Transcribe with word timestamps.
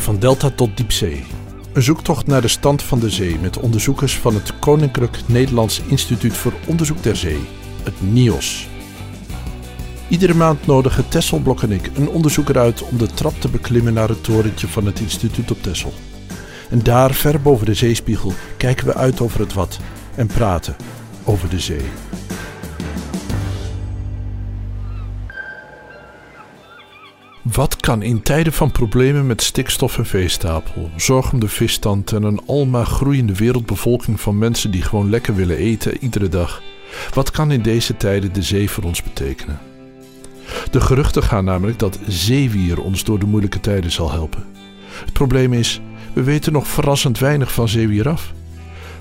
Van 0.00 0.18
Delta 0.18 0.50
tot 0.50 0.76
Diepzee. 0.76 1.24
Een 1.72 1.82
zoektocht 1.82 2.26
naar 2.26 2.40
de 2.40 2.48
stand 2.48 2.82
van 2.82 2.98
de 2.98 3.10
zee 3.10 3.38
met 3.38 3.58
onderzoekers 3.58 4.18
van 4.18 4.34
het 4.34 4.58
Koninklijk 4.58 5.18
Nederlands 5.26 5.82
Instituut 5.86 6.36
voor 6.36 6.52
Onderzoek 6.66 7.02
der 7.02 7.16
Zee, 7.16 7.40
het 7.82 8.12
NIOS. 8.12 8.68
Iedere 10.08 10.34
maand 10.34 10.66
nodigen 10.66 11.08
Tesselblok 11.08 11.62
en 11.62 11.72
ik 11.72 11.90
een 11.94 12.08
onderzoeker 12.08 12.58
uit 12.58 12.82
om 12.82 12.98
de 12.98 13.06
trap 13.06 13.40
te 13.40 13.48
beklimmen 13.48 13.94
naar 13.94 14.08
het 14.08 14.24
torentje 14.24 14.68
van 14.68 14.86
het 14.86 15.00
instituut 15.00 15.50
op 15.50 15.62
Tessel. 15.62 15.92
En 16.70 16.82
daar, 16.82 17.14
ver 17.14 17.40
boven 17.40 17.66
de 17.66 17.74
zeespiegel, 17.74 18.32
kijken 18.56 18.86
we 18.86 18.94
uit 18.94 19.20
over 19.20 19.40
het 19.40 19.52
wat 19.52 19.78
en 20.14 20.26
praten 20.26 20.76
over 21.24 21.48
de 21.48 21.60
zee. 21.60 21.84
Wat 27.52 27.76
kan 27.76 28.02
in 28.02 28.22
tijden 28.22 28.52
van 28.52 28.72
problemen 28.72 29.26
met 29.26 29.42
stikstof 29.42 29.98
en 29.98 30.06
veestapel, 30.06 30.90
zorg 30.96 31.32
om 31.32 31.40
de 31.40 31.48
visstand 31.48 32.12
en 32.12 32.22
een 32.22 32.40
almaar 32.46 32.86
groeiende 32.86 33.34
wereldbevolking 33.34 34.20
van 34.20 34.38
mensen 34.38 34.70
die 34.70 34.82
gewoon 34.82 35.10
lekker 35.10 35.34
willen 35.34 35.56
eten 35.56 35.98
iedere 35.98 36.28
dag, 36.28 36.62
wat 37.14 37.30
kan 37.30 37.50
in 37.50 37.62
deze 37.62 37.96
tijden 37.96 38.32
de 38.32 38.42
zee 38.42 38.70
voor 38.70 38.84
ons 38.84 39.02
betekenen? 39.02 39.58
De 40.70 40.80
geruchten 40.80 41.22
gaan 41.22 41.44
namelijk 41.44 41.78
dat 41.78 41.98
zeewier 42.06 42.80
ons 42.80 43.04
door 43.04 43.18
de 43.18 43.26
moeilijke 43.26 43.60
tijden 43.60 43.90
zal 43.90 44.10
helpen. 44.10 44.44
Het 45.04 45.12
probleem 45.12 45.52
is, 45.52 45.80
we 46.12 46.22
weten 46.22 46.52
nog 46.52 46.66
verrassend 46.66 47.18
weinig 47.18 47.52
van 47.52 47.68
zeewier 47.68 48.08
af. 48.08 48.32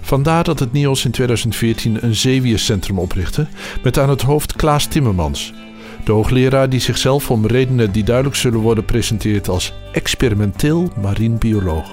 Vandaar 0.02 0.44
dat 0.44 0.60
het 0.60 0.72
NIOS 0.72 1.06
in 1.06 1.12
2014 1.12 2.04
een 2.04 2.16
zeewiercentrum 2.16 3.00
oprichtte 3.00 3.48
met 3.84 4.00
aan 4.00 4.10
het 4.10 4.22
hoofd 4.22 4.54
Klaas 4.54 4.86
Timmermans, 4.86 5.54
de 6.08 6.14
hoogleraar 6.14 6.70
die 6.70 6.80
zichzelf 6.80 7.32
om 7.32 7.46
redenen 7.46 7.92
die 7.92 8.04
duidelijk 8.04 8.36
zullen 8.36 8.60
worden 8.60 8.86
presenteert 8.86 9.50
als 9.50 9.74
experimenteel 9.92 10.92
marien 11.02 11.38
bioloog. 11.38 11.90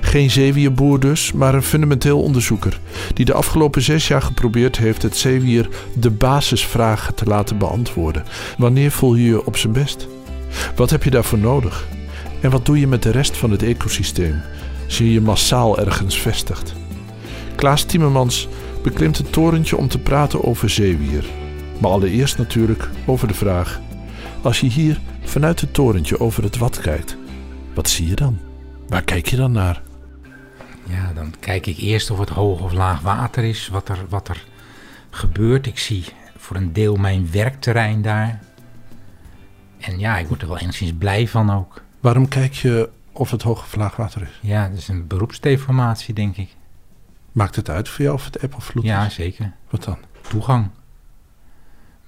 Geen 0.00 0.30
zeewierboer 0.30 1.00
dus, 1.00 1.32
maar 1.32 1.54
een 1.54 1.62
fundamenteel 1.62 2.22
onderzoeker 2.22 2.80
die 3.14 3.24
de 3.24 3.32
afgelopen 3.32 3.82
zes 3.82 4.08
jaar 4.08 4.22
geprobeerd 4.22 4.78
heeft 4.78 5.02
het 5.02 5.16
zeewier 5.16 5.68
de 5.94 6.10
basisvragen 6.10 7.14
te 7.14 7.24
laten 7.24 7.58
beantwoorden. 7.58 8.24
Wanneer 8.58 8.90
voel 8.90 9.14
je 9.14 9.24
je 9.24 9.46
op 9.46 9.56
zijn 9.56 9.72
best? 9.72 10.08
Wat 10.76 10.90
heb 10.90 11.02
je 11.02 11.10
daarvoor 11.10 11.38
nodig? 11.38 11.88
En 12.40 12.50
wat 12.50 12.66
doe 12.66 12.80
je 12.80 12.86
met 12.86 13.02
de 13.02 13.10
rest 13.10 13.36
van 13.36 13.50
het 13.50 13.62
ecosysteem 13.62 14.42
je 14.86 15.12
je 15.12 15.20
massaal 15.20 15.78
ergens 15.78 16.20
vestigt? 16.20 16.74
Klaas 17.54 17.84
Timmermans 17.84 18.48
beklimt 18.82 19.18
het 19.18 19.32
torentje 19.32 19.76
om 19.76 19.88
te 19.88 19.98
praten 19.98 20.44
over 20.44 20.70
zeewier. 20.70 21.24
Maar 21.80 21.90
allereerst 21.90 22.38
natuurlijk 22.38 22.88
over 23.06 23.28
de 23.28 23.34
vraag: 23.34 23.80
als 24.42 24.60
je 24.60 24.66
hier 24.66 25.00
vanuit 25.22 25.60
het 25.60 25.74
torentje 25.74 26.20
over 26.20 26.42
het 26.42 26.56
wat 26.56 26.80
kijkt, 26.80 27.16
wat 27.74 27.88
zie 27.88 28.08
je 28.08 28.14
dan? 28.14 28.38
Waar 28.88 29.02
kijk 29.02 29.26
je 29.26 29.36
dan 29.36 29.52
naar? 29.52 29.82
Ja, 30.84 31.12
dan 31.14 31.34
kijk 31.40 31.66
ik 31.66 31.78
eerst 31.78 32.10
of 32.10 32.18
het 32.18 32.28
hoog 32.28 32.60
of 32.60 32.72
laag 32.72 33.00
water 33.00 33.44
is, 33.44 33.68
wat 33.68 33.88
er, 33.88 33.98
wat 34.08 34.28
er 34.28 34.44
gebeurt. 35.10 35.66
Ik 35.66 35.78
zie 35.78 36.04
voor 36.36 36.56
een 36.56 36.72
deel 36.72 36.96
mijn 36.96 37.30
werkterrein 37.30 38.02
daar. 38.02 38.40
En 39.80 39.98
ja, 39.98 40.18
ik 40.18 40.26
word 40.28 40.42
er 40.42 40.48
wel 40.48 40.58
enigszins 40.58 40.92
blij 40.98 41.28
van 41.28 41.50
ook. 41.50 41.82
Waarom 42.00 42.28
kijk 42.28 42.52
je 42.54 42.88
of 43.12 43.30
het 43.30 43.42
hoog 43.42 43.62
of 43.62 43.76
laag 43.76 43.96
water 43.96 44.22
is? 44.22 44.38
Ja, 44.40 44.68
dat 44.68 44.78
is 44.78 44.88
een 44.88 45.06
beroepsdeformatie, 45.06 46.14
denk 46.14 46.36
ik. 46.36 46.48
Maakt 47.32 47.56
het 47.56 47.70
uit 47.70 47.88
voor 47.88 48.04
jou 48.04 48.16
of 48.16 48.24
het 48.24 48.36
eb 48.36 48.54
of 48.56 48.64
vloed 48.64 48.84
Ja, 48.84 49.06
is? 49.06 49.14
zeker. 49.14 49.52
Wat 49.70 49.84
dan? 49.84 49.98
Toegang. 50.28 50.70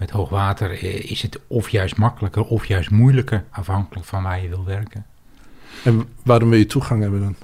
Met 0.02 0.10
hoog 0.10 0.28
water 0.28 0.70
eh, 0.70 1.10
is 1.10 1.22
het 1.22 1.40
of 1.46 1.68
juist 1.68 1.96
makkelijker 1.96 2.44
of 2.44 2.66
juist 2.66 2.90
moeilijker, 2.90 3.44
afhankelijk 3.50 4.06
van 4.06 4.22
waar 4.22 4.42
je 4.42 4.48
wil 4.48 4.64
werken. 4.64 5.06
En 5.84 6.08
waarom 6.22 6.48
wil 6.48 6.58
je 6.58 6.66
toegang 6.66 7.02
hebben 7.02 7.20
dan? 7.20 7.36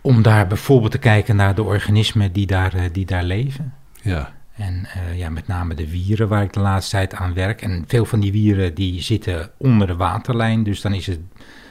Om 0.00 0.22
daar 0.22 0.46
bijvoorbeeld 0.46 0.92
te 0.92 0.98
kijken 0.98 1.36
naar 1.36 1.54
de 1.54 1.62
organismen 1.62 2.32
die 2.32 2.46
daar, 2.46 2.74
eh, 2.74 2.82
die 2.92 3.06
daar 3.06 3.22
leven. 3.22 3.74
Ja. 4.02 4.32
En 4.54 4.86
eh, 4.94 5.18
ja, 5.18 5.30
met 5.30 5.46
name 5.46 5.74
de 5.74 5.90
wieren 5.90 6.28
waar 6.28 6.42
ik 6.42 6.52
de 6.52 6.60
laatste 6.60 6.96
tijd 6.96 7.14
aan 7.14 7.34
werk. 7.34 7.62
En 7.62 7.84
veel 7.86 8.04
van 8.04 8.20
die 8.20 8.32
wieren 8.32 8.74
die 8.74 9.02
zitten 9.02 9.50
onder 9.56 9.86
de 9.86 9.96
waterlijn. 9.96 10.62
Dus 10.62 10.80
dan 10.80 10.92
is 10.92 11.06
het 11.06 11.20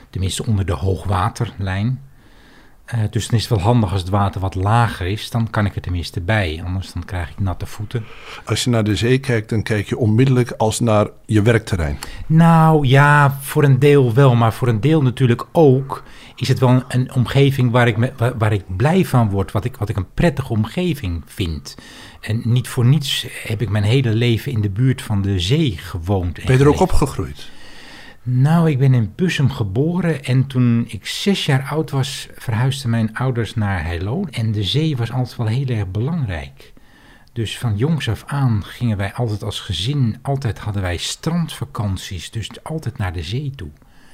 tenminste 0.10 0.46
onder 0.46 0.66
de 0.66 0.74
hoogwaterlijn. 0.74 2.02
Eh, 2.86 3.00
dus 3.10 3.28
dan 3.28 3.40
is 3.40 3.50
het 3.50 3.58
wel 3.58 3.66
handig 3.66 3.92
als 3.92 4.02
het 4.02 4.10
water 4.10 4.42
wat 4.42 4.56
lager 4.56 5.08
is. 5.08 5.30
Dan 5.30 5.50
kan 5.50 5.66
ik 5.66 5.76
er 5.76 5.82
tenminste 5.82 6.22
bij. 6.22 6.62
Anders 6.66 6.94
dan 6.94 7.06
krijg 7.06 7.30
ik 7.30 7.40
natte 7.40 7.66
voeten. 7.66 8.06
Als 8.46 8.64
je 8.64 8.70
naar 8.70 8.84
de 8.84 8.96
zee 8.96 9.20
kijkt, 9.20 9.50
dan 9.50 9.64
kijk 9.64 9.90
je 9.90 9.98
onmiddellijk 9.98 10.52
als 10.52 10.80
naar 10.80 11.08
je 11.26 11.42
werkterrein. 11.42 11.98
Nou 12.26 12.88
ja, 12.88 13.38
voor 13.42 13.64
een 13.64 13.80
deel 13.80 14.14
wel. 14.14 14.36
Maar 14.36 14.54
voor 14.54 14.68
een 14.68 14.82
deel 14.82 15.02
natuurlijk 15.02 15.46
ook 15.52 16.04
is 16.36 16.48
het 16.48 16.60
wel 16.60 16.70
een, 16.70 16.84
een 16.88 17.14
omgeving 17.14 17.72
waar 17.72 17.88
ik, 17.88 17.98
me, 17.98 18.12
waar, 18.18 18.38
waar 18.38 18.54
ik 18.54 18.64
blij 18.78 19.06
van 19.06 19.30
word. 19.30 19.52
Wat 19.52 19.66
ik, 19.66 19.78
wat 19.78 19.90
ik 19.90 19.96
een 19.96 20.14
prettige 20.14 20.54
omgeving 20.54 21.24
vind. 21.26 21.76
En 22.22 22.42
niet 22.44 22.68
voor 22.68 22.86
niets 22.86 23.28
heb 23.44 23.62
ik 23.62 23.70
mijn 23.70 23.84
hele 23.84 24.14
leven 24.14 24.52
in 24.52 24.62
de 24.62 24.70
buurt 24.70 25.02
van 25.02 25.22
de 25.22 25.40
zee 25.40 25.78
gewoond. 25.78 26.40
en 26.40 26.46
Ben 26.46 26.58
je 26.58 26.64
er 26.64 26.70
ook 26.70 26.80
opgegroeid? 26.80 27.50
Nou, 28.28 28.70
ik 28.70 28.80
ben 28.80 28.94
in 28.94 29.14
Bussum 29.16 29.52
geboren 29.52 30.24
en 30.24 30.48
toen 30.48 30.86
ik 30.88 31.06
zes 31.06 31.46
jaar 31.46 31.68
oud 31.70 31.92
was, 31.92 32.28
verhuisden 32.36 32.90
mijn 32.90 33.16
ouders 33.16 33.56
naar 33.56 33.84
Heilo. 33.84 34.26
En 34.32 34.52
de 34.52 34.64
zee 34.64 34.98
was 34.98 35.12
altijd 35.12 35.38
wel 35.38 35.48
heel 35.48 35.68
erg 35.68 35.92
belangrijk. 35.92 36.74
Dus 37.34 37.58
van 37.58 37.78
jongs 37.78 38.10
af 38.10 38.24
aan 38.26 38.64
gingen 38.64 38.98
wij 38.98 39.14
altijd 39.14 39.44
als 39.44 39.60
gezin, 39.60 40.18
altijd 40.22 40.60
hadden 40.60 40.82
wij 40.82 40.98
strandvakanties, 40.98 42.32
dus 42.32 42.64
altijd 42.64 42.98
naar 42.98 43.14
de 43.14 43.24
zee 43.24 43.52
toe. 43.56 43.70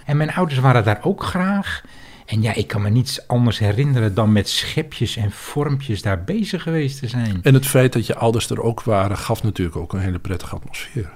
En 0.06 0.18
mijn 0.18 0.34
ouders 0.34 0.60
waren 0.60 0.84
daar 0.84 1.00
ook 1.02 1.24
graag. 1.24 1.84
En 2.26 2.42
ja, 2.42 2.54
ik 2.54 2.68
kan 2.68 2.82
me 2.82 2.90
niets 2.90 3.28
anders 3.28 3.60
herinneren 3.60 4.14
dan 4.14 4.32
met 4.32 4.50
schepjes 4.50 5.16
en 5.16 5.32
vormpjes 5.32 6.02
daar 6.02 6.24
bezig 6.24 6.64
geweest 6.64 7.00
te 7.00 7.08
zijn. 7.08 7.40
En 7.44 7.54
het 7.54 7.68
feit 7.68 7.94
dat 7.94 8.06
je 8.06 8.16
ouders 8.16 8.50
er 8.50 8.62
ook 8.62 8.84
waren, 8.84 9.18
gaf 9.18 9.44
natuurlijk 9.44 9.78
ook 9.78 9.94
een 9.94 10.00
hele 10.00 10.20
prettige 10.20 10.56
atmosfeer. 10.56 11.12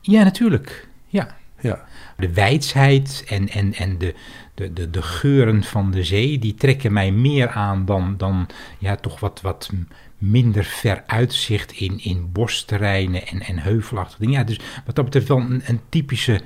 Ja, 0.00 0.22
natuurlijk. 0.22 0.88
Ja, 1.06 1.38
Ja. 1.60 1.84
De 2.16 2.32
wijsheid 2.32 3.24
en, 3.28 3.48
en, 3.48 3.74
en 3.74 3.98
de, 3.98 4.14
de, 4.54 4.72
de, 4.72 4.90
de 4.90 5.02
geuren 5.02 5.62
van 5.64 5.90
de 5.90 6.04
zee, 6.04 6.38
die 6.38 6.54
trekken 6.54 6.92
mij 6.92 7.12
meer 7.12 7.48
aan 7.48 7.84
dan, 7.86 8.14
dan 8.16 8.46
ja, 8.78 8.96
toch 8.96 9.20
wat, 9.20 9.40
wat 9.40 9.70
minder 10.18 10.64
ver 10.64 11.02
uitzicht 11.06 11.72
in, 11.72 11.98
in 12.04 12.32
bosterreinen 12.32 13.26
en, 13.26 13.40
en 13.40 13.58
heuvelachtige 13.58 14.20
dingen. 14.20 14.38
Ja, 14.38 14.44
dus 14.44 14.60
wat 14.86 14.94
dat 14.94 15.04
betreft 15.04 15.28
wel 15.28 15.38
een, 15.38 15.62
een 15.64 15.80
typische 15.88 16.40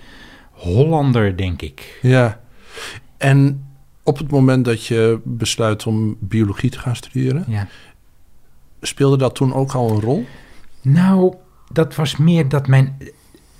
Hollander, 0.50 1.36
denk 1.36 1.62
ik. 1.62 1.98
Ja. 2.02 2.40
En 3.16 3.66
op 4.02 4.18
het 4.18 4.30
moment 4.30 4.64
dat 4.64 4.86
je 4.86 5.20
besluit 5.24 5.86
om 5.86 6.16
biologie 6.20 6.70
te 6.70 6.78
gaan 6.78 6.96
studeren, 6.96 7.44
Ja. 7.48 7.68
speelde 8.80 9.16
dat 9.16 9.34
toen 9.34 9.54
ook 9.54 9.72
al 9.72 9.90
een 9.90 10.00
rol? 10.00 10.26
Nou, 10.82 11.34
dat 11.72 11.94
was 11.94 12.16
meer 12.16 12.48
dat 12.48 12.66
mijn 12.66 12.98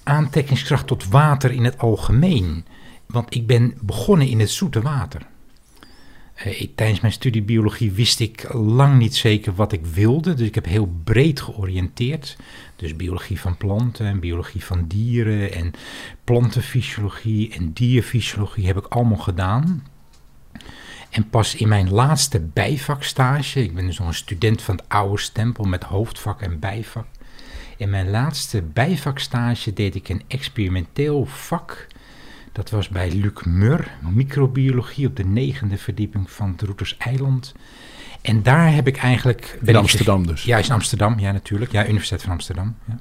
aantrekkingskracht 0.05 0.87
tot 0.87 1.09
water 1.09 1.51
in 1.51 1.65
het 1.65 1.79
algemeen. 1.79 2.65
Want 3.07 3.35
ik 3.35 3.47
ben 3.47 3.75
begonnen 3.81 4.29
in 4.29 4.41
het 4.41 4.51
zoete 4.51 4.81
water. 4.81 5.27
Eh, 6.35 6.67
tijdens 6.75 7.01
mijn 7.01 7.13
studie 7.13 7.43
biologie 7.43 7.93
wist 7.93 8.21
ik 8.21 8.53
lang 8.53 8.99
niet 8.99 9.17
zeker 9.17 9.55
wat 9.55 9.73
ik 9.73 9.87
wilde. 9.87 10.35
Dus 10.35 10.47
ik 10.47 10.55
heb 10.55 10.65
heel 10.65 10.93
breed 11.05 11.41
georiënteerd. 11.41 12.37
Dus 12.77 12.97
biologie 12.97 13.41
van 13.41 13.57
planten 13.57 14.07
en 14.07 14.21
biologie 14.21 14.65
van 14.65 14.87
dieren 14.87 15.53
en 15.53 15.73
plantenfysiologie 16.25 17.53
en 17.55 17.73
dierfysiologie 17.73 18.67
heb 18.67 18.77
ik 18.77 18.87
allemaal 18.87 19.19
gedaan. 19.19 19.85
En 21.11 21.29
pas 21.29 21.55
in 21.55 21.69
mijn 21.69 21.91
laatste 21.91 22.41
bijvakstage, 22.41 23.63
ik 23.63 23.75
ben 23.75 23.87
dus 23.87 23.99
nog 23.99 24.09
een 24.09 24.15
student 24.15 24.63
van 24.63 24.77
het 24.77 24.85
oude 24.89 25.21
stempel 25.21 25.65
met 25.65 25.85
hoofdvak 25.85 26.41
en 26.41 26.59
bijvak. 26.59 27.07
In 27.85 27.91
mijn 27.91 28.11
laatste 28.11 28.63
bijvakstage 28.63 29.73
deed 29.73 29.95
ik 29.95 30.09
een 30.09 30.23
experimenteel 30.29 31.25
vak. 31.27 31.87
Dat 32.53 32.71
was 32.71 32.89
bij 32.89 33.13
Luc 33.13 33.43
Mur, 33.45 33.91
microbiologie 34.01 35.07
op 35.07 35.17
de 35.17 35.25
negende 35.25 35.79
verdieping 35.79 36.31
van 36.31 36.51
het 36.51 36.63
Roeters 36.63 36.97
Eiland. 36.97 37.55
En 38.23 38.43
daar 38.43 38.73
heb 38.73 38.87
ik 38.87 38.97
eigenlijk... 38.97 39.59
In 39.61 39.69
ik 39.69 39.77
Amsterdam 39.77 40.27
dus. 40.27 40.45
ja, 40.45 40.59
is 40.59 40.67
in 40.67 40.73
Amsterdam, 40.73 41.19
ja 41.19 41.33
natuurlijk. 41.33 41.73
Ja, 41.73 41.87
Universiteit 41.87 42.23
van 42.23 42.33
Amsterdam. 42.33 42.77
Ja. 42.85 42.99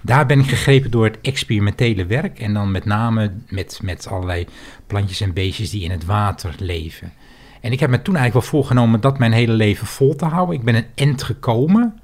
Daar 0.00 0.26
ben 0.26 0.40
ik 0.40 0.48
gegrepen 0.48 0.90
door 0.90 1.04
het 1.04 1.18
experimentele 1.20 2.06
werk 2.06 2.38
en 2.38 2.52
dan 2.52 2.70
met 2.70 2.84
name 2.84 3.32
met, 3.48 3.80
met 3.82 4.06
allerlei 4.06 4.46
plantjes 4.86 5.20
en 5.20 5.32
beestjes 5.32 5.70
die 5.70 5.82
in 5.82 5.90
het 5.90 6.04
water 6.04 6.54
leven. 6.58 7.12
En 7.60 7.72
ik 7.72 7.80
heb 7.80 7.90
me 7.90 8.02
toen 8.02 8.16
eigenlijk 8.16 8.46
wel 8.46 8.60
voorgenomen 8.60 9.00
dat 9.00 9.18
mijn 9.18 9.32
hele 9.32 9.52
leven 9.52 9.86
vol 9.86 10.16
te 10.16 10.24
houden. 10.24 10.54
Ik 10.54 10.62
ben 10.64 10.74
een 10.74 10.86
end 10.94 11.22
gekomen. 11.22 12.00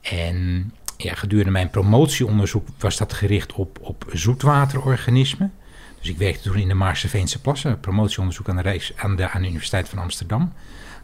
En 0.00 0.72
ja, 0.96 1.14
gedurende 1.14 1.50
mijn 1.50 1.70
promotieonderzoek 1.70 2.66
was 2.78 2.96
dat 2.96 3.12
gericht 3.12 3.52
op, 3.52 3.78
op 3.80 4.06
zoetwaterorganismen. 4.12 5.52
Dus 5.98 6.08
ik 6.08 6.18
werkte 6.18 6.42
toen 6.42 6.58
in 6.58 6.68
de 6.68 6.74
Maarseveense 6.74 7.40
plassen, 7.40 7.80
promotieonderzoek 7.80 8.48
aan 8.48 8.56
de, 8.56 8.62
Rijks, 8.62 8.96
aan, 8.96 9.16
de, 9.16 9.28
aan 9.30 9.42
de 9.42 9.48
Universiteit 9.48 9.88
van 9.88 9.98
Amsterdam. 9.98 10.52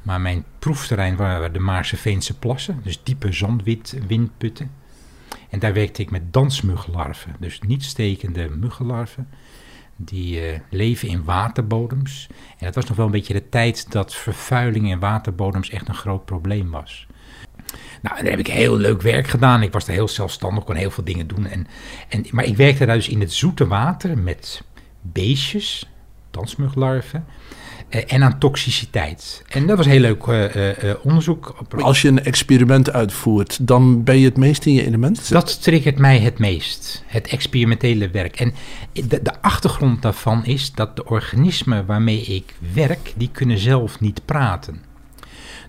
Maar 0.03 0.21
mijn 0.21 0.44
proefterrein 0.59 1.17
waren 1.17 1.53
de 1.53 1.59
Maarseveense 1.59 2.39
plassen, 2.39 2.81
dus 2.83 3.03
diepe 3.03 3.33
zandwindputten. 3.33 4.71
En 5.50 5.59
daar 5.59 5.73
werkte 5.73 6.03
ik 6.03 6.11
met 6.11 6.33
dansmuggenlarven, 6.33 7.37
dus 7.38 7.61
niet 7.61 7.85
stekende 7.85 8.49
muggenlarven. 8.49 9.29
die 9.97 10.41
eh, 10.41 10.61
leven 10.71 11.09
in 11.09 11.25
waterbodems. 11.25 12.27
En 12.59 12.67
dat 12.67 12.75
was 12.75 12.85
nog 12.85 12.97
wel 12.97 13.06
een 13.06 13.12
beetje 13.12 13.33
de 13.33 13.49
tijd 13.49 13.93
dat 13.93 14.15
vervuiling 14.15 14.91
in 14.91 14.99
waterbodems 14.99 15.71
echt 15.71 15.88
een 15.88 15.95
groot 15.95 16.25
probleem 16.25 16.71
was. 16.71 17.06
Nou, 18.03 18.17
daar 18.23 18.31
heb 18.31 18.39
ik 18.39 18.47
heel 18.47 18.77
leuk 18.77 19.03
werk 19.03 19.27
gedaan. 19.29 19.63
Ik 19.63 19.73
was 19.73 19.87
er 19.87 19.93
heel 19.93 20.09
zelfstandig, 20.09 20.65
kon 20.65 20.75
heel 20.77 20.91
veel 20.91 21.05
dingen 21.05 21.27
doen. 21.27 21.47
En, 21.47 21.67
en, 22.09 22.25
maar 22.31 22.45
ik 22.45 22.57
werkte 22.57 22.87
daar 22.87 22.97
dus 22.97 23.09
in 23.09 23.21
het 23.21 23.33
zoete 23.33 23.67
water 23.67 24.19
met 24.19 24.63
beestjes, 25.01 25.91
dansmuglarven. 26.31 27.25
eh, 27.89 28.03
en 28.07 28.23
aan 28.23 28.39
toxiciteit. 28.39 29.43
En 29.49 29.67
dat 29.67 29.77
was 29.77 29.87
heel 29.87 30.01
leuk 30.01 30.23
eh, 30.23 30.91
eh, 30.91 30.97
onderzoek. 31.03 31.57
Als 31.79 32.03
je 32.03 32.09
een 32.09 32.25
experiment 32.25 32.93
uitvoert, 32.93 33.67
dan 33.67 34.05
ben 34.05 34.19
je 34.19 34.25
het 34.25 34.37
meest 34.37 34.67
in 34.67 34.73
je 34.73 34.87
element. 34.87 35.31
Dat 35.31 35.63
triggert 35.63 35.99
mij 35.99 36.19
het 36.19 36.39
meest, 36.39 37.05
het 37.07 37.27
experimentele 37.27 38.11
werk. 38.11 38.41
En 38.41 38.55
de, 38.93 39.23
de 39.23 39.43
achtergrond 39.43 40.03
daarvan 40.03 40.45
is 40.45 40.73
dat 40.73 40.97
de 40.97 41.05
organismen 41.05 41.87
waarmee 41.87 42.21
ik 42.21 42.55
werk, 42.75 43.13
die 43.17 43.31
kunnen 43.33 43.59
zelf 43.59 44.01
niet 44.01 44.25
praten. 44.25 44.83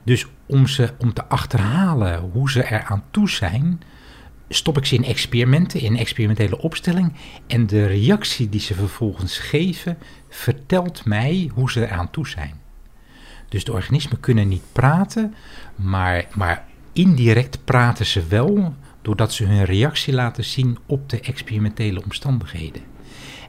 Dus 0.04 0.26
om, 0.54 0.68
ze, 0.68 0.94
om 0.98 1.14
te 1.14 1.26
achterhalen 1.26 2.20
hoe 2.20 2.52
ze 2.52 2.64
er 2.64 2.84
aan 2.84 3.04
toe 3.12 3.30
zijn, 3.30 3.82
stop 4.50 4.78
ik 4.78 4.86
ze 4.86 4.96
in 4.96 5.04
experimenten, 5.04 5.80
in 5.80 5.98
experimentele 5.98 6.62
opstelling. 6.62 7.14
En 7.48 7.68
de 7.68 7.86
reactie 7.86 8.50
die 8.50 8.60
ze 8.60 8.74
vervolgens 8.74 9.38
geven, 9.38 9.98
vertelt 10.30 11.06
mij 11.06 11.52
hoe 11.54 11.72
ze 11.72 11.86
eraan 11.86 12.10
toe 12.10 12.28
zijn. 12.28 12.54
Dus 13.50 13.64
de 13.64 13.72
organismen 13.72 14.20
kunnen 14.20 14.48
niet 14.48 14.64
praten, 14.72 15.36
maar, 15.76 16.26
maar 16.34 16.66
indirect 16.94 17.60
praten 17.64 18.06
ze 18.06 18.28
wel 18.28 18.76
doordat 19.02 19.34
ze 19.34 19.46
hun 19.46 19.66
reactie 19.66 20.14
laten 20.14 20.44
zien 20.44 20.78
op 20.86 21.10
de 21.10 21.20
experimentele 21.20 22.04
omstandigheden. 22.04 22.82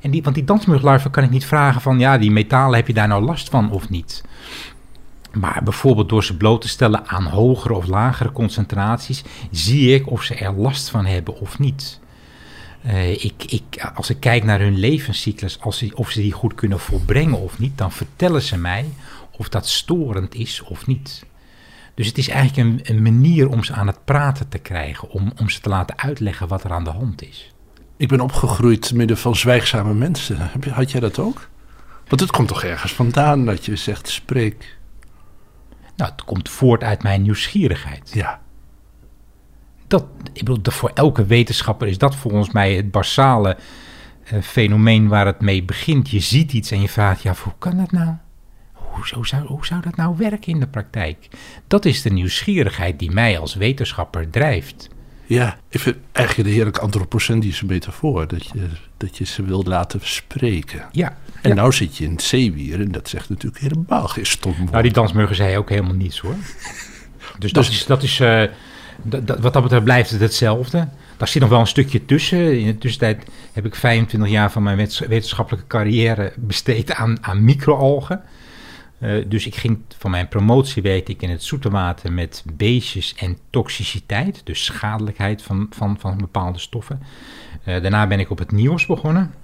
En 0.01 0.11
die, 0.11 0.23
want 0.23 0.35
die 0.35 0.45
dansmuglarven 0.45 1.11
kan 1.11 1.25
ik 1.25 1.31
niet 1.31 1.47
vragen 1.47 1.81
van, 1.81 1.99
ja, 1.99 2.19
die 2.19 2.31
metalen, 2.31 2.77
heb 2.77 2.87
je 2.87 2.95
daar 2.95 3.09
nou 3.09 3.25
last 3.25 3.49
van 3.49 3.71
of 3.71 3.89
niet? 3.89 4.25
Maar 5.34 5.60
bijvoorbeeld 5.64 6.08
door 6.08 6.25
ze 6.25 6.36
bloot 6.36 6.60
te 6.60 6.69
stellen 6.69 7.06
aan 7.06 7.26
hogere 7.26 7.75
of 7.75 7.86
lagere 7.86 8.32
concentraties, 8.32 9.25
zie 9.50 9.94
ik 9.94 10.10
of 10.10 10.22
ze 10.22 10.34
er 10.34 10.52
last 10.52 10.88
van 10.88 11.06
hebben 11.06 11.40
of 11.40 11.58
niet. 11.58 12.00
Uh, 12.86 13.10
ik, 13.10 13.44
ik, 13.46 13.90
als 13.94 14.10
ik 14.10 14.20
kijk 14.20 14.44
naar 14.44 14.60
hun 14.60 14.78
levenscyclus, 14.78 15.60
als 15.60 15.78
ze, 15.78 15.90
of 15.94 16.10
ze 16.10 16.20
die 16.20 16.32
goed 16.32 16.54
kunnen 16.54 16.81
volbrengen 16.81 17.40
of 17.40 17.58
niet, 17.58 17.78
dan 17.78 17.92
vertellen 17.92 18.42
ze 18.42 18.58
mij 18.58 18.84
of 19.31 19.48
dat 19.48 19.69
storend 19.69 20.34
is 20.34 20.62
of 20.62 20.86
niet. 20.86 21.26
Dus 21.94 22.06
het 22.06 22.19
is 22.19 22.28
eigenlijk 22.28 22.69
een, 22.69 22.96
een 22.96 23.02
manier 23.02 23.48
om 23.48 23.64
ze 23.64 23.72
aan 23.72 23.86
het 23.86 24.04
praten 24.04 24.48
te 24.48 24.58
krijgen, 24.58 25.10
om, 25.10 25.32
om 25.40 25.48
ze 25.48 25.60
te 25.60 25.69
laten 25.69 25.98
uitleggen 25.98 26.48
wat 26.48 26.64
er 26.64 26.72
aan 26.72 26.84
de 26.84 26.90
hand 26.90 27.22
is. 27.22 27.52
Ik 27.96 28.08
ben 28.08 28.20
opgegroeid 28.20 28.92
midden 28.92 29.19
van 29.19 29.36
zwijgzame 29.36 29.94
mensen. 29.94 30.50
Had 30.70 30.90
jij 30.90 31.00
dat 31.00 31.19
ook? 31.19 31.48
Want 32.08 32.20
het 32.20 32.31
komt 32.31 32.48
toch 32.48 32.62
ergens 32.64 32.92
vandaan 32.92 33.44
dat 33.44 33.64
je 33.64 33.76
zegt 33.76 34.08
spreek. 34.08 34.74
Nou, 35.96 36.11
het 36.11 36.25
komt 36.25 36.49
voort 36.49 36.82
uit 36.82 37.02
mijn 37.02 37.23
nieuwsgierigheid. 37.23 38.11
Ja. 38.14 38.41
Dat, 39.87 40.06
ik 40.32 40.44
bedoel, 40.44 40.73
voor 40.73 40.91
elke 40.94 41.26
wetenschapper 41.26 41.88
is 41.88 41.99
dat 41.99 42.17
volgens 42.17 42.50
mij 42.50 42.75
het 42.75 42.91
basale 42.91 43.56
uh, 44.32 44.43
fenomeen 44.43 45.08
waar 45.08 45.26
het 45.26 45.41
mee 45.41 45.62
begint. 45.62 46.11
Je 46.11 46.20
ziet 46.20 46.52
iets 46.52 46.70
en 46.70 46.81
je 46.81 46.88
vraagt, 46.88 47.23
ja, 47.23 47.35
hoe 47.43 47.52
kan 47.58 47.76
dat 47.76 47.91
nou? 47.93 48.14
Hoe, 48.73 49.06
zou, 49.06 49.46
hoe 49.46 49.67
zou 49.67 49.81
dat 49.81 49.96
nou 49.96 50.17
werken 50.17 50.52
in 50.52 50.61
de 50.61 50.67
praktijk? 50.67 51.29
Dat 51.67 51.85
is 51.85 52.02
de 52.02 52.11
nieuwsgierigheid 52.11 52.99
die 52.99 53.11
mij 53.11 53.38
als 53.38 53.55
wetenschapper 53.55 54.31
drijft. 54.31 54.88
Ja, 55.26 55.59
ik 55.69 55.81
vind 55.81 55.97
eigenlijk 56.12 56.49
de 56.49 56.55
heerlijke 56.55 56.81
antropocentrische 56.81 57.67
metafoor. 57.67 58.29
Dat 58.29 58.47
je, 58.47 58.69
dat 58.97 59.17
je 59.19 59.25
ze 59.25 59.43
wil 59.43 59.62
laten 59.62 60.00
spreken. 60.03 60.85
Ja. 60.93 61.17
En 61.43 61.49
ja. 61.49 61.55
nou 61.55 61.73
zit 61.73 61.97
je 61.97 62.05
in 62.05 62.11
het 62.11 62.23
zeewier 62.23 62.81
en 62.81 62.93
dat 62.93 63.09
zegt 63.09 63.29
natuurlijk 63.29 63.62
helemaal 63.62 64.09
geen 64.09 64.26
stom 64.26 64.55
woord. 64.59 64.71
Nou, 64.71 64.82
die 64.82 64.93
dansmuggen 64.93 65.37
zei 65.37 65.59
ook 65.59 65.69
helemaal 65.69 65.94
niets 65.94 66.19
hoor. 66.19 66.35
Dus 67.38 67.53
dat 67.53 67.69
is, 67.69 67.87
dat 67.87 68.03
is 68.03 68.21
uh, 68.21 68.43
dat, 69.03 69.38
wat 69.38 69.53
dat 69.53 69.62
betreft 69.62 69.85
blijft 69.85 70.11
het 70.11 70.21
hetzelfde. 70.21 70.88
Daar 71.17 71.29
zit 71.29 71.41
nog 71.41 71.50
wel 71.50 71.61
een 71.61 71.67
stukje 71.67 72.05
tussen. 72.05 72.61
In 72.61 72.67
de 72.67 72.79
tussentijd 72.79 73.27
heb 73.53 73.67
ik 73.67 73.75
25 73.75 74.31
jaar 74.31 74.50
van 74.50 74.62
mijn 74.62 74.77
wetenschappelijke 75.09 75.67
carrière 75.67 76.32
besteed 76.37 76.93
aan, 76.93 77.19
aan 77.20 77.44
microalgen. 77.44 78.23
Uh, 78.99 79.25
dus 79.29 79.46
ik 79.46 79.55
ging 79.55 79.79
van 79.99 80.11
mijn 80.11 80.29
promotie 80.29 80.82
weet 80.82 81.08
ik 81.08 81.23
in 81.23 81.31
het 81.31 81.43
zoete 81.43 81.70
water 81.70 82.12
met 82.12 82.44
beestjes 82.52 83.14
en 83.14 83.38
toxiciteit, 83.50 84.41
dus 84.44 84.64
schadelijkheid 84.64 85.43
van, 85.43 85.67
van, 85.70 85.96
van 85.99 86.17
bepaalde 86.17 86.58
stoffen. 86.58 87.02
Uh, 87.64 87.82
daarna 87.82 88.06
ben 88.06 88.20
ik 88.20 88.31
op 88.31 88.38
het 88.38 88.52
nieuws 88.52 88.87
begonnen. 88.87 89.35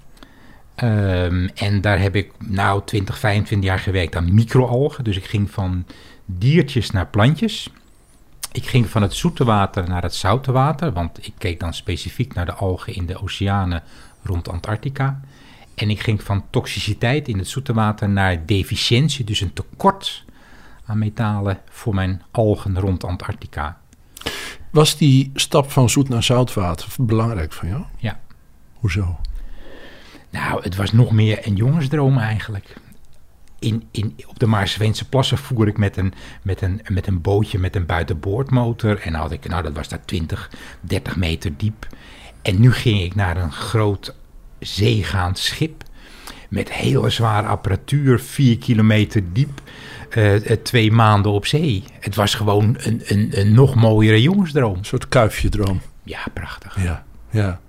Um, 0.83 1.49
en 1.55 1.81
daar 1.81 1.99
heb 1.99 2.15
ik 2.15 2.31
nou 2.37 2.81
20, 2.85 3.19
25 3.19 3.69
jaar 3.69 3.79
gewerkt 3.79 4.15
aan 4.15 4.33
microalgen. 4.33 5.03
Dus 5.03 5.17
ik 5.17 5.25
ging 5.25 5.51
van 5.51 5.85
diertjes 6.25 6.91
naar 6.91 7.07
plantjes. 7.07 7.69
Ik 8.51 8.65
ging 8.65 8.89
van 8.89 9.01
het 9.01 9.13
zoete 9.13 9.43
water 9.43 9.89
naar 9.89 10.01
het 10.01 10.15
zoute 10.15 10.51
water, 10.51 10.91
want 10.91 11.25
ik 11.27 11.33
keek 11.37 11.59
dan 11.59 11.73
specifiek 11.73 12.33
naar 12.33 12.45
de 12.45 12.53
algen 12.53 12.95
in 12.95 13.05
de 13.05 13.21
oceanen 13.21 13.83
rond 14.23 14.49
Antarctica. 14.49 15.19
En 15.75 15.89
ik 15.89 16.01
ging 16.01 16.23
van 16.23 16.43
toxiciteit 16.49 17.27
in 17.27 17.37
het 17.37 17.47
zoete 17.47 17.73
water 17.73 18.09
naar 18.09 18.45
deficiëntie, 18.45 19.25
dus 19.25 19.41
een 19.41 19.53
tekort 19.53 20.25
aan 20.85 20.97
metalen 20.97 21.59
voor 21.69 21.95
mijn 21.95 22.21
algen 22.31 22.79
rond 22.79 23.03
Antarctica. 23.03 23.79
Was 24.69 24.97
die 24.97 25.31
stap 25.33 25.71
van 25.71 25.89
zoet 25.89 26.09
naar 26.09 26.23
zoutwater 26.23 26.87
belangrijk 26.97 27.53
voor 27.53 27.67
jou? 27.67 27.83
Ja. 27.97 28.19
Hoezo? 28.73 29.19
Nou, 30.29 30.63
het 30.63 30.75
was 30.75 30.91
nog 30.91 31.11
meer 31.11 31.47
een 31.47 31.55
jongensdroom 31.55 32.17
eigenlijk. 32.17 32.75
In, 33.59 33.83
in, 33.91 34.15
op 34.27 34.39
de 34.39 34.45
Maarseveense 34.45 35.09
plassen 35.09 35.37
voer 35.37 35.67
ik 35.67 35.77
met 35.77 35.97
een, 35.97 36.13
met, 36.41 36.61
een, 36.61 36.81
met 36.87 37.07
een 37.07 37.21
bootje 37.21 37.59
met 37.59 37.75
een 37.75 37.85
buitenboordmotor. 37.85 38.99
En 38.99 39.13
had 39.13 39.31
ik, 39.31 39.47
nou, 39.47 39.63
dat 39.63 39.73
was 39.73 39.87
daar 39.87 40.05
20, 40.05 40.51
30 40.81 41.15
meter 41.15 41.57
diep. 41.57 41.87
En 42.41 42.59
nu 42.59 42.71
ging 42.71 43.01
ik 43.01 43.15
naar 43.15 43.37
een 43.37 43.51
groot 43.51 44.15
zeegaand 44.61 45.37
schip 45.37 45.83
met 46.49 46.71
hele 46.71 47.09
zware 47.09 47.47
apparatuur, 47.47 48.19
vier 48.19 48.57
kilometer 48.57 49.23
diep, 49.33 49.61
uh, 50.17 50.35
twee 50.63 50.91
maanden 50.91 51.31
op 51.31 51.45
zee. 51.45 51.83
Het 51.99 52.15
was 52.15 52.33
gewoon 52.33 52.77
een, 52.79 53.01
een, 53.05 53.29
een 53.31 53.53
nog 53.53 53.75
mooiere 53.75 54.21
jongensdroom. 54.21 54.77
Een 54.77 54.85
soort 54.85 55.07
kuifje-droom. 55.07 55.81
Ja, 56.03 56.19
prachtig. 56.33 56.83
Ja, 56.83 57.03
ja. 57.29 57.59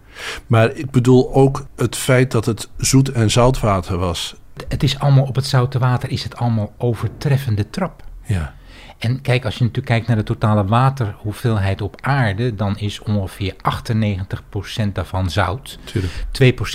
Maar 0.46 0.74
ik 0.74 0.90
bedoel 0.90 1.34
ook 1.34 1.66
het 1.76 1.96
feit 1.96 2.30
dat 2.30 2.44
het 2.44 2.68
zoet- 2.76 3.12
en 3.12 3.30
zoutwater 3.30 3.96
was. 3.98 4.34
Het 4.68 4.82
is 4.82 4.98
allemaal 4.98 5.24
op 5.24 5.34
het 5.34 5.46
zoute 5.46 5.78
water, 5.78 6.10
is 6.10 6.22
het 6.24 6.36
allemaal 6.36 6.72
overtreffende 6.78 7.70
trap. 7.70 8.04
Ja. 8.24 8.54
En 9.02 9.20
kijk, 9.20 9.44
als 9.44 9.54
je 9.54 9.60
natuurlijk 9.60 9.86
kijkt 9.86 10.06
naar 10.06 10.16
de 10.16 10.22
totale 10.22 10.64
waterhoeveelheid 10.64 11.80
op 11.80 11.96
aarde, 12.00 12.54
dan 12.54 12.78
is 12.78 13.00
ongeveer 13.00 13.54
98% 13.54 14.92
daarvan 14.92 15.30
zout. 15.30 15.78
Tuurlijk. 15.84 16.12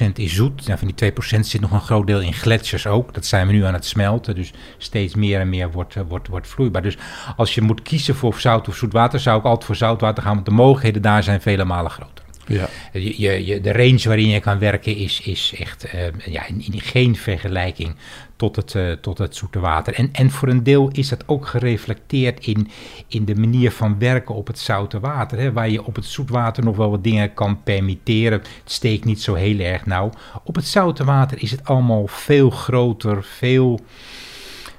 2% 0.08 0.12
is 0.14 0.34
zoet. 0.34 0.68
Nou, 0.68 0.80
van 0.80 0.92
die 0.96 1.12
2% 1.12 1.40
zit 1.40 1.62
nog 1.62 1.72
een 1.72 1.82
groot 1.82 2.08
deel 2.08 2.22
in 2.22 2.34
gletsjers 2.34 2.88
ook. 2.88 3.14
Dat 3.14 3.26
zijn 3.26 3.48
we 3.48 3.54
nu 3.54 3.64
aan 3.64 3.74
het 3.74 3.86
smelten, 3.86 4.36
dus 4.36 4.54
steeds 4.78 5.16
meer 5.16 5.40
en 5.40 5.50
meer 5.50 5.72
wordt, 5.72 5.96
wordt, 6.08 6.28
wordt 6.28 6.48
vloeibaar. 6.48 6.82
Dus 6.82 6.98
als 7.38 7.56
je 7.56 7.62
moet 7.62 7.82
kiezen 7.82 8.16
voor 8.16 8.40
zout 8.40 8.68
of 8.68 8.76
zoet 8.76 8.94
water, 8.94 9.20
zou 9.20 9.40
ik 9.40 9.46
altijd 9.46 9.66
voor 9.66 9.76
zoutwater 9.76 10.24
gaan, 10.24 10.34
want 10.34 10.46
de 10.46 10.52
mogelijkheden 10.52 11.02
daar 11.02 11.24
zijn 11.24 11.42
vele 11.42 11.66
malen 11.66 11.92
groter. 11.92 12.26
Ja. 12.48 12.70
Je, 12.94 13.22
je, 13.22 13.46
je, 13.46 13.62
de 13.62 13.72
range 13.72 14.02
waarin 14.04 14.28
je 14.28 14.40
kan 14.40 14.60
werken 14.60 14.96
is, 14.96 15.22
is 15.22 15.54
echt 15.60 15.94
uh, 15.94 16.02
ja, 16.26 16.48
in, 16.48 16.64
in, 16.72 16.82
geen 16.82 17.16
vergelijking 17.16 17.96
tot 18.38 18.56
het, 18.56 18.74
uh, 18.74 18.92
tot 18.92 19.18
het 19.18 19.36
zoete 19.36 19.60
water. 19.60 19.94
En, 19.94 20.10
en 20.12 20.32
voor 20.32 20.48
een 20.48 20.64
deel 20.64 20.90
is 20.92 21.10
dat 21.10 21.24
ook 21.26 21.48
gereflecteerd 21.48 22.46
in, 22.46 22.70
in 23.08 23.26
de 23.26 23.36
manier 23.36 23.72
van 23.72 24.00
werken 24.00 24.36
op 24.36 24.48
het 24.48 24.60
zoute 24.60 25.00
water. 25.00 25.40
Hè, 25.40 25.54
waar 25.54 25.70
je 25.70 25.86
op 25.86 25.96
het 25.96 26.06
zoetwater 26.06 26.64
nog 26.64 26.76
wel 26.78 26.90
wat 26.90 27.04
dingen 27.04 27.34
kan 27.34 27.64
permitteren. 27.64 28.40
Het 28.40 28.72
steekt 28.72 29.06
niet 29.06 29.22
zo 29.22 29.34
heel 29.34 29.60
erg 29.60 29.86
nauw. 29.86 30.10
Op 30.44 30.56
het 30.56 30.66
zoute 30.68 31.04
water 31.04 31.42
is 31.42 31.52
het 31.52 31.66
allemaal 31.66 32.08
veel 32.08 32.50
groter, 32.50 33.24
veel 33.24 33.80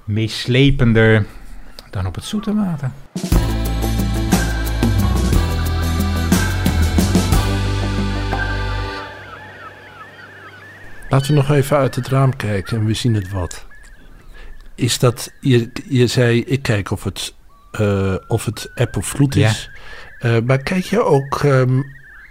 meeslepender 0.05 1.27
dan 1.91 2.07
op 2.07 2.15
het 2.15 2.25
zoete 2.25 2.55
water. 2.55 2.91
Laten 11.09 11.29
we 11.29 11.37
nog 11.37 11.51
even 11.51 11.77
uit 11.77 11.95
het 11.95 12.09
raam 12.09 12.37
kijken 12.37 12.79
en 12.79 12.85
we 12.85 12.95
zien 12.95 13.15
het 13.15 13.31
wat. 13.31 13.67
Is 14.75 14.99
dat, 14.99 15.33
je, 15.41 15.71
je 15.89 16.07
zei, 16.07 16.45
ik 16.45 16.63
kijk 16.63 16.91
of 16.91 17.05
het, 17.05 17.35
uh, 17.81 18.15
of 18.27 18.45
het 18.45 18.71
eb 18.75 18.97
of 18.97 19.07
vloed 19.07 19.37
is. 19.37 19.71
Ja. 20.21 20.37
Uh, 20.37 20.43
maar 20.43 20.59
kijk 20.59 20.85
je 20.85 21.05
ook, 21.05 21.43
um, 21.43 21.85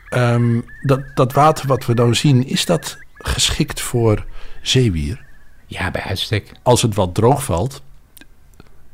um, 0.09 0.65
dat, 0.81 1.01
dat 1.13 1.33
water 1.33 1.67
wat 1.67 1.85
we 1.85 1.93
dan 1.93 2.15
zien, 2.15 2.47
is 2.47 2.65
dat 2.65 2.97
geschikt 3.13 3.81
voor 3.81 4.25
zeewier? 4.61 5.25
Ja, 5.65 5.91
bij 5.91 6.01
uitstek. 6.01 6.51
Als 6.63 6.81
het 6.81 6.95
wat 6.95 7.15
droog 7.15 7.43
valt, 7.43 7.81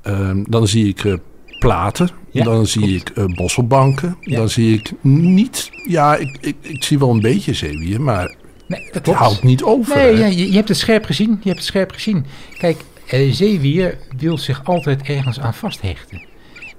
um, 0.03 0.45
dan 0.49 0.67
zie 0.67 0.87
ik 0.87 1.03
uh, 1.03 1.17
platen, 1.59 2.09
ja, 2.31 2.43
dan 2.43 2.67
zie 2.67 3.03
klopt. 3.03 3.31
ik 3.31 3.35
bosselbanken, 3.35 4.17
ja. 4.19 4.37
dan 4.37 4.49
zie 4.49 4.77
ik 4.77 4.91
niet, 5.01 5.69
ja, 5.87 6.15
ik, 6.15 6.37
ik, 6.41 6.55
ik 6.61 6.83
zie 6.83 6.99
wel 6.99 7.09
een 7.09 7.21
beetje 7.21 7.53
zeewier, 7.53 8.01
maar 8.01 8.35
Nee, 8.77 8.89
dat 8.91 9.01
klopt. 9.01 9.19
houdt 9.19 9.43
niet 9.43 9.63
over. 9.63 9.95
Nee, 9.95 10.17
ja, 10.17 10.25
je, 10.25 10.47
je 10.47 10.55
hebt 10.55 10.67
het 10.67 10.77
scherp 10.77 11.05
gezien. 11.05 11.29
Je 11.29 11.47
hebt 11.47 11.57
het 11.57 11.67
scherp 11.67 11.91
gezien. 11.91 12.25
Kijk, 12.57 12.81
eh, 13.07 13.31
zeewier 13.31 13.97
wil 14.17 14.37
zich 14.37 14.63
altijd 14.63 15.01
ergens 15.01 15.39
aan 15.39 15.53
vasthechten. 15.53 16.27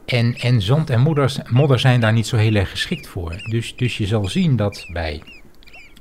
En, 0.07 0.35
en 0.35 0.63
zand 0.63 0.91
en 0.91 1.01
modder, 1.01 1.37
modder 1.51 1.79
zijn 1.79 2.01
daar 2.01 2.13
niet 2.13 2.27
zo 2.27 2.37
heel 2.37 2.55
erg 2.55 2.71
geschikt 2.71 3.07
voor. 3.07 3.35
Dus, 3.51 3.77
dus 3.77 3.99
je 3.99 4.07
zal 4.07 4.29
zien 4.29 4.57
dat 4.57 4.87
bij 4.93 5.23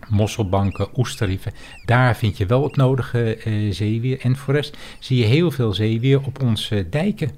mosselbanken, 0.09 0.87
oesterrieven, 0.95 1.51
daar 1.85 2.15
vind 2.15 2.37
je 2.37 2.45
wel 2.45 2.63
het 2.63 2.75
nodige 2.75 3.35
eh, 3.35 3.71
zeewier. 3.71 4.19
En 4.19 4.35
voor 4.35 4.53
de 4.53 4.59
rest 4.59 4.77
zie 4.99 5.17
je 5.17 5.25
heel 5.25 5.51
veel 5.51 5.73
zeewier 5.73 6.21
op 6.25 6.43
onze 6.43 6.89
dijken. 6.89 7.31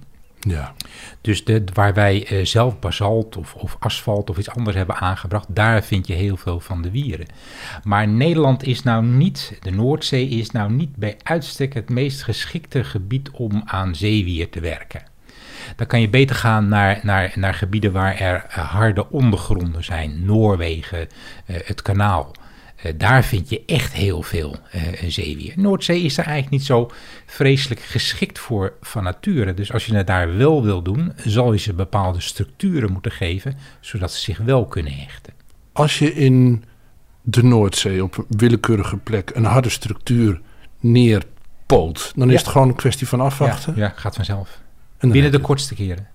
Ja. 0.48 0.74
Dus 1.22 1.46
de, 1.46 1.64
waar 1.74 1.94
wij 1.94 2.26
eh, 2.28 2.46
zelf 2.46 2.80
basalt 2.80 3.38
of, 3.38 3.56
of 3.56 3.78
asfalt 3.80 4.30
of 4.30 4.38
iets 4.38 4.50
anders 4.50 4.76
hebben 4.76 4.96
aangebracht, 4.96 5.56
daar 5.56 5.84
vind 5.84 6.08
je 6.08 6.14
heel 6.14 6.38
veel 6.38 6.60
van 6.60 6.82
de 6.82 6.92
wieren. 6.92 7.26
Maar 7.84 8.08
Nederland 8.08 8.64
is 8.64 8.84
nou 8.84 9.06
niet, 9.06 9.58
de 9.62 9.72
Noordzee 9.72 10.28
is 10.28 10.52
nou 10.52 10.72
niet 10.72 10.96
bij 10.96 11.18
uitstek 11.24 11.74
het 11.74 11.90
meest 11.90 12.24
geschikte 12.24 12.84
gebied 12.84 13.30
om 13.30 13.62
aan 13.66 13.96
zeewier 13.96 14.50
te 14.50 14.60
werken. 14.60 15.04
Dan 15.76 15.88
kan 15.88 16.02
je 16.02 16.10
beter 16.10 16.36
gaan 16.36 16.68
naar, 16.68 17.00
naar, 17.04 17.32
naar 17.36 17.54
gebieden 17.54 17.92
waar 17.92 18.20
er 18.20 18.46
eh, 18.50 18.72
harde 18.72 19.10
ondergronden 19.10 19.84
zijn. 19.84 20.26
Noorwegen, 20.26 21.08
eh, 21.46 21.56
het 21.64 21.82
kanaal. 21.82 22.32
Eh, 22.76 22.94
daar 22.98 23.24
vind 23.24 23.50
je 23.50 23.64
echt 23.66 23.94
heel 23.94 24.22
veel 24.22 24.56
eh, 24.72 24.82
zeewier. 25.08 25.54
Noordzee 25.56 26.02
is 26.02 26.16
daar 26.16 26.26
eigenlijk 26.26 26.56
niet 26.56 26.66
zo 26.66 26.92
vreselijk 27.26 27.80
geschikt 27.82 28.40
voor 28.40 28.74
van 28.82 29.04
nature. 29.04 29.54
Dus 29.54 29.74
als 29.74 29.86
je 29.86 29.96
het 29.96 30.08
daar 30.08 30.38
wel 30.38 30.64
wil 30.64 30.82
doen, 30.82 31.14
zal 31.26 31.54
je 31.54 31.60
ze 31.60 31.74
bepaalde 31.74 32.22
structuren 32.22 32.92
moeten 32.92 33.12
geven, 33.12 33.58
zodat 33.80 34.12
ze 34.14 34.20
zich 34.22 34.38
wel 34.38 34.66
kunnen 34.66 34.94
hechten. 34.94 35.34
Als 35.72 36.00
je 36.00 36.14
in 36.14 36.64
de 37.22 37.44
Noordzee 37.44 38.04
op 38.04 38.18
een 38.18 38.26
willekeurige 38.30 38.98
plek 38.98 39.32
een 39.34 39.46
harde 39.46 39.70
structuur 39.70 40.42
neerpoot, 40.80 42.12
dan 42.16 42.28
is 42.28 42.34
Ja. 42.34 42.40
het 42.40 42.48
gewoon 42.48 42.68
een 42.68 42.76
kwestie 42.76 43.08
van 43.08 43.22
afwachten. 43.22 43.74
Ja, 43.76 43.82
ja, 43.84 43.94
gaat 43.96 44.16
vanzelf. 44.16 44.60
Binnen 45.00 45.32
de 45.32 45.40
kortste 45.40 45.76
keren. 45.76 46.08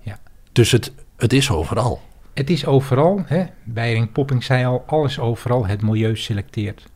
je- 0.00 0.12
Dus 0.52 0.70
het, 0.70 0.92
het 1.16 1.32
is 1.32 1.50
overal. 1.50 2.02
Het 2.34 2.50
is 2.50 2.66
overal, 2.66 3.22
hè? 3.26 3.44
Beiring 3.64 4.12
Popping 4.12 4.44
zei 4.44 4.64
al, 4.64 4.84
alles 4.86 5.18
overal, 5.18 5.66
het 5.66 5.82
milieu 5.82 6.16
selecteert. 6.16 6.86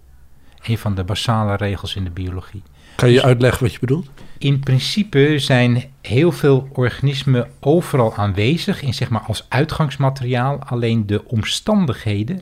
Een 0.62 0.78
van 0.78 0.95
de 0.95 1.04
basale 1.04 1.57
regels 1.57 1.97
in 1.97 2.04
de 2.04 2.11
biologie. 2.11 2.62
Kan 2.97 3.11
je 3.11 3.23
uitleggen 3.23 3.62
wat 3.62 3.73
je 3.73 3.78
bedoelt? 3.78 4.09
In 4.38 4.61
principe 4.61 5.38
zijn 5.38 5.85
heel 6.00 6.33
veel 6.33 6.68
organismen 6.73 7.50
overal 7.61 8.16
aanwezig 8.16 8.83
in 8.83 8.95
zeg 8.95 9.11
maar 9.11 9.21
als 9.21 9.47
uitgangsmateriaal. 9.49 10.59
Alleen 10.59 11.07
de 11.07 11.25
omstandigheden 11.25 12.40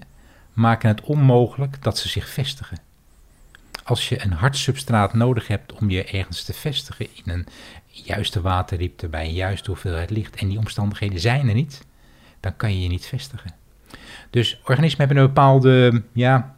maken 0.53 0.89
het 0.89 1.01
onmogelijk 1.01 1.83
dat 1.83 1.99
ze 1.99 2.09
zich 2.09 2.29
vestigen. 2.29 2.79
Als 3.85 4.09
je 4.09 4.25
een 4.25 4.33
hard 4.33 4.57
substraat 4.57 5.15
nodig 5.15 5.47
hebt 5.47 5.73
om 5.73 5.91
je 5.91 6.05
ergens 6.05 6.43
te 6.43 6.53
vestigen 6.53 7.07
in 7.13 7.33
een 7.33 7.47
juiste 7.87 8.41
waterdiepte 8.41 9.09
bij 9.09 9.25
een 9.25 9.35
juiste 9.35 9.71
hoeveelheid 9.71 10.11
licht 10.11 10.37
en 10.37 10.49
die 10.49 10.59
omstandigheden 10.59 11.21
zijn 11.21 11.49
er 11.49 11.55
niet, 11.55 11.86
dan 12.47 12.57
kan 12.57 12.73
je 12.73 12.83
je 12.83 12.89
niet 12.89 13.07
vestigen. 13.07 13.55
Dus 14.31 14.61
organismen 14.65 15.07
hebben 15.07 15.17
een 15.17 15.27
bepaalde 15.27 16.03
ja, 16.13 16.57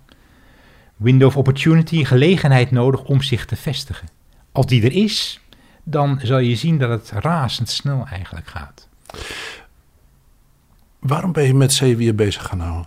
window 0.96 1.28
of 1.28 1.36
opportunity, 1.36 2.04
gelegenheid 2.04 2.70
nodig 2.70 3.04
om 3.04 3.22
zich 3.22 3.44
te 3.44 3.56
vestigen. 3.56 4.08
Als 4.52 4.66
die 4.66 4.82
er 4.82 4.92
is, 4.92 5.40
dan 5.84 6.20
zal 6.22 6.38
je 6.38 6.56
zien 6.56 6.78
dat 6.78 6.90
het 6.90 7.10
razendsnel 7.10 8.06
eigenlijk 8.06 8.46
gaat. 8.46 8.88
Waarom 10.98 11.32
ben 11.32 11.44
je 11.44 11.54
met 11.54 11.72
zeewier 11.72 12.14
bezig 12.14 12.44
gaan 12.44 12.60
houden? 12.60 12.86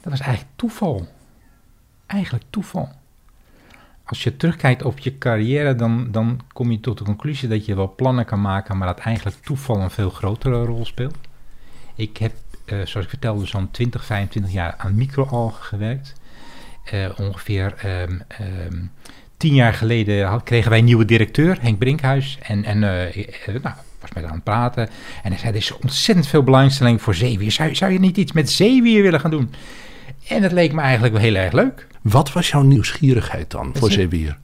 Dat 0.00 0.12
was 0.12 0.20
eigenlijk 0.20 0.56
toeval. 0.56 1.08
Eigenlijk 2.06 2.44
toeval. 2.50 2.88
Als 4.04 4.22
je 4.22 4.36
terugkijkt 4.36 4.82
op 4.82 4.98
je 4.98 5.18
carrière, 5.18 5.74
dan, 5.74 6.10
dan 6.10 6.40
kom 6.52 6.70
je 6.70 6.80
tot 6.80 6.98
de 6.98 7.04
conclusie 7.04 7.48
dat 7.48 7.66
je 7.66 7.74
wel 7.74 7.94
plannen 7.94 8.24
kan 8.24 8.40
maken, 8.40 8.78
maar 8.78 8.86
dat 8.86 8.98
eigenlijk 8.98 9.36
toeval 9.36 9.80
een 9.80 9.90
veel 9.90 10.10
grotere 10.10 10.64
rol 10.64 10.84
speelt. 10.84 11.16
Ik 11.94 12.16
heb, 12.16 12.32
eh, 12.64 12.76
zoals 12.76 13.04
ik 13.04 13.08
vertelde, 13.08 13.46
zo'n 13.46 13.70
20, 13.70 14.04
25 14.04 14.52
jaar 14.52 14.74
aan 14.78 14.94
microalgen 14.94 15.64
gewerkt. 15.64 16.12
Eh, 16.84 17.08
ongeveer 17.16 17.74
ehm, 17.78 18.18
ehm, 18.28 18.76
tien 19.36 19.54
jaar 19.54 19.74
geleden 19.74 20.26
had- 20.26 20.42
kregen 20.42 20.70
wij 20.70 20.78
een 20.78 20.84
nieuwe 20.84 21.04
directeur, 21.04 21.58
Henk 21.60 21.78
Brinkhuis. 21.78 22.38
En, 22.42 22.64
en 22.64 22.82
eh, 23.06 23.24
nou, 23.62 23.74
was 24.00 24.12
met 24.14 24.24
aan 24.24 24.34
het 24.34 24.44
praten. 24.44 24.88
En 25.22 25.30
hij 25.30 25.38
zei, 25.38 25.50
er 25.50 25.56
is 25.58 25.72
ontzettend 25.78 26.26
veel 26.26 26.42
belangstelling 26.42 27.02
voor 27.02 27.14
zeewier. 27.14 27.52
Zou, 27.52 27.74
zou 27.74 27.92
je 27.92 27.98
niet 28.00 28.16
iets 28.16 28.32
met 28.32 28.50
zeewier 28.50 29.02
willen 29.02 29.20
gaan 29.20 29.30
doen? 29.30 29.54
En 30.28 30.42
dat 30.42 30.52
leek 30.52 30.72
me 30.72 30.80
eigenlijk 30.80 31.12
wel 31.14 31.22
heel 31.22 31.34
erg 31.34 31.52
leuk. 31.52 31.86
Wat 32.02 32.32
was 32.32 32.48
jouw 32.48 32.62
nieuwsgierigheid 32.62 33.50
dan 33.50 33.70
voor 33.74 33.90
zeewier? 33.90 34.38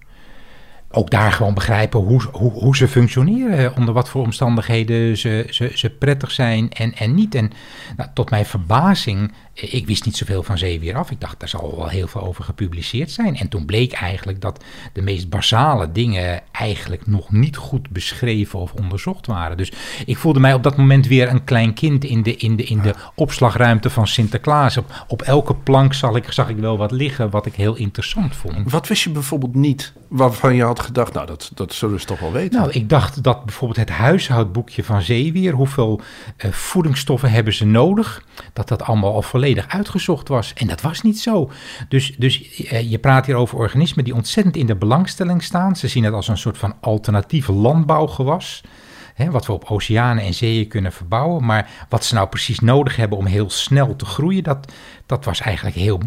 Ook 0.92 1.11
daar 1.11 1.32
gewoon 1.32 1.54
begrijpen 1.54 2.00
hoe, 2.00 2.23
hoe, 2.32 2.52
hoe 2.52 2.76
ze 2.76 2.88
functioneren. 2.88 3.76
Onder 3.76 3.94
wat 3.94 4.09
voor 4.09 4.23
omstandigheden 4.23 5.16
ze, 5.16 5.47
ze, 5.50 5.70
ze 5.75 5.90
prettig 5.90 6.30
zijn 6.30 6.70
en, 6.73 6.94
en 6.94 7.14
niet. 7.14 7.35
En 7.35 7.50
nou, 7.97 8.11
tot 8.14 8.30
mijn 8.30 8.47
verbazing, 8.47 9.32
eh, 9.54 9.75
ik 9.75 9.87
wist 9.87 10.04
niet 10.04 10.16
zoveel 10.16 10.42
van 10.42 10.59
zeewier 10.59 10.97
af. 10.97 11.11
Ik 11.11 11.20
dacht, 11.20 11.40
daar 11.40 11.49
zal 11.49 11.76
wel 11.76 11.88
heel 11.88 12.06
veel 12.06 12.20
over 12.20 12.44
gepubliceerd 12.44 13.11
zijn. 13.11 13.37
En 13.37 13.49
toen 13.49 13.64
bleek 13.64 13.92
eigenlijk 13.92 14.40
dat 14.40 14.64
de 14.92 15.02
meest 15.02 15.28
basale 15.28 15.92
dingen 15.92 16.42
eigenlijk 16.52 17.06
nog 17.06 17.32
niet 17.32 17.56
goed 17.56 17.90
beschreven 17.90 18.59
of 18.59 18.73
onderzocht 18.73 19.26
waren. 19.26 19.56
Dus 19.56 19.73
ik 20.06 20.18
voelde 20.18 20.40
mij 20.40 20.54
op 20.54 20.62
dat 20.62 20.76
moment 20.76 21.06
weer 21.06 21.28
een 21.28 21.44
klein 21.44 21.75
kind 21.75 22.04
in 22.04 22.23
de, 22.23 22.37
in 22.37 22.56
de, 22.56 22.64
in 22.64 22.80
de 22.80 22.94
opslagruimte 23.14 23.90
van 23.90 24.06
Sinterklaas. 24.06 24.76
Op, 24.76 25.04
op 25.09 25.23
elke 25.23 25.54
plank 25.54 25.94
zag 25.94 26.14
ik, 26.14 26.32
zag 26.32 26.49
ik 26.49 26.56
wel 26.56 26.76
wat 26.76 26.90
liggen 26.90 27.30
wat 27.30 27.47
ik 27.47 27.54
heel 27.54 27.75
interessant 27.75 28.37
vond. 28.37 28.70
Wat 28.70 28.88
wist 28.88 29.02
je 29.02 29.11
bijvoorbeeld 29.11 29.54
niet 29.54 29.92
waarvan 30.09 30.54
je 30.54 30.62
had 30.62 30.79
gedacht, 30.80 31.12
nou 31.12 31.26
dat, 31.26 31.50
dat 31.54 31.72
zullen 31.72 32.00
ze 32.00 32.06
toch 32.06 32.20
wel 32.20 32.32
weten? 32.32 32.60
Nou, 32.60 32.70
ik 32.70 32.88
dacht 32.88 33.22
dat 33.22 33.44
bijvoorbeeld 33.44 33.88
het 33.88 33.96
huishoudboekje 33.96 34.84
van 34.84 35.02
zeewier, 35.02 35.52
hoeveel 35.52 36.00
eh, 36.37 36.50
voedingsstoffen 36.50 37.30
hebben 37.30 37.54
ze 37.54 37.66
nodig, 37.66 38.25
dat 38.52 38.68
dat 38.68 38.82
allemaal 38.82 39.14
al 39.14 39.22
volledig 39.22 39.68
uitgezocht 39.68 40.28
was. 40.28 40.52
En 40.54 40.66
dat 40.66 40.80
was 40.80 41.02
niet 41.02 41.20
zo. 41.20 41.50
Dus, 41.88 42.16
dus 42.16 42.64
eh, 42.64 42.90
je 42.90 42.99
praat 42.99 43.26
hier 43.26 43.34
over 43.34 43.58
organismen 43.58 44.04
die 44.04 44.14
ontzettend 44.14 44.56
in 44.56 44.66
de 44.66 44.76
belangstelling 44.76 45.42
staan. 45.42 45.76
Ze 45.76 45.88
zien 45.88 46.04
het 46.04 46.14
als 46.14 46.28
een 46.28 46.38
soort 46.38 46.58
van 46.58 46.75
alternatief 46.80 47.49
landbouwgewas. 47.49 48.62
Wat 49.30 49.46
we 49.46 49.52
op 49.52 49.64
oceanen 49.64 50.25
en 50.25 50.34
zeeën 50.34 50.68
kunnen 50.68 50.92
verbouwen. 50.92 51.44
Maar 51.44 51.70
wat 51.88 52.04
ze 52.04 52.14
nou 52.14 52.28
precies 52.28 52.60
nodig 52.60 52.96
hebben 52.96 53.18
om 53.18 53.26
heel 53.26 53.50
snel 53.50 53.96
te 53.96 54.04
groeien, 54.04 54.42
dat, 54.42 54.72
dat 55.06 55.25
was 55.25 55.40
eigenlijk 55.40 55.76
heel 55.76 56.00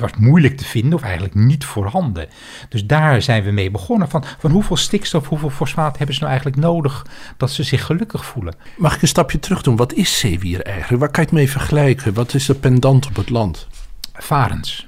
het 0.00 0.10
was 0.10 0.20
moeilijk 0.20 0.56
te 0.56 0.64
vinden 0.64 0.92
of 0.92 1.02
eigenlijk 1.02 1.34
niet 1.34 1.64
voorhanden. 1.64 2.28
Dus 2.68 2.86
daar 2.86 3.22
zijn 3.22 3.44
we 3.44 3.50
mee 3.50 3.70
begonnen. 3.70 4.08
Van, 4.08 4.24
van 4.38 4.50
hoeveel 4.50 4.76
stikstof, 4.76 5.28
hoeveel 5.28 5.50
fosfaat 5.50 5.96
hebben 5.98 6.14
ze 6.14 6.20
nou 6.20 6.32
eigenlijk 6.32 6.62
nodig 6.62 7.06
dat 7.36 7.50
ze 7.50 7.62
zich 7.62 7.84
gelukkig 7.84 8.24
voelen? 8.24 8.54
Mag 8.76 8.94
ik 8.94 9.02
een 9.02 9.08
stapje 9.08 9.38
terug 9.38 9.62
doen? 9.62 9.76
Wat 9.76 9.92
is 9.92 10.18
zeewier 10.18 10.62
eigenlijk? 10.62 11.00
Waar 11.00 11.10
kan 11.10 11.22
je 11.22 11.28
het 11.28 11.38
mee 11.38 11.50
vergelijken? 11.50 12.14
Wat 12.14 12.34
is 12.34 12.46
de 12.46 12.54
pendant 12.54 13.06
op 13.06 13.16
het 13.16 13.30
land? 13.30 13.66
Varens. 14.12 14.86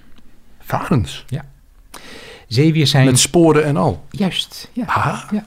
Varens. 0.60 1.24
Zeewier 2.48 2.86
zijn... 2.86 3.04
Met 3.04 3.18
sporen 3.18 3.64
en 3.64 3.76
al. 3.76 4.06
Juist, 4.10 4.70
ja. 4.72 4.84
Ah, 4.84 5.04
ja, 5.04 5.26
ja. 5.30 5.44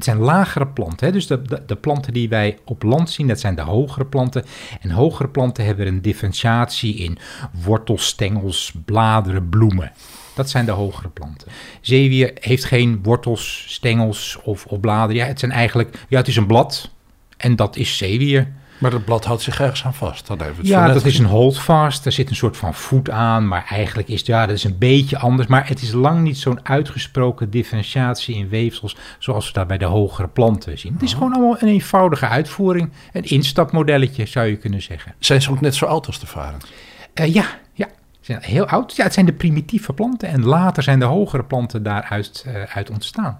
Het 0.00 0.08
zijn 0.08 0.24
lagere 0.24 0.66
planten. 0.66 1.06
Hè? 1.06 1.12
Dus 1.12 1.26
de, 1.26 1.42
de, 1.66 1.76
planten 1.76 2.12
die 2.12 2.28
wij 2.28 2.58
op 2.64 2.82
land 2.82 3.10
zien, 3.10 3.26
dat 3.28 3.40
zijn 3.40 3.54
de 3.54 3.62
hogere 3.62 4.04
planten. 4.04 4.44
En 4.80 4.90
hogere 4.90 5.28
planten 5.28 5.64
hebben 5.64 5.86
een 5.86 6.02
differentiatie 6.02 6.94
in 6.94 7.18
wortels, 7.64 8.06
stengels, 8.06 8.72
bladeren, 8.84 9.48
bloemen. 9.48 9.92
Dat 10.34 10.50
zijn 10.50 10.64
de 10.64 10.70
hogere 10.70 11.08
planten. 11.08 11.48
Zeewier 11.80 12.32
heeft 12.34 12.64
geen 12.64 13.02
wortels, 13.02 13.64
stengels 13.68 14.38
of, 14.42 14.66
of 14.66 14.80
bladeren. 14.80 15.22
Ja, 15.22 15.26
het 15.26 15.38
zijn 15.38 15.52
eigenlijk, 15.52 16.06
ja, 16.08 16.18
het 16.18 16.28
is 16.28 16.36
een 16.36 16.46
blad. 16.46 16.90
En 17.36 17.56
dat 17.56 17.76
is 17.76 17.96
zeewier. 17.96 18.52
Maar 18.80 18.90
dat 18.90 19.04
blad 19.04 19.24
houdt 19.24 19.42
zich 19.42 19.60
ergens 19.60 19.84
aan 19.84 19.94
vast. 19.94 20.26
Dat 20.26 20.40
Ja, 20.62 20.86
dat 20.92 21.04
is 21.04 21.18
een 21.18 21.24
holdfast. 21.24 22.04
Daar 22.04 22.12
zit 22.12 22.30
een 22.30 22.36
soort 22.36 22.56
van 22.56 22.74
voet 22.74 23.10
aan. 23.10 23.48
Maar 23.48 23.64
eigenlijk 23.68 24.08
is 24.08 24.18
het, 24.18 24.26
ja, 24.26 24.46
dat 24.46 24.56
is 24.56 24.64
een 24.64 24.78
beetje 24.78 25.18
anders. 25.18 25.48
Maar 25.48 25.68
het 25.68 25.82
is 25.82 25.92
lang 25.92 26.20
niet 26.20 26.38
zo'n 26.38 26.60
uitgesproken 26.62 27.50
differentiatie 27.50 28.34
in 28.36 28.48
weefsels. 28.48 28.96
zoals 29.18 29.46
we 29.46 29.52
dat 29.52 29.66
bij 29.66 29.78
de 29.78 29.84
hogere 29.84 30.28
planten 30.28 30.78
zien. 30.78 30.92
Het 30.92 31.02
is 31.02 31.12
gewoon 31.12 31.32
allemaal 31.32 31.56
een 31.58 31.68
eenvoudige 31.68 32.26
uitvoering. 32.28 32.90
Een 33.12 33.24
instapmodelletje 33.24 34.26
zou 34.26 34.46
je 34.46 34.56
kunnen 34.56 34.82
zeggen. 34.82 35.14
Zijn 35.18 35.42
ze 35.42 35.50
ook 35.50 35.60
net 35.60 35.74
zo 35.74 35.84
oud 35.86 36.06
als 36.06 36.20
de 36.20 36.26
varens? 36.26 36.72
Eh, 37.14 37.34
ja, 37.34 37.44
ja. 37.72 37.86
Ze 38.10 38.32
zijn 38.32 38.42
heel 38.42 38.66
oud. 38.66 38.96
Ja, 38.96 39.04
het 39.04 39.14
zijn 39.14 39.26
de 39.26 39.32
primitieve 39.32 39.92
planten. 39.92 40.28
En 40.28 40.44
later 40.44 40.82
zijn 40.82 40.98
de 40.98 41.04
hogere 41.04 41.44
planten 41.44 41.82
daaruit 41.82 42.44
eh, 42.46 42.62
uit 42.76 42.90
ontstaan. 42.90 43.38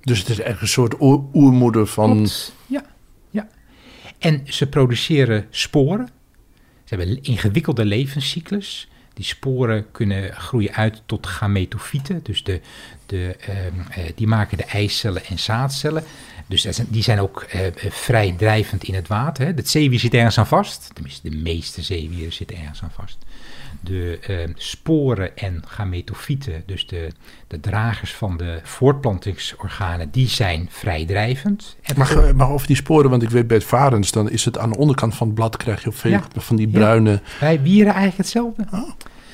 Dus 0.00 0.18
het 0.18 0.28
is 0.28 0.40
echt 0.40 0.60
een 0.60 0.68
soort 0.68 1.00
oer- 1.00 1.24
oermoeder 1.32 1.86
van... 1.86 2.12
Klopt. 2.16 2.54
Ja. 2.66 2.82
En 4.22 4.42
ze 4.44 4.66
produceren 4.66 5.46
sporen. 5.50 6.06
Ze 6.84 6.94
hebben 6.94 7.08
een 7.08 7.22
ingewikkelde 7.22 7.84
levenscyclus. 7.84 8.88
Die 9.14 9.24
sporen 9.24 9.90
kunnen 9.90 10.34
groeien 10.34 10.74
uit 10.74 11.02
tot 11.06 11.26
gametofieten. 11.26 12.20
Dus 12.22 12.44
de, 12.44 12.60
de, 13.06 13.36
ehm, 13.40 13.80
eh, 13.90 14.04
die 14.14 14.26
maken 14.26 14.56
de 14.56 14.64
eicellen 14.64 15.24
en 15.24 15.38
zaadcellen. 15.38 16.04
Dus 16.46 16.80
die 16.88 17.02
zijn 17.02 17.20
ook 17.20 17.42
eh, 17.42 17.60
vrij 17.90 18.34
drijvend 18.38 18.84
in 18.84 18.94
het 18.94 19.08
water. 19.08 19.46
Hè. 19.46 19.52
Het 19.52 19.68
zeewier 19.68 19.98
zit 19.98 20.14
ergens 20.14 20.38
aan 20.38 20.46
vast. 20.46 20.90
Tenminste, 20.94 21.30
de 21.30 21.36
meeste 21.36 21.82
zeewieren 21.82 22.32
zitten 22.32 22.56
ergens 22.56 22.82
aan 22.82 22.92
vast. 22.94 23.18
De 23.84 24.18
ehm, 24.26 24.50
sporen 24.54 25.36
en 25.36 25.62
gametofieten, 25.66 26.62
dus 26.66 26.86
de, 26.86 27.08
de 27.46 27.60
dragers 27.60 28.14
van 28.14 28.36
de 28.36 28.60
voortplantingsorganen, 28.62 30.10
die 30.10 30.28
zijn 30.28 30.66
vrij 30.70 31.04
drijvend. 31.06 31.76
En 31.82 31.94
Maar, 31.98 32.36
maar 32.36 32.50
over 32.50 32.66
die 32.66 32.76
sporen, 32.76 33.10
want 33.10 33.22
ik 33.22 33.30
weet 33.30 33.46
bij 33.46 33.56
het 33.56 33.66
varens, 33.66 34.10
dan 34.12 34.30
is 34.30 34.44
het 34.44 34.58
aan 34.58 34.70
de 34.70 34.78
onderkant 34.78 35.14
van 35.14 35.26
het 35.26 35.36
blad 35.36 35.56
krijg 35.56 35.84
je 35.84 35.92
veel 35.92 36.10
Ja. 36.10 36.22
van 36.36 36.56
die 36.56 36.66
Ja. 36.66 36.72
bruine. 36.72 37.20
Bij 37.40 37.62
wieren 37.62 37.92
eigenlijk 37.92 38.16
hetzelfde. 38.16 38.64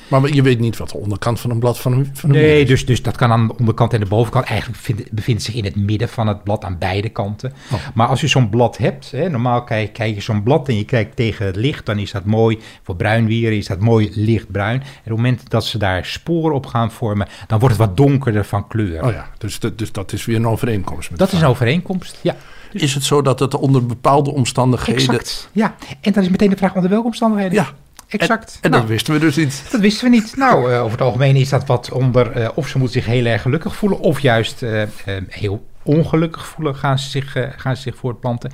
Maar 0.09 0.33
je 0.33 0.41
weet 0.41 0.59
niet 0.59 0.77
wat 0.77 0.89
de 0.89 0.97
onderkant 0.97 1.39
van 1.39 1.49
een 1.49 1.59
blad 1.59 1.79
van 1.79 1.91
een, 1.93 2.09
van 2.13 2.29
een 2.29 2.35
Nee, 2.35 2.65
dus, 2.65 2.85
dus 2.85 3.01
dat 3.01 3.15
kan 3.17 3.31
aan 3.31 3.47
de 3.47 3.57
onderkant 3.57 3.93
en 3.93 3.99
de 3.99 4.05
bovenkant. 4.05 4.45
Eigenlijk 4.45 4.79
vind- 4.81 5.11
bevindt 5.11 5.43
zich 5.43 5.53
in 5.55 5.63
het 5.63 5.75
midden 5.75 6.09
van 6.09 6.27
het 6.27 6.43
blad 6.43 6.63
aan 6.63 6.75
beide 6.79 7.09
kanten. 7.09 7.53
Oh. 7.73 7.79
Maar 7.93 8.07
als 8.07 8.21
je 8.21 8.27
zo'n 8.27 8.49
blad 8.49 8.77
hebt, 8.77 9.11
hè, 9.11 9.29
normaal 9.29 9.63
kijk, 9.63 9.93
kijk 9.93 10.15
je 10.15 10.21
zo'n 10.21 10.43
blad 10.43 10.67
en 10.67 10.75
je 10.77 10.85
kijkt 10.85 11.15
tegen 11.15 11.45
het 11.45 11.55
licht, 11.55 11.85
dan 11.85 11.97
is 11.99 12.11
dat 12.11 12.25
mooi. 12.25 12.59
Voor 12.83 12.95
bruinwieren 12.95 13.57
is 13.57 13.67
dat 13.67 13.79
mooi 13.79 14.09
lichtbruin. 14.13 14.79
En 14.81 14.87
op 14.87 15.03
het 15.03 15.15
moment 15.15 15.49
dat 15.49 15.65
ze 15.65 15.77
daar 15.77 16.05
sporen 16.05 16.55
op 16.55 16.65
gaan 16.65 16.91
vormen, 16.91 17.27
dan 17.47 17.59
wordt 17.59 17.77
het 17.77 17.85
wat 17.87 17.97
donkerder 17.97 18.45
van 18.45 18.67
kleur. 18.67 19.05
Oh 19.05 19.11
ja, 19.11 19.27
dus, 19.37 19.59
dat- 19.59 19.77
dus 19.77 19.91
dat 19.91 20.13
is 20.13 20.25
weer 20.25 20.35
een 20.35 20.47
overeenkomst. 20.47 21.09
Met 21.09 21.19
Dat 21.19 21.31
is 21.31 21.41
een 21.41 21.47
overeenkomst, 21.47 22.19
ja. 22.21 22.35
Is 22.71 22.93
het 22.93 23.03
zo 23.03 23.21
dat 23.21 23.39
het 23.39 23.55
onder 23.55 23.85
bepaalde 23.85 24.31
omstandigheden... 24.31 25.01
Exact, 25.01 25.49
ja. 25.51 25.75
En 26.01 26.11
dan 26.11 26.23
is 26.23 26.29
meteen 26.29 26.49
de 26.49 26.57
vraag 26.57 26.75
onder 26.75 26.89
welke 26.89 27.05
omstandigheden? 27.05 27.53
Ja, 27.53 27.67
exact. 28.07 28.57
en 28.61 28.69
Nou, 28.69 28.81
dat 28.81 28.91
wisten 28.91 29.13
we 29.13 29.19
dus 29.19 29.35
niet. 29.35 29.63
Dat 29.71 29.81
wisten 29.81 30.09
we 30.09 30.15
niet. 30.15 30.35
Nou, 30.35 30.71
eh, 30.71 30.79
over 30.79 30.91
het 30.91 31.01
algemeen 31.01 31.35
is 31.35 31.49
dat 31.49 31.65
wat 31.65 31.91
onder. 31.91 32.31
eh, 32.31 32.49
of 32.53 32.67
ze 32.67 32.77
moeten 32.77 33.01
zich 33.01 33.11
heel 33.11 33.25
erg 33.25 33.41
gelukkig 33.41 33.75
voelen, 33.75 33.99
of 33.99 34.19
juist 34.19 34.63
eh, 34.63 34.83
heel 35.27 35.67
ongelukkig 35.83 36.47
voelen, 36.47 36.75
gaan 36.75 36.99
ze, 36.99 37.09
zich, 37.09 37.35
gaan 37.57 37.75
ze 37.75 37.81
zich 37.81 37.95
voortplanten. 37.95 38.51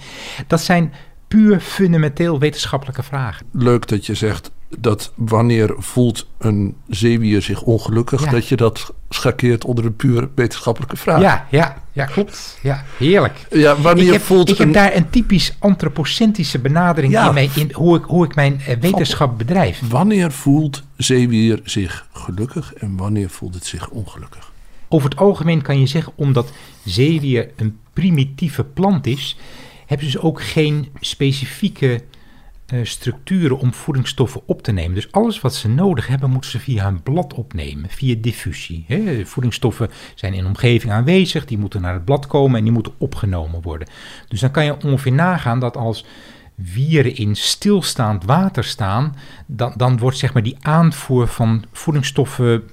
Dat 0.48 0.62
zijn 0.62 0.94
puur 1.28 1.60
fundamenteel 1.60 2.40
wetenschappelijke 2.40 3.04
vragen. 3.04 3.46
Leuk 3.52 3.88
dat 3.88 4.06
je 4.06 4.14
zegt 4.14 4.52
dat 4.80 5.12
wanneer 5.16 5.74
voelt 5.78 6.28
een 6.38 6.76
zeewier 6.88 7.42
zich 7.42 7.62
ongelukkig... 7.62 8.24
Ja. 8.24 8.32
dat 8.32 8.48
je 8.48 8.56
dat 8.56 8.94
schakeert 9.10 9.66
onder 9.66 9.86
een 9.86 9.96
puur 9.96 10.30
wetenschappelijke 10.36 10.98
vraag. 10.98 11.22
Ja, 11.22 11.48
ja, 11.52 11.84
ja, 11.92 12.06
klopt. 12.06 12.58
Ja, 12.62 12.84
heerlijk. 12.98 13.46
Ja, 13.50 13.82
wanneer 13.82 14.06
Ik 14.06 14.12
heb, 14.12 14.22
voelt 14.22 14.50
ik 14.50 14.58
heb 14.58 14.74
daar 14.74 14.96
een 14.96 15.10
typisch 15.10 15.56
antropocentrische 15.60 16.60
benadering 16.60 17.14
Ja. 17.14 17.28
in, 17.28 17.34
mijn, 17.34 17.50
in 17.56 17.72
hoe, 17.74 17.98
ik, 17.98 18.04
hoe 18.04 18.26
ik 18.26 18.36
mijn 18.36 18.62
eh, 18.68 18.78
wetenschap 18.80 19.38
bedrijf. 19.38 19.82
Wanneer 19.90 20.32
voelt 20.32 20.84
zeewier 20.98 21.60
zich 21.64 22.08
gelukkig 22.14 22.74
en 22.74 22.98
wanneer 22.98 23.30
voelt 23.30 23.54
het 23.54 23.66
zich 23.66 23.90
ongelukkig? 23.90 24.52
Over 24.88 25.10
het 25.10 25.20
algemeen 25.20 25.62
kan 25.62 25.80
je 25.80 25.88
zeggen, 25.88 26.14
omdat 26.16 26.52
zeewier 26.84 27.50
een 27.56 27.78
primitieve 27.94 28.64
plant 28.64 29.08
is, 29.08 29.38
hebben 29.86 30.12
ze 30.12 30.22
ook 30.22 30.42
geen 30.44 30.88
specifieke 31.00 32.02
structuren 32.84 33.60
om 33.60 33.74
voedingsstoffen 33.74 34.42
op 34.46 34.62
te 34.62 34.72
nemen. 34.72 34.96
Dus 34.96 35.12
alles 35.12 35.42
wat 35.42 35.56
ze 35.56 35.68
nodig 35.68 36.08
hebben, 36.08 36.30
moeten 36.30 36.50
ze 36.50 36.60
via 36.60 36.86
hun 36.86 37.04
blad 37.04 37.34
opnemen, 37.34 37.90
via 37.90 38.16
diffusie. 38.18 38.86
Voedingsstoffen 39.24 39.90
zijn 40.16 40.34
in 40.34 40.46
omgeving 40.46 40.94
aanwezig, 40.94 41.46
die 41.46 41.58
moeten 41.58 41.82
naar 41.82 41.94
het 41.94 42.06
blad 42.06 42.28
komen 42.28 42.58
en 42.58 42.64
die 42.64 42.74
moeten 42.74 42.94
opgenomen 42.98 43.62
worden. 43.62 43.88
Dus 44.28 44.40
dan 44.40 44.52
kan 44.52 44.66
je 44.66 44.84
ongeveer 44.84 45.12
nagaan 45.12 45.60
dat 45.60 45.78
als 45.78 46.06
wieren 46.56 47.16
in 47.16 47.36
stilstaand 47.36 48.24
water 48.24 48.64
staan, 48.64 49.16
dan, 49.46 49.74
dan 49.76 49.98
wordt 49.98 50.18
zeg 50.18 50.34
maar 50.34 50.44
die 50.44 50.58
aanvoer 50.62 51.28
van 51.28 51.66
voedingsstoffen 51.72 52.64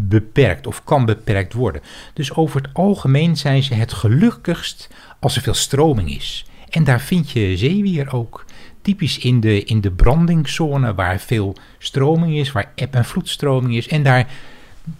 beperkt 0.00 0.66
of 0.66 0.84
kan 0.84 1.04
beperkt 1.04 1.52
worden. 1.52 1.82
Dus 2.14 2.34
over 2.34 2.62
het 2.62 2.70
algemeen 2.72 3.36
zijn 3.36 3.62
ze 3.62 3.74
het 3.74 3.92
gelukkigst 3.92 4.88
als 5.20 5.36
er 5.36 5.42
veel 5.42 5.54
stroming 5.54 6.10
is. 6.10 6.46
En 6.68 6.84
daar 6.84 7.00
vind 7.00 7.30
je 7.30 7.56
zeewier 7.56 8.12
ook. 8.12 8.44
Typisch 8.88 9.18
in 9.18 9.40
de, 9.40 9.64
in 9.64 9.80
de 9.80 9.90
brandingszone 9.90 10.94
waar 10.94 11.20
veel 11.20 11.56
stroming 11.78 12.36
is, 12.36 12.52
waar 12.52 12.72
eb- 12.74 12.94
en 12.94 13.04
vloedstroming 13.04 13.76
is. 13.76 13.88
En 13.88 14.02
daar 14.02 14.28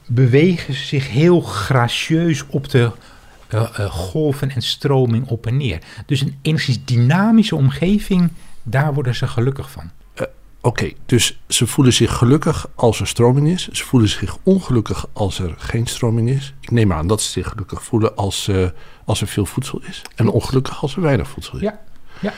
bewegen 0.06 0.74
ze 0.74 0.84
zich 0.84 1.08
heel 1.08 1.40
gracieus 1.40 2.44
op 2.46 2.70
de 2.70 2.90
eh, 3.48 3.78
eh, 3.78 3.90
golven 3.90 4.50
en 4.50 4.62
stroming 4.62 5.26
op 5.26 5.46
en 5.46 5.56
neer. 5.56 5.78
Dus 6.06 6.20
een 6.20 6.38
enigszins 6.42 6.84
dynamische 6.84 7.56
omgeving, 7.56 8.30
daar 8.62 8.94
worden 8.94 9.14
ze 9.14 9.26
gelukkig 9.26 9.70
van. 9.70 9.90
Oké, 10.60 10.90
dus 11.06 11.40
ze 11.48 11.66
voelen 11.66 11.92
zich 11.92 12.16
gelukkig 12.16 12.68
als 12.74 13.00
er 13.00 13.06
stroming 13.06 13.48
is. 13.48 13.68
Ze 13.68 13.84
voelen 13.84 14.08
zich 14.08 14.36
ongelukkig 14.42 15.06
als 15.12 15.38
er 15.38 15.54
geen 15.58 15.86
stroming 15.86 16.30
is. 16.30 16.54
Ik 16.60 16.70
neem 16.70 16.92
aan 16.92 17.06
dat 17.06 17.22
ze 17.22 17.30
zich 17.30 17.48
gelukkig 17.48 17.82
voelen 17.82 18.16
als, 18.16 18.48
eh, 18.48 18.68
als 19.04 19.20
er 19.20 19.26
veel 19.26 19.46
voedsel 19.46 19.80
is. 19.82 20.02
En 20.14 20.28
ongelukkig 20.28 20.82
als 20.82 20.96
er 20.96 21.02
weinig 21.02 21.28
voedsel 21.28 21.54
is. 21.54 21.62
Ja, 21.62 21.80
ja. 22.20 22.32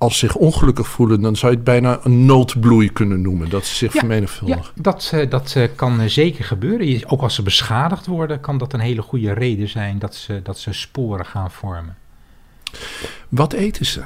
Als 0.00 0.18
ze 0.18 0.26
zich 0.26 0.36
ongelukkig 0.36 0.88
voelen, 0.88 1.20
dan 1.20 1.36
zou 1.36 1.50
je 1.52 1.56
het 1.56 1.66
bijna 1.66 2.00
een 2.02 2.24
noodbloei 2.24 2.92
kunnen 2.92 3.22
noemen. 3.22 3.50
Dat 3.50 3.64
ze 3.64 3.74
zich 3.74 3.92
Ja, 3.92 3.98
vermenigvuldigen. 3.98 4.62
Ja, 4.74 4.82
dat, 4.82 5.10
eh, 5.14 5.30
dat 5.30 5.52
eh, 5.56 5.68
kan 5.74 6.00
eh, 6.00 6.06
zeker 6.06 6.44
gebeuren. 6.44 7.08
Ook 7.08 7.22
als 7.22 7.34
ze 7.34 7.42
beschadigd 7.42 8.06
worden, 8.06 8.40
kan 8.40 8.58
dat 8.58 8.72
een 8.72 8.80
hele 8.80 9.02
goede 9.02 9.32
reden 9.32 9.68
zijn 9.68 9.98
dat 9.98 10.14
ze, 10.14 10.40
dat 10.42 10.58
ze 10.58 10.72
sporen 10.72 11.26
gaan 11.26 11.50
vormen. 11.50 11.96
Wat 13.28 13.52
eten 13.52 13.86
ze? 13.86 14.02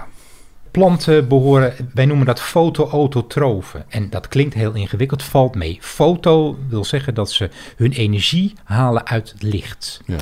Planten 0.71 1.29
behoren, 1.29 1.75
wij 1.95 2.07
noemen 2.07 2.27
dat 2.27 2.41
fotoautotrofen. 2.41 3.85
En 3.89 4.11
dat 4.11 4.29
klinkt 4.29 4.55
heel 4.55 4.73
ingewikkeld, 4.73 5.23
valt 5.23 5.55
mee. 5.55 5.79
Foto 5.81 6.59
wil 6.69 6.85
zeggen 6.85 7.15
dat 7.15 7.33
ze 7.33 7.51
hun 7.77 7.93
energie 7.93 8.53
halen 8.65 9.07
uit 9.07 9.31
het 9.33 9.43
licht. 9.43 10.01
Ja. 10.07 10.17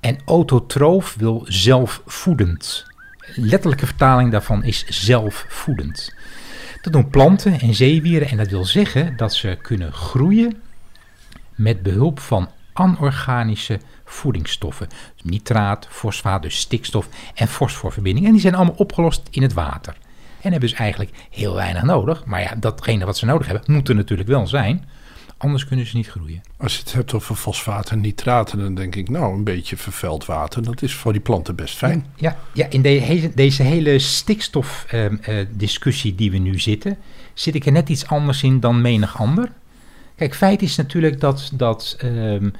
En 0.00 0.18
autotroof 0.24 1.14
wil 1.18 1.44
zelfvoedend. 1.48 2.86
Letterlijke 3.34 3.86
vertaling 3.86 4.30
daarvan 4.30 4.64
is 4.64 4.84
zelfvoedend. 4.86 6.14
Dat 6.82 6.92
doen 6.92 7.10
planten 7.10 7.60
en 7.60 7.74
zeewieren 7.74 8.28
en 8.28 8.36
dat 8.36 8.48
wil 8.48 8.64
zeggen 8.64 9.16
dat 9.16 9.34
ze 9.34 9.58
kunnen 9.62 9.92
groeien 9.92 10.62
met 11.54 11.82
behulp 11.82 12.20
van 12.20 12.48
anorganische 12.72 13.80
voedingsstoffen. 14.04 14.88
Dus 14.88 15.30
nitraat, 15.30 15.86
fosfaat, 15.90 16.42
dus 16.42 16.58
stikstof 16.58 17.08
en 17.34 17.48
fosforverbindingen. 17.48 18.28
En 18.28 18.34
die 18.34 18.42
zijn 18.42 18.54
allemaal 18.54 18.74
opgelost 18.74 19.28
in 19.30 19.42
het 19.42 19.52
water. 19.52 19.96
En 20.40 20.50
hebben 20.50 20.68
dus 20.70 20.78
eigenlijk 20.78 21.10
heel 21.30 21.54
weinig 21.54 21.82
nodig. 21.82 22.24
Maar 22.24 22.40
ja, 22.40 22.54
datgene 22.54 23.04
wat 23.04 23.18
ze 23.18 23.26
nodig 23.26 23.46
hebben, 23.46 23.72
moet 23.72 23.88
er 23.88 23.94
natuurlijk 23.94 24.28
wel 24.28 24.46
zijn. 24.46 24.88
Anders 25.38 25.66
kunnen 25.66 25.86
ze 25.86 25.96
niet 25.96 26.08
groeien. 26.08 26.42
Als 26.56 26.74
je 26.74 26.80
het 26.80 26.92
hebt 26.92 27.14
over 27.14 27.34
fosfaat 27.34 27.90
en 27.90 28.00
nitraten, 28.00 28.58
dan 28.58 28.74
denk 28.74 28.94
ik, 28.96 29.08
nou, 29.08 29.34
een 29.34 29.44
beetje 29.44 29.76
vervuild 29.76 30.26
water, 30.26 30.62
dat 30.62 30.82
is 30.82 30.94
voor 30.94 31.12
die 31.12 31.20
planten 31.20 31.56
best 31.56 31.76
fijn. 31.76 32.06
Ja, 32.16 32.36
ja 32.52 32.66
in 32.70 32.82
de, 32.82 32.88
hele- 32.88 33.34
deze 33.34 33.62
hele 33.62 33.98
stikstofdiscussie 33.98 36.14
die 36.14 36.30
we 36.30 36.38
nu 36.38 36.58
zitten, 36.58 36.98
zit 37.34 37.54
ik 37.54 37.66
er 37.66 37.72
net 37.72 37.88
iets 37.88 38.06
anders 38.06 38.42
in 38.42 38.60
dan 38.60 38.80
menig 38.80 39.18
ander. 39.18 39.52
Kijk, 40.16 40.34
feit 40.34 40.62
is 40.62 40.76
natuurlijk 40.76 41.20
dat, 41.20 41.50
dat 41.54 41.96
ehm, 41.98 42.44
eh, 42.44 42.50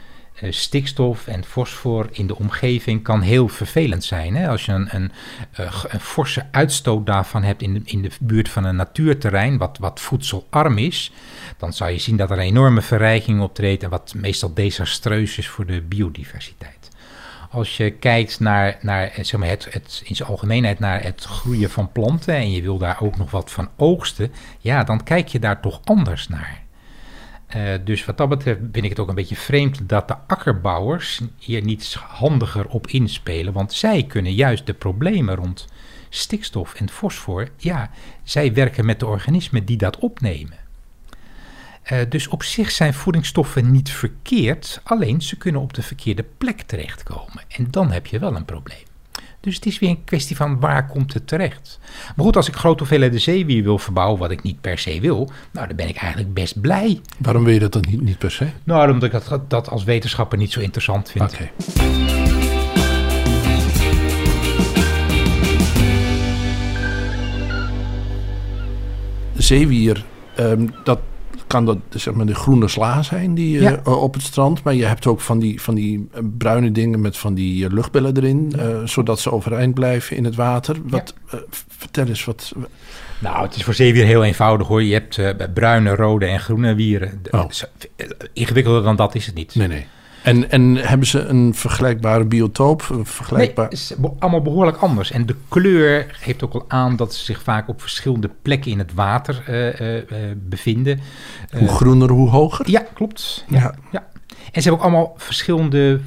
stikstof 0.50 1.26
en 1.26 1.44
fosfor 1.44 2.08
in 2.12 2.26
de 2.26 2.36
omgeving 2.36 3.02
kan 3.02 3.20
heel 3.20 3.48
vervelend 3.48 4.04
zijn. 4.04 4.36
Hè? 4.36 4.48
Als 4.48 4.64
je 4.64 4.72
een, 4.72 4.88
een, 4.94 5.12
eh, 5.52 5.84
een 5.88 6.00
forse 6.00 6.46
uitstoot 6.50 7.06
daarvan 7.06 7.42
hebt 7.42 7.62
in 7.62 7.74
de, 7.74 7.80
in 7.84 8.02
de 8.02 8.10
buurt 8.20 8.48
van 8.48 8.64
een 8.64 8.76
natuurterrein, 8.76 9.58
wat, 9.58 9.78
wat 9.78 10.00
voedselarm 10.00 10.78
is, 10.78 11.12
dan 11.56 11.72
zou 11.72 11.90
je 11.90 11.98
zien 11.98 12.16
dat 12.16 12.30
er 12.30 12.38
een 12.38 12.44
enorme 12.44 12.82
verrijking 12.82 13.40
optreedt 13.40 13.82
en 13.82 13.90
wat 13.90 14.14
meestal 14.16 14.54
desastreus 14.54 15.38
is 15.38 15.48
voor 15.48 15.66
de 15.66 15.80
biodiversiteit. 15.80 16.90
Als 17.50 17.76
je 17.76 17.90
kijkt 17.90 18.40
naar, 18.40 18.78
naar 18.80 19.08
eh, 19.08 19.24
zeg 19.24 19.40
maar 19.40 19.48
het, 19.48 19.66
het, 19.70 20.02
in 20.04 20.16
zijn 20.16 20.28
algemeenheid 20.28 20.78
naar 20.78 21.02
het 21.02 21.24
groeien 21.24 21.70
van 21.70 21.92
planten 21.92 22.34
en 22.34 22.50
je 22.50 22.62
wil 22.62 22.78
daar 22.78 23.02
ook 23.02 23.16
nog 23.16 23.30
wat 23.30 23.50
van 23.50 23.68
oogsten, 23.76 24.32
ja, 24.58 24.84
dan 24.84 25.02
kijk 25.02 25.28
je 25.28 25.38
daar 25.38 25.60
toch 25.60 25.80
anders 25.84 26.28
naar. 26.28 26.66
Eh, 27.48 27.74
dus 27.84 28.04
wat 28.04 28.16
dat 28.16 28.28
betreft 28.28 28.58
vind 28.72 28.84
ik 28.84 28.90
het 28.90 28.98
ook 28.98 29.08
een 29.08 29.14
beetje 29.14 29.36
vreemd 29.36 29.88
dat 29.88 30.08
de 30.08 30.16
akkerbouwers 30.26 31.20
hier 31.38 31.62
niet 31.62 31.94
handiger 31.94 32.66
op 32.68 32.86
inspelen. 32.86 33.52
Want 33.52 33.72
zij 33.72 34.04
kunnen 34.04 34.34
juist 34.34 34.66
de 34.66 34.74
problemen 34.74 35.34
rond 35.34 35.66
stikstof 36.08 36.74
en 36.74 36.90
fosfor, 36.90 37.48
ja, 37.56 37.90
zij 38.22 38.52
werken 38.52 38.86
met 38.86 39.00
de 39.00 39.06
organismen 39.06 39.64
die 39.64 39.76
dat 39.76 39.98
opnemen. 39.98 40.58
Eh, 41.82 41.98
dus 42.08 42.28
op 42.28 42.42
zich 42.42 42.70
zijn 42.70 42.94
voedingsstoffen 42.94 43.70
niet 43.70 43.90
verkeerd, 43.90 44.80
alleen 44.84 45.22
ze 45.22 45.36
kunnen 45.36 45.60
op 45.60 45.74
de 45.74 45.82
verkeerde 45.82 46.24
plek 46.38 46.60
terechtkomen. 46.60 47.42
En 47.48 47.70
dan 47.70 47.90
heb 47.90 48.06
je 48.06 48.18
wel 48.18 48.36
een 48.36 48.44
probleem. 48.44 48.87
Dus 49.40 49.54
het 49.54 49.66
is 49.66 49.78
weer 49.78 49.90
een 49.90 50.04
kwestie 50.04 50.36
van 50.36 50.60
waar 50.60 50.86
komt 50.86 51.14
het 51.14 51.26
terecht. 51.26 51.78
Maar 52.16 52.24
goed, 52.24 52.36
als 52.36 52.48
ik 52.48 52.56
grote 52.56 52.78
hoeveelheden 52.78 53.20
zeewier 53.20 53.62
wil 53.62 53.78
verbouwen, 53.78 54.18
wat 54.18 54.30
ik 54.30 54.42
niet 54.42 54.60
per 54.60 54.78
se 54.78 55.00
wil, 55.00 55.30
nou 55.52 55.66
dan 55.66 55.76
ben 55.76 55.88
ik 55.88 55.96
eigenlijk 55.96 56.34
best 56.34 56.60
blij. 56.60 57.00
Waarom 57.18 57.44
wil 57.44 57.52
je 57.52 57.58
dat 57.58 57.72
dan 57.72 57.84
niet, 57.88 58.00
niet 58.00 58.18
per 58.18 58.30
se? 58.30 58.46
Nou, 58.64 58.92
omdat 58.92 59.14
ik 59.14 59.28
dat, 59.28 59.50
dat 59.50 59.68
als 59.68 59.84
wetenschapper 59.84 60.38
niet 60.38 60.52
zo 60.52 60.60
interessant 60.60 61.10
vind. 61.10 61.32
Oké. 61.32 61.50
Zeewier, 69.36 70.04
ehm, 70.34 70.66
dat 70.84 70.98
kan 71.48 71.64
dat 71.64 71.78
zeg 71.90 72.14
maar 72.14 72.26
de 72.26 72.34
groene 72.34 72.68
sla 72.68 73.02
zijn 73.02 73.34
die 73.34 73.60
Ja. 73.60 73.80
eh, 73.84 74.02
op 74.02 74.14
het 74.14 74.22
strand. 74.22 74.62
Maar 74.62 74.74
je 74.74 74.84
hebt 74.84 75.06
ook 75.06 75.20
van 75.20 75.38
die, 75.38 75.62
van 75.62 75.74
die 75.74 76.08
eh, 76.12 76.20
bruine 76.38 76.72
dingen 76.72 77.00
met 77.00 77.16
van 77.16 77.34
die 77.34 77.64
eh, 77.66 77.72
luchtbellen 77.72 78.16
erin. 78.16 78.52
eh, 78.58 78.66
zodat 78.84 79.20
ze 79.20 79.32
overeind 79.32 79.74
blijven 79.74 80.16
in 80.16 80.24
het 80.24 80.34
water. 80.34 80.76
Wat, 80.84 81.14
eh, 81.30 81.38
vertel 81.68 82.06
eens 82.06 82.24
wat. 82.24 82.52
Nou, 83.18 83.42
het 83.46 83.56
is 83.56 83.64
voor 83.64 83.74
zeewier 83.74 84.04
heel 84.04 84.24
eenvoudig 84.24 84.66
hoor. 84.66 84.82
Je 84.82 84.92
hebt 84.92 85.18
eh, 85.18 85.30
bruine, 85.54 85.94
rode 85.94 86.26
en 86.26 86.40
groene 86.40 86.74
wieren. 86.74 87.20
Oh. 87.30 87.44
eh, 87.96 88.06
Ingewikkelder 88.32 88.82
dan 88.82 88.96
dat 88.96 89.14
is 89.14 89.26
het 89.26 89.34
niet. 89.34 89.54
Nee, 89.54 89.68
nee. 89.68 89.86
En, 90.28 90.50
en 90.50 90.76
hebben 90.76 91.06
ze 91.06 91.20
een 91.20 91.54
vergelijkbare 91.54 92.24
biotoop? 92.24 92.88
Een 92.90 93.06
vergelijkbaar... 93.06 93.64
het 93.64 93.72
is 93.72 93.94
allemaal 94.18 94.42
behoorlijk 94.42 94.76
anders. 94.76 95.10
En 95.10 95.26
de 95.26 95.34
kleur 95.48 96.06
geeft 96.10 96.42
ook 96.44 96.54
al 96.54 96.64
aan 96.68 96.96
dat 96.96 97.14
ze 97.14 97.24
zich 97.24 97.42
vaak 97.42 97.68
op 97.68 97.80
verschillende 97.80 98.30
plekken 98.42 98.70
in 98.70 98.78
het 98.78 98.94
water 98.94 99.42
eh, 99.46 99.80
eh, 99.80 99.96
eh, 99.96 100.36
bevinden. 100.36 101.00
hoe 101.58 101.68
groener, 101.68 102.10
hoe 102.10 102.28
hoger? 102.28 102.70
ja, 102.70 102.86
klopt. 102.94 103.44
Ja. 103.48 103.74
Ja. 103.92 104.06
En 104.28 104.62
ze 104.62 104.68
hebben 104.68 104.72
ook 104.72 104.82
allemaal 104.82 105.14
verschillende 105.16 106.00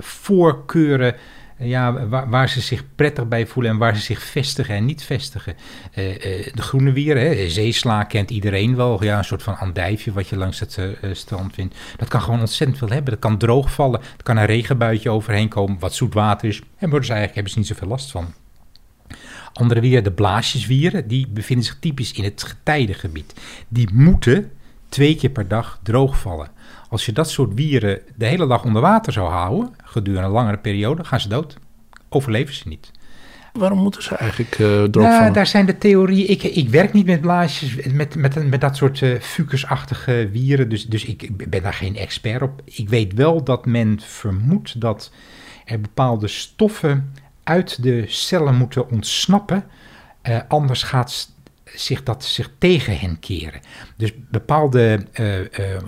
voorkeuren 0.00 1.14
ja, 1.58 2.08
waar, 2.08 2.48
ze 2.48 2.60
zich 2.60 2.84
prettig 2.94 3.28
bij 3.28 3.46
voelen 3.46 3.72
en 3.72 3.78
waar 3.78 3.96
ze 3.96 4.02
zich 4.02 4.22
vestigen 4.22 4.74
en 4.74 4.84
niet 4.84 5.02
vestigen. 5.02 5.56
Eh, 5.92 6.14
eh, 6.14 6.54
de 6.54 6.62
groene 6.62 6.92
wier, 6.92 7.16
hè, 7.16 7.48
zeesla 7.48 8.04
kent 8.04 8.30
iedereen 8.30 8.76
wel. 8.76 9.04
Ja, 9.04 9.18
een 9.18 9.24
soort 9.24 9.42
van 9.42 9.56
andijfje 9.56 10.12
wat 10.12 10.28
je 10.28 10.36
langs 10.36 10.60
het 10.60 10.78
eh, 10.78 11.12
strand 11.12 11.54
vindt. 11.54 11.74
Dat 11.96 12.08
kan 12.08 12.22
gewoon 12.22 12.40
ontzettend 12.40 12.78
veel 12.78 12.88
hebben. 12.88 13.10
Dat 13.10 13.22
kan 13.22 13.38
droog 13.38 13.72
vallen. 13.72 14.00
Er 14.00 14.22
kan 14.22 14.36
een 14.36 14.46
regenbuitje 14.46 15.10
overheen 15.10 15.48
komen 15.48 15.78
wat 15.78 15.94
zoet 15.94 16.14
water 16.14 16.48
is. 16.48 16.60
En 16.78 16.90
worden 16.90 17.06
ze 17.06 17.12
eigenlijk 17.12 17.34
hebben 17.34 17.52
ze 17.52 17.58
niet 17.58 17.68
zoveel 17.68 17.88
last 17.88 18.10
van. 18.10 18.34
Andere 19.52 19.80
wieren, 19.80 20.04
de 20.04 20.12
blaasjeswieren, 20.12 21.08
die 21.08 21.28
bevinden 21.28 21.64
zich 21.64 21.76
typisch 21.78 22.12
in 22.12 22.24
het 22.24 22.42
getijdengebied. 22.42 23.34
Die 23.68 23.88
moeten 23.92 24.50
twee 24.94 25.16
keer 25.16 25.30
per 25.30 25.48
dag 25.48 25.78
droog 25.82 26.18
vallen. 26.18 26.48
Als 26.88 27.06
je 27.06 27.12
dat 27.12 27.30
soort 27.30 27.54
wieren 27.54 28.00
de 28.16 28.26
hele 28.26 28.46
dag 28.46 28.64
onder 28.64 28.82
water 28.82 29.12
zou 29.12 29.30
houden, 29.30 29.74
gedurende 29.84 30.26
een 30.26 30.32
langere 30.32 30.58
periode, 30.58 31.04
gaan 31.04 31.20
ze 31.20 31.28
dood. 31.28 31.56
Overleven 32.08 32.54
ze 32.54 32.68
niet. 32.68 32.90
Waarom 33.52 33.78
moeten 33.78 34.02
ze 34.02 34.16
eigenlijk 34.16 34.50
eh 34.50 34.82
droog 34.82 35.06
Nou, 35.06 35.32
daar 35.32 35.46
zijn 35.46 35.66
de 35.66 35.78
theorieën. 35.78 36.30
Ik, 36.30 36.42
ik 36.42 36.68
werk 36.68 36.92
niet 36.92 37.06
met 37.06 37.20
blaasjes, 37.20 37.76
met, 37.92 38.14
met, 38.14 38.50
met 38.50 38.60
dat 38.60 38.76
soort 38.76 39.02
eh 39.02 39.20
fucusachtige 39.20 40.28
wieren. 40.32 40.68
Dus, 40.68 40.86
dus 40.86 41.04
ik 41.04 41.48
ben 41.50 41.62
daar 41.62 41.74
geen 41.74 41.96
expert 41.96 42.42
op. 42.42 42.62
Ik 42.64 42.88
weet 42.88 43.14
wel 43.14 43.44
dat 43.44 43.66
men 43.66 44.00
vermoedt 44.00 44.80
dat 44.80 45.12
er 45.64 45.80
bepaalde 45.80 46.28
stoffen 46.28 47.12
uit 47.42 47.82
de 47.82 48.04
cellen 48.06 48.54
moeten 48.54 48.90
ontsnappen. 48.90 49.64
Eh, 50.22 50.40
anders 50.48 50.82
gaat 50.82 51.33
zich 51.76 52.02
dat 52.02 52.24
zich 52.24 52.50
tegen 52.58 52.98
hen 52.98 53.18
keren. 53.20 53.60
Dus 53.96 54.10
bepaalde 54.30 55.06
eh, 55.12 55.24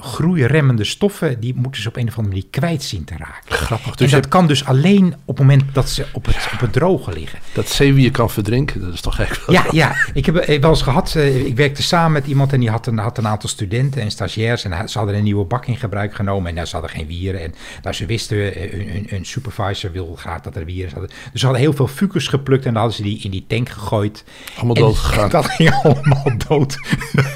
groeiremmende 0.01 0.85
stoffen, 0.85 1.41
die 1.41 1.55
moeten 1.55 1.83
ze 1.83 1.89
op 1.89 1.97
een 1.97 2.09
of 2.09 2.17
andere 2.17 2.35
manier 2.35 2.51
kwijt 2.51 2.83
zien 2.83 3.05
te 3.05 3.15
raken. 3.19 3.55
Grappig. 3.57 3.87
Dus 3.87 3.97
Dus 3.97 4.11
dat 4.11 4.29
kan 4.29 4.47
dus 4.47 4.65
alleen 4.65 5.15
op 5.25 5.39
het 5.39 5.47
moment 5.47 5.63
dat 5.75 5.89
ze 5.91 6.07
op 6.13 6.27
het, 6.27 6.49
op 6.53 6.61
het 6.61 6.73
droge 6.73 7.13
liggen. 7.13 7.39
dat 7.53 7.69
zeewier 7.69 8.11
kan 8.11 8.31
verdrinken, 8.31 8.81
dat 8.81 8.95
is 8.95 9.01
toch 9.01 9.17
wel... 9.17 9.27
Ja, 9.47 9.67
ja, 9.71 9.97
ik 10.15 10.27
heb 10.27 10.35
wel 10.61 10.71
eens 10.71 10.83
gehad. 10.83 11.15
eh, 11.15 11.47
Ik 11.47 11.57
werkte 11.57 11.83
samen 11.83 12.13
met 12.13 12.27
iemand 12.27 12.53
en 12.53 12.61
die 12.61 12.71
had 12.71 12.87
een, 12.87 12.99
had 12.99 13.19
een 13.19 13.27
aantal 13.27 13.49
studenten 13.49 14.03
en 14.03 14.11
stagiairs. 14.11 14.65
En 14.65 14.89
ze 14.89 14.99
hadden 14.99 15.17
een 15.17 15.23
nieuwe 15.25 15.45
bak 15.45 15.67
in 15.67 15.77
gebruik 15.77 16.15
genomen. 16.15 16.49
En 16.49 16.55
nou, 16.55 16.67
ze 16.67 16.73
hadden 16.77 16.91
geen 16.91 17.07
wieren. 17.07 17.41
En 17.43 17.55
nou, 17.83 17.95
ze 17.95 18.07
wisten, 18.07 18.37
hun, 18.39 18.89
hun, 18.91 19.07
hun 19.09 19.25
supervisor 19.25 19.93
wil 19.93 20.15
graag 20.19 20.41
dat 20.41 20.57
er 20.57 20.65
wieren 20.65 20.91
zaten. 20.91 21.09
Dus 21.33 21.41
ze 21.41 21.47
hadden 21.47 21.63
heel 21.65 21.73
veel 21.73 21.87
fucus 21.89 22.29
geplukt 22.29 22.65
en 22.65 22.73
dan 22.73 22.83
hadden 22.83 22.97
ze 22.97 23.03
die 23.03 23.21
in 23.23 23.31
die 23.31 23.45
tank 23.49 23.69
gegooid. 23.69 24.25
Allemaal 24.57 24.75
En 24.75 24.83
dood 24.83 24.97
gegaan. 24.97 25.29
Dat 25.37 25.47
ging 25.47 25.76
allemaal 25.83 26.33
dood. 26.49 26.79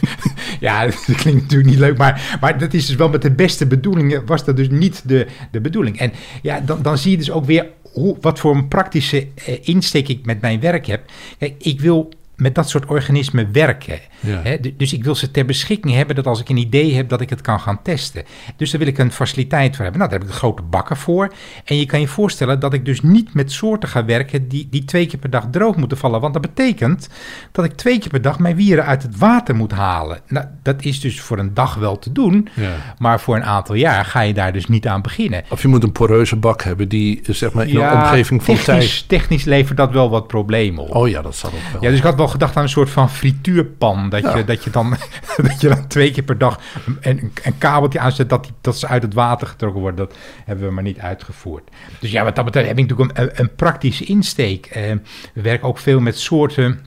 ja, 0.61 0.85
dat 0.85 1.05
klinkt 1.05 1.42
natuurlijk 1.42 1.70
niet 1.70 1.79
leuk, 1.79 1.98
maar, 1.98 2.38
maar 2.40 2.59
dat 2.59 2.74
is 2.74 2.87
dus 2.87 2.96
wel 2.96 3.09
met 3.09 3.22
de 3.22 3.31
beste 3.31 3.66
bedoelingen, 3.66 4.26
was 4.26 4.44
dat 4.44 4.57
dus 4.57 4.68
niet 4.70 5.03
de, 5.05 5.26
de 5.50 5.61
bedoeling. 5.61 5.98
En 5.98 6.12
ja, 6.42 6.61
dan, 6.61 6.83
dan 6.83 6.98
zie 6.98 7.11
je 7.11 7.16
dus 7.16 7.31
ook 7.31 7.44
weer 7.44 7.66
hoe, 7.92 8.16
wat 8.20 8.38
voor 8.38 8.55
een 8.55 8.68
praktische 8.68 9.26
eh, 9.46 9.59
insteek 9.62 10.09
ik 10.09 10.26
met 10.26 10.40
mijn 10.40 10.61
werk 10.61 10.87
heb. 10.87 11.11
Ik 11.59 11.81
wil 11.81 12.12
met 12.37 12.55
dat 12.55 12.68
soort 12.68 12.87
organismen 12.87 13.53
werken. 13.53 13.98
Ja. 14.21 14.41
Hè? 14.43 14.57
Dus 14.77 14.93
ik 14.93 15.05
wil 15.05 15.15
ze 15.15 15.31
ter 15.31 15.45
beschikking 15.45 15.95
hebben 15.95 16.17
dat 16.17 16.27
als 16.27 16.41
ik 16.41 16.49
een 16.49 16.57
idee 16.57 16.95
heb 16.95 17.09
dat 17.09 17.21
ik 17.21 17.31
het 17.31 17.41
kan 17.41 17.61
gaan 17.61 17.83
testen. 17.83 18.25
Dus 18.57 18.71
daar 18.71 18.81
wil 18.81 18.89
ik 18.89 18.99
een 18.99 19.13
faciliteit 19.13 19.77
voor 19.77 19.85
hebben. 19.85 20.01
Nou, 20.01 20.11
daar 20.11 20.21
heb 20.21 20.29
ik 20.29 20.35
de 20.35 20.41
grote 20.41 20.63
bakken 20.63 20.97
voor. 20.97 21.33
En 21.65 21.77
je 21.77 21.87
kan 21.87 22.01
je 22.01 22.09
voorstellen 22.09 22.61
dat 22.61 22.73
ik 22.73 22.85
dus 22.85 23.01
niet 23.01 23.35
met 23.35 23.53
soorten 23.53 23.89
ga 23.89 24.05
werken 24.05 24.49
die, 24.49 24.69
die 24.71 24.85
twee 24.85 25.07
keer 25.07 25.19
per 25.19 25.31
dag 25.31 25.47
droog 25.51 25.77
moeten 25.77 25.99
vallen. 25.99 26.21
Want 26.21 26.33
dat 26.33 26.43
betekent 26.43 27.09
dat 27.53 27.65
ik 27.65 27.73
twee 27.73 27.99
keer 27.99 28.11
per 28.11 28.23
dag 28.23 28.39
mijn 28.39 28.57
wieren 28.57 28.87
uit 28.87 29.03
het 29.03 29.19
water 29.19 29.55
moet 29.55 29.73
halen. 29.73 30.21
Nou, 30.27 30.47
dat 30.63 30.83
is 30.83 31.01
dus 31.01 31.21
voor 31.21 31.39
een 31.39 31.55
dag 31.55 31.75
wel 31.75 31.99
te 31.99 32.13
doen. 32.13 32.49
Ja. 32.55 32.95
Maar 32.99 33.21
voor 33.21 33.37
een 33.37 33.45
aantal 33.45 33.75
jaar 33.75 34.05
ga 34.05 34.21
je 34.21 34.35
daar 34.35 34.53
dus 34.53 34.67
niet 34.67 34.87
aan 34.87 35.03
beginnen. 35.03 35.43
Of 35.51 35.63
je 35.63 35.69
moet 35.69 35.83
een 35.83 35.93
poreuze 35.93 36.37
bak 36.37 36.63
hebben 36.63 36.89
die 36.89 37.21
zeg 37.23 37.53
maar 37.53 37.69
in 37.69 37.77
een 37.77 37.93
omgeving 37.93 38.45
van 38.45 38.55
technisch, 38.55 39.05
tijd... 39.07 39.21
technisch 39.21 39.45
levert 39.45 39.77
dat 39.77 39.93
wel 39.93 40.11
wat 40.11 40.27
problemen 40.27 40.83
op. 40.83 40.95
Oh 40.95 41.09
ja, 41.09 41.23
dat 41.23 41.37
zal 41.37 41.51
ook 41.51 41.73
wel. 41.73 41.83
Ja, 41.83 41.89
dus 41.89 41.99
ik 41.99 42.05
had 42.05 42.17
wel 42.17 42.29
gedacht 42.29 42.57
aan 42.57 42.63
een 42.63 42.69
soort 42.69 42.91
van 42.91 43.11
frituurpan. 43.11 44.10
Dat, 44.11 44.23
Ja. 44.23 44.37
je, 44.37 44.44
dat, 44.44 44.64
je, 44.64 44.70
dan, 44.70 44.96
dat 45.49 45.61
je 45.61 45.68
dan 45.68 45.87
twee 45.87 46.11
keer 46.11 46.23
per 46.23 46.38
dag 46.38 46.61
een, 47.01 47.33
een 47.42 47.59
kabeltje 47.59 47.99
aanzet 47.99 48.29
dat, 48.29 48.42
die, 48.44 48.53
dat 48.61 48.79
ze 48.79 48.87
uit 48.87 49.03
het 49.03 49.14
water 49.14 49.46
getrokken 49.46 49.81
worden. 49.81 50.07
Dat 50.07 50.16
hebben 50.44 50.66
we 50.66 50.73
maar 50.75 50.83
niet 50.83 50.99
uitgevoerd. 50.99 51.70
Dus 52.01 52.11
ja, 52.11 52.25
wat 52.25 52.37
dat 52.37 52.44
betreft 52.44 52.68
heb 52.68 52.79
ik 52.79 52.88
natuurlijk 52.88 53.18
een, 53.18 53.31
een 53.40 53.55
praktische 53.55 54.05
insteek. 54.05 54.66
Eh, 54.66 54.92
we 55.35 55.42
werken 55.42 55.68
ook 55.68 55.79
veel 55.79 56.01
met 56.01 56.18
soorten 56.18 56.81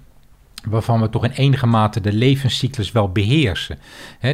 waarvan 0.70 1.02
we 1.02 1.10
toch 1.10 1.24
in 1.24 1.32
enige 1.32 1.68
mate 1.68 2.02
de 2.02 2.14
levenscyclus 2.14 2.92
wel 2.92 3.12
beheersen. 3.12 3.80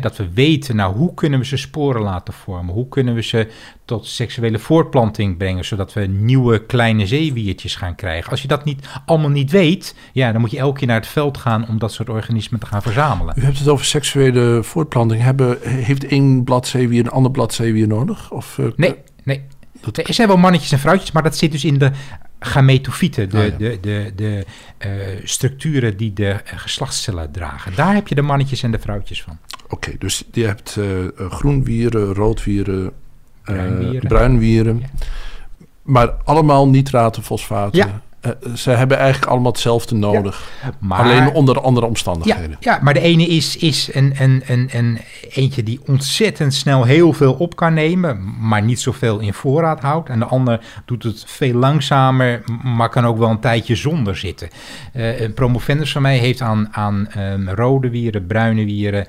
Dat 0.01 0.17
we 0.17 0.29
weten, 0.33 0.75
nou, 0.75 0.95
hoe 0.95 1.13
kunnen 1.13 1.39
we 1.39 1.45
ze 1.45 1.57
sporen 1.57 2.01
laten 2.01 2.33
vormen? 2.33 2.73
Hoe 2.73 2.87
kunnen 2.87 3.15
we 3.15 3.21
ze 3.23 3.47
tot 3.85 4.05
seksuele 4.07 4.59
voortplanting 4.59 5.37
brengen, 5.37 5.65
zodat 5.65 5.93
we 5.93 6.01
nieuwe 6.05 6.65
kleine 6.65 7.07
zeewiertjes 7.07 7.75
gaan 7.75 7.95
krijgen? 7.95 8.31
Als 8.31 8.41
je 8.41 8.47
dat 8.47 8.63
niet, 8.65 8.87
allemaal 9.05 9.29
niet 9.29 9.51
weet, 9.51 9.95
ja, 10.13 10.31
dan 10.31 10.41
moet 10.41 10.51
je 10.51 10.57
elke 10.57 10.77
keer 10.79 10.87
naar 10.87 10.99
het 10.99 11.07
veld 11.07 11.37
gaan 11.37 11.67
om 11.67 11.79
dat 11.79 11.91
soort 11.91 12.09
organismen 12.09 12.59
te 12.59 12.65
gaan 12.65 12.81
verzamelen. 12.81 13.33
U 13.37 13.43
hebt 13.43 13.59
het 13.59 13.67
over 13.67 13.85
seksuele 13.85 14.59
voortplanting. 14.63 15.21
Hebben, 15.21 15.57
heeft 15.61 16.05
één 16.07 16.43
bladzeewier 16.43 16.99
een 17.05 17.11
ander 17.11 17.31
bladzeewier 17.31 17.87
nodig? 17.87 18.31
Of, 18.31 18.57
eh, 18.59 18.65
Nee, 18.75 18.95
nee. 19.23 19.41
Dat- 19.81 19.97
Er 19.97 20.13
zijn 20.13 20.27
wel 20.27 20.37
mannetjes 20.37 20.71
en 20.71 20.79
vrouwtjes, 20.79 21.11
maar 21.11 21.23
dat 21.23 21.37
zit 21.37 21.51
dus 21.51 21.65
in 21.65 21.77
de 21.77 21.91
gametofieten, 22.39 23.29
de, 23.29 23.37
Ah, 23.37 23.43
ja. 23.45 23.57
de, 23.57 23.77
de, 23.81 24.11
de 24.15 24.45
eh, 24.77 24.89
structuren 25.23 25.97
die 25.97 26.13
de 26.13 26.39
geslachtscellen 26.43 27.31
dragen. 27.31 27.75
Daar 27.75 27.93
heb 27.93 28.07
je 28.07 28.15
de 28.15 28.21
mannetjes 28.21 28.63
en 28.63 28.71
de 28.71 28.79
vrouwtjes 28.79 29.23
van. 29.23 29.37
Oké, 29.69 29.91
dus 29.99 30.23
je 30.31 30.45
hebt 30.45 30.75
eh, 30.79 30.85
groenwieren, 31.29 32.13
roodwieren, 32.13 32.85
eh, 32.85 32.91
Bruinwieren. 33.55 34.07
bruinwieren. 34.07 34.79
Ja. 34.79 34.87
Maar 35.81 36.09
allemaal 36.23 36.67
nitraten, 36.67 37.23
fosfaten. 37.23 37.77
Ja. 37.77 38.01
Eh, 38.21 38.31
ze 38.55 38.69
hebben 38.69 38.97
eigenlijk 38.97 39.31
allemaal 39.31 39.51
hetzelfde 39.51 39.95
nodig. 39.95 40.49
Maar, 40.79 40.99
Alleen 40.99 41.33
onder 41.33 41.61
andere 41.61 41.85
omstandigheden. 41.85 42.57
ja, 42.59 42.79
maar 42.81 42.93
de 42.93 42.99
ene 42.99 43.27
is, 43.27 43.57
is 43.57 43.89
een, 43.93 44.13
een, 44.17 44.43
een, 44.45 44.69
een 44.71 44.99
eentje 45.29 45.63
die 45.63 45.79
ontzettend 45.85 46.53
snel 46.53 46.83
heel 46.83 47.13
veel 47.13 47.33
op 47.33 47.55
kan 47.55 47.73
nemen, 47.73 48.35
maar 48.39 48.61
niet 48.61 48.79
zoveel 48.79 49.19
in 49.19 49.33
voorraad 49.33 49.81
houdt. 49.81 50.09
En 50.09 50.19
de 50.19 50.25
ander 50.25 50.59
doet 50.85 51.03
het 51.03 51.23
veel 51.27 51.53
langzamer, 51.53 52.43
maar 52.63 52.89
kan 52.89 53.05
ook 53.05 53.17
wel 53.17 53.29
een 53.29 53.39
tijdje 53.39 53.75
zonder 53.75 54.17
zitten. 54.17 54.49
Eh, 54.93 55.21
een 55.21 55.33
promovendus 55.33 55.91
van 55.91 56.01
mij 56.01 56.17
heeft 56.17 56.41
aan, 56.41 56.67
aan 56.71 57.07
ehm, 57.09 57.49
rode 57.49 57.89
wieren, 57.89 58.27
bruine 58.27 58.65
wieren 58.65 59.07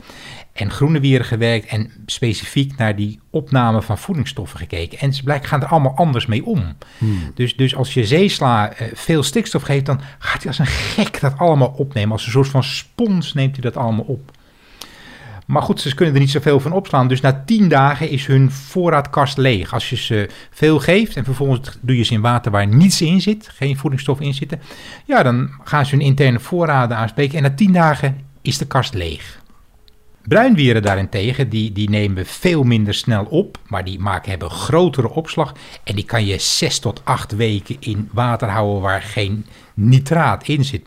en 0.52 0.70
groene 0.70 1.00
wieren 1.00 1.26
gewerkt 1.26 1.66
en 1.66 1.90
specifiek 2.06 2.76
naar 2.76 2.96
die 2.96 3.20
opname 3.30 3.82
van 3.82 3.98
voedingsstoffen 3.98 4.58
gekeken. 4.58 4.98
En 4.98 5.14
ze 5.14 5.22
blijkt 5.22 5.46
gaan 5.46 5.62
er 5.62 5.68
allemaal 5.68 5.96
anders 5.96 6.26
mee 6.26 6.44
om. 6.44 6.76
Hmm. 6.98 7.30
Dus, 7.34 7.56
dus 7.56 7.76
als 7.76 7.94
je 7.94 8.06
zeesla 8.06 8.72
eh, 8.72 8.86
veel 8.94 9.22
stikstof 9.22 9.62
geeft, 9.62 9.86
dan 9.86 10.00
gaat 10.18 10.42
hij 10.42 10.46
als 10.46 10.58
een 10.58 10.66
gek 10.66 11.20
dat 11.20 11.38
allemaal 11.38 11.74
opnemen. 11.76 12.12
Als 12.12 12.26
een 12.26 12.32
soort 12.32 12.48
van 12.48 12.64
spons 12.64 13.34
neemt 13.34 13.52
hij 13.52 13.62
dat 13.62 13.76
allemaal 13.76 14.04
op. 14.04 14.32
Maar 15.50 15.62
goed, 15.62 15.80
ze 15.80 15.94
kunnen 15.94 16.14
er 16.14 16.20
niet 16.20 16.30
zoveel 16.30 16.60
van 16.60 16.72
opslaan. 16.72 17.08
Dus 17.08 17.20
na 17.20 17.42
tien 17.46 17.68
dagen 17.68 18.10
is 18.10 18.26
hun 18.26 18.50
voorraadkast 18.50 19.36
leeg. 19.36 19.72
Als 19.72 19.90
je 19.90 19.96
ze 19.96 20.28
veel 20.50 20.78
geeft 20.78 21.16
en 21.16 21.24
vervolgens 21.24 21.78
doe 21.80 21.96
je 21.96 22.02
ze 22.02 22.12
in 22.12 22.20
water 22.20 22.50
waar 22.50 22.66
niets 22.66 23.02
in 23.02 23.20
zit, 23.20 23.48
geen 23.48 23.76
voedingsstof 23.76 24.20
in 24.20 24.34
zitten, 24.34 24.60
ja, 25.04 25.22
dan 25.22 25.50
gaan 25.64 25.86
ze 25.86 25.96
hun 25.96 26.04
interne 26.04 26.40
voorraden 26.40 26.96
aanspreken. 26.96 27.36
En 27.36 27.42
na 27.42 27.50
tien 27.50 27.72
dagen 27.72 28.16
is 28.42 28.58
de 28.58 28.66
kast 28.66 28.94
leeg. 28.94 29.39
Bruinwieren 30.28 30.83
daarentegen, 30.83 31.48
die, 31.48 31.72
die 31.72 31.90
nemen 31.90 32.26
veel 32.26 32.62
minder 32.62 32.94
snel 32.94 33.24
op, 33.24 33.59
maar 33.66 33.85
die 33.85 33.98
maken, 33.98 34.30
hebben 34.30 34.50
grotere 34.50 35.11
opslag. 35.11 35.54
En 35.85 35.94
die 35.94 36.04
kan 36.04 36.26
je 36.26 36.38
zes 36.38 36.78
tot 36.78 37.00
acht 37.04 37.37
weken 37.37 37.76
in 37.80 38.09
water 38.12 38.48
houden 38.48 38.80
waar 38.80 39.02
geen 39.02 39.46
nitraat 39.74 40.48
in 40.48 40.64
zit. 40.64 40.83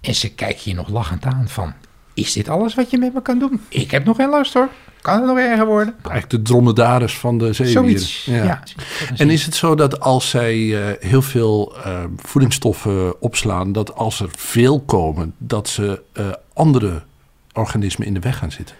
En 0.00 0.14
ze 0.14 0.34
kijken 0.34 0.62
je 0.64 0.74
nog 0.74 0.88
lachend 0.88 1.24
aan 1.24 1.48
van, 1.48 1.72
is 2.14 2.32
dit 2.32 2.48
alles 2.48 2.74
wat 2.74 2.90
je 2.90 2.98
met 2.98 3.14
me 3.14 3.22
kan 3.22 3.38
doen? 3.38 3.60
Ik 3.68 3.90
heb 3.90 4.04
nog 4.04 4.16
geen 4.16 4.28
last 4.28 4.54
hoor. 4.54 4.68
Kan 5.00 5.16
het 5.16 5.24
nog 5.24 5.38
erger 5.38 5.66
worden? 5.66 5.94
Eigenlijk 5.94 6.30
de 6.30 6.42
dromedaris 6.42 7.18
van 7.18 7.38
de 7.38 7.52
zeewieren. 7.52 7.82
Zoiets. 7.82 8.24
Ja. 8.24 8.62
En 9.16 9.30
is 9.30 9.44
het 9.44 9.54
zo 9.54 9.74
dat 9.74 10.00
als 10.00 10.30
zij 10.30 10.88
eh, 10.88 11.08
heel 11.08 11.22
veel 11.22 11.76
eh, 11.84 12.04
voedingsstoffen 12.16 13.20
opslaan, 13.20 13.72
dat 13.72 13.94
als 13.94 14.20
er 14.20 14.28
veel 14.36 14.80
komen, 14.80 15.34
dat 15.38 15.68
ze 15.68 16.02
eh, 16.12 16.26
andere 16.52 17.02
organismen 17.52 18.06
in 18.06 18.14
de 18.14 18.20
weg 18.20 18.38
gaan 18.38 18.52
zitten? 18.52 18.76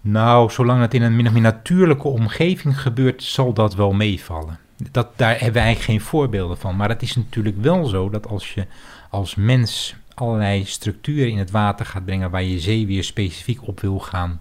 Nou, 0.00 0.50
zolang 0.50 0.80
het 0.80 0.94
in 0.94 1.02
een 1.02 1.16
min 1.16 1.26
of 1.26 1.32
meer 1.32 1.42
natuurlijke 1.42 2.08
omgeving 2.08 2.80
gebeurt, 2.80 3.22
zal 3.22 3.52
dat 3.52 3.74
wel 3.74 3.92
meevallen. 3.92 4.58
Dat, 4.90 5.08
daar 5.16 5.30
hebben 5.30 5.52
we 5.52 5.58
eigenlijk 5.58 5.90
geen 5.90 6.08
voorbeelden 6.08 6.58
van. 6.58 6.76
Maar 6.76 6.88
het 6.88 7.02
is 7.02 7.16
natuurlijk 7.16 7.56
wel 7.62 7.84
zo 7.84 8.10
dat 8.10 8.26
als 8.26 8.54
je 8.54 8.66
als 9.10 9.34
mens 9.34 9.94
allerlei 10.14 10.64
structuren 10.64 11.30
in 11.30 11.38
het 11.38 11.50
water 11.50 11.86
gaat 11.86 12.04
brengen 12.04 12.30
waar 12.30 12.42
je 12.42 12.60
zeewier 12.60 13.04
specifiek 13.04 13.66
op 13.66 13.80
wil 13.80 13.98
gaan 13.98 14.40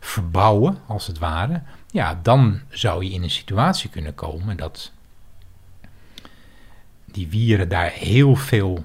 verbouwen, 0.00 0.78
als 0.86 1.06
het 1.06 1.18
ware, 1.18 1.62
ja, 1.90 2.18
dan 2.22 2.60
zou 2.68 3.04
je 3.04 3.10
in 3.10 3.22
een 3.22 3.30
situatie 3.30 3.90
kunnen 3.90 4.14
komen 4.14 4.56
dat 4.56 4.92
die 7.04 7.28
wieren 7.28 7.68
daar 7.68 7.90
heel 7.90 8.36
veel 8.36 8.84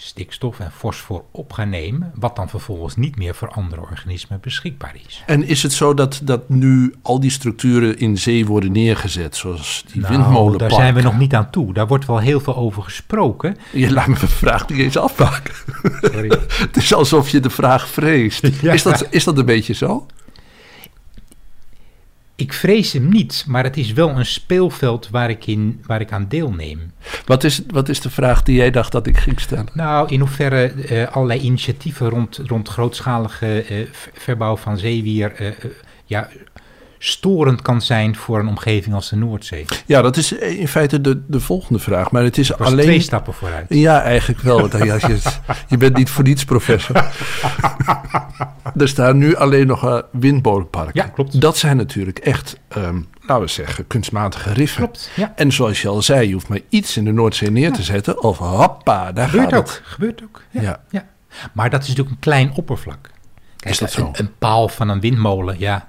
stikstof 0.00 0.60
en 0.60 0.72
fosfor 0.72 1.24
op 1.30 1.52
gaan 1.52 1.68
nemen, 1.68 2.12
wat 2.14 2.36
dan 2.36 2.48
vervolgens 2.48 2.96
niet 2.96 3.16
meer 3.16 3.34
voor 3.34 3.48
andere 3.48 3.80
organismen 3.80 4.40
beschikbaar 4.40 4.96
is. 5.06 5.22
En 5.26 5.46
is 5.46 5.62
het 5.62 5.72
zo 5.72 5.94
dat, 5.94 6.20
dat 6.22 6.48
nu 6.48 6.94
al 7.02 7.20
die 7.20 7.30
structuren 7.30 7.98
in 7.98 8.18
zee 8.18 8.46
worden 8.46 8.72
neergezet, 8.72 9.36
zoals 9.36 9.84
die 9.92 10.00
nou, 10.00 10.12
windmolenparken? 10.12 10.68
Daar 10.68 10.86
zijn 10.86 10.94
we 10.94 11.02
nog 11.02 11.18
niet 11.18 11.34
aan 11.34 11.50
toe. 11.50 11.72
Daar 11.72 11.86
wordt 11.86 12.06
wel 12.06 12.18
heel 12.18 12.40
veel 12.40 12.56
over 12.56 12.82
gesproken. 12.82 13.56
Je 13.72 13.92
laat 13.92 14.06
me 14.06 14.18
de 14.18 14.28
vraag 14.28 14.68
niet 14.68 14.78
eens 14.78 14.96
afmaken. 14.96 15.54
Sorry. 16.00 16.28
het 16.66 16.76
is 16.76 16.94
alsof 16.94 17.28
je 17.28 17.40
de 17.40 17.50
vraag 17.50 17.88
vreest. 17.88 18.46
Ja. 18.60 18.72
Is, 18.72 18.82
dat, 18.82 19.06
is 19.10 19.24
dat 19.24 19.38
een 19.38 19.44
beetje 19.44 19.74
zo? 19.74 20.06
Ik 22.38 22.52
vrees 22.52 22.92
hem 22.92 23.08
niet, 23.08 23.44
maar 23.48 23.64
het 23.64 23.76
is 23.76 23.92
wel 23.92 24.08
een 24.08 24.26
speelveld 24.26 25.08
waar 25.10 25.30
ik, 25.30 25.46
in, 25.46 25.80
waar 25.86 26.00
ik 26.00 26.12
aan 26.12 26.26
deelneem. 26.28 26.92
Wat 27.24 27.44
is, 27.44 27.62
wat 27.70 27.88
is 27.88 28.00
de 28.00 28.10
vraag 28.10 28.42
die 28.42 28.56
jij 28.56 28.70
dacht 28.70 28.92
dat 28.92 29.06
ik 29.06 29.16
ging 29.16 29.40
stellen? 29.40 29.68
Nou, 29.72 30.08
in 30.12 30.20
hoeverre 30.20 30.62
eh, 30.70 31.08
allerlei 31.08 31.40
initiatieven 31.40 32.08
rond, 32.08 32.40
rond 32.46 32.68
grootschalige 32.68 33.62
eh, 33.62 33.76
ver- 33.92 34.10
verbouw 34.12 34.56
van 34.56 34.78
zeewier 34.78 35.32
eh, 35.32 35.46
ja, 36.04 36.28
storend 36.98 37.62
kan 37.62 37.82
zijn 37.82 38.16
voor 38.16 38.38
een 38.38 38.48
omgeving 38.48 38.94
als 38.94 39.08
de 39.08 39.16
Noordzee. 39.16 39.64
Ja, 39.86 40.02
dat 40.02 40.16
is 40.16 40.32
in 40.32 40.68
feite 40.68 41.00
de, 41.00 41.22
de 41.26 41.40
volgende 41.40 41.78
vraag. 41.78 42.10
Maar 42.10 42.22
het 42.22 42.38
is 42.38 42.48
was 42.48 42.66
alleen. 42.68 42.84
twee 42.84 43.00
stappen 43.00 43.34
vooruit. 43.34 43.66
Ja, 43.68 44.02
eigenlijk 44.02 44.40
wel. 44.40 44.60
Want 44.60 44.72
ja, 44.72 44.94
je, 44.94 45.18
je 45.68 45.76
bent 45.76 45.96
niet 45.96 46.10
voor 46.10 46.24
niets 46.24 46.44
professor. 46.44 46.96
er 48.76 48.88
staan 48.88 49.18
nu 49.18 49.36
alleen 49.36 49.66
nog 49.66 49.84
eh, 49.84 49.98
windmolenparken. 50.12 51.02
Ja, 51.02 51.08
klopt. 51.08 51.40
Dat 51.40 51.56
zijn 51.58 51.76
natuurlijk 51.76 52.18
echt, 52.18 52.58
ehm, 52.68 53.00
laten 53.20 53.44
we 53.44 53.50
zeggen, 53.50 53.86
kunstmatige 53.86 54.52
riffen. 54.52 54.82
Klopt, 54.82 55.10
ja. 55.16 55.32
En 55.36 55.52
zoals 55.52 55.82
je 55.82 55.88
al 55.88 56.02
zei, 56.02 56.26
je 56.28 56.32
hoeft 56.32 56.48
maar 56.48 56.60
iets 56.68 56.96
in 56.96 57.04
de 57.04 57.12
Noordzee 57.12 57.50
neer 57.50 57.72
te 57.72 57.82
zetten. 57.82 58.22
Of 58.22 58.38
hoppa, 58.38 59.12
daar 59.12 59.28
Gebeurt 59.28 59.48
gaat 59.50 59.58
ook, 59.58 59.66
het. 59.66 59.80
gebeurt 59.84 60.22
ook. 60.22 60.42
Ja, 60.50 60.60
Ja. 60.62 60.80
ja. 60.90 61.06
Maar 61.52 61.70
dat 61.70 61.82
is 61.82 61.88
natuurlijk 61.88 62.14
een 62.16 62.22
klein 62.22 62.52
oppervlak. 62.54 63.10
Kijk, 63.56 63.72
Is 63.74 63.78
dat 63.80 63.90
zo? 63.92 64.00
Een, 64.06 64.10
een 64.12 64.30
paal 64.38 64.68
van 64.68 64.88
een 64.88 65.00
windmolen, 65.00 65.58
ja, 65.58 65.88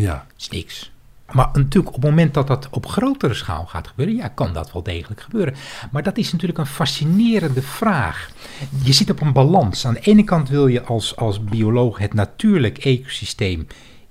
Ja. 0.00 0.26
is 0.38 0.48
niks. 0.48 0.90
Maar 1.30 1.48
natuurlijk 1.52 1.96
op 1.96 2.02
het 2.02 2.10
moment 2.10 2.34
dat 2.34 2.46
dat 2.46 2.68
op 2.70 2.86
grotere 2.86 3.34
schaal 3.34 3.66
gaat 3.66 3.88
gebeuren, 3.88 4.16
ja, 4.16 4.28
kan 4.28 4.52
dat 4.52 4.72
wel 4.72 4.82
degelijk 4.82 5.20
gebeuren. 5.20 5.54
Maar 5.90 6.02
dat 6.02 6.18
is 6.18 6.32
natuurlijk 6.32 6.58
een 6.58 6.66
fascinerende 6.66 7.62
vraag. 7.62 8.30
Je 8.82 8.92
zit 8.92 9.10
op 9.10 9.20
een 9.20 9.32
balans. 9.32 9.86
Aan 9.86 9.94
de 9.94 10.00
ene 10.00 10.24
kant 10.24 10.48
wil 10.48 10.66
je 10.66 10.82
als, 10.82 11.16
als 11.16 11.44
bioloog 11.44 11.98
het 11.98 12.14
natuurlijk 12.14 12.78
ecosysteem 12.78 13.66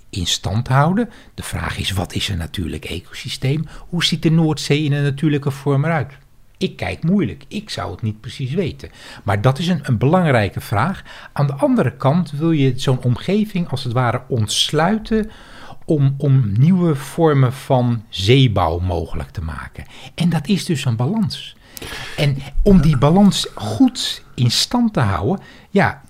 in 0.10 0.28
stand 0.28 0.67
houden. 0.67 1.10
De 1.34 1.43
vraag 1.43 1.78
is, 1.78 1.91
wat 1.91 2.13
is 2.13 2.30
een 2.30 2.38
natuurlijk 2.38 2.86
ecosysteem? 2.86 3.65
Hoe 3.89 4.04
ziet 4.04 4.23
de 4.23 4.32
Noordzee 4.32 4.84
in 4.84 4.93
een 4.93 5.04
natuurlijke 5.04 5.52
vorm 5.52 5.86
eruit? 5.86 6.17
Ik 6.58 6.75
kijk 6.75 7.04
moeilijk, 7.04 7.43
ik 7.47 7.69
zou 7.69 7.91
het 7.91 8.02
niet 8.02 8.21
precies 8.21 8.54
weten. 8.54 8.89
Maar 9.23 9.41
dat 9.41 9.60
is 9.60 9.67
een, 9.67 9.80
een 9.84 9.97
belangrijke 9.97 10.62
vraag. 10.62 11.04
Aan 11.34 11.47
de 11.47 11.54
andere 11.54 11.95
kant 11.95 12.32
wil 12.32 12.52
je 12.52 12.73
zo'n 12.75 13.04
omgeving 13.04 13.69
als 13.69 13.84
het 13.84 13.93
ware 13.93 14.21
ontsluiten 14.28 15.32
om, 15.89 16.13
om 16.17 16.52
nieuwe 16.58 16.95
vormen 16.95 17.54
van 17.54 18.04
zeebouw 18.10 18.80
mogelijk 18.80 19.30
te 19.30 19.41
maken. 19.41 19.86
En 20.15 20.30
dat 20.30 20.47
is 20.47 20.65
dus 20.65 20.86
een 20.86 20.95
balans. 20.95 21.56
En 22.17 22.38
om 22.63 22.82
die 22.82 22.97
balans 22.97 23.47
goed 23.56 24.23
in 24.36 24.52
stand 24.52 24.93
te 24.93 24.99
houden, 24.99 25.45
ja, 25.69 26.02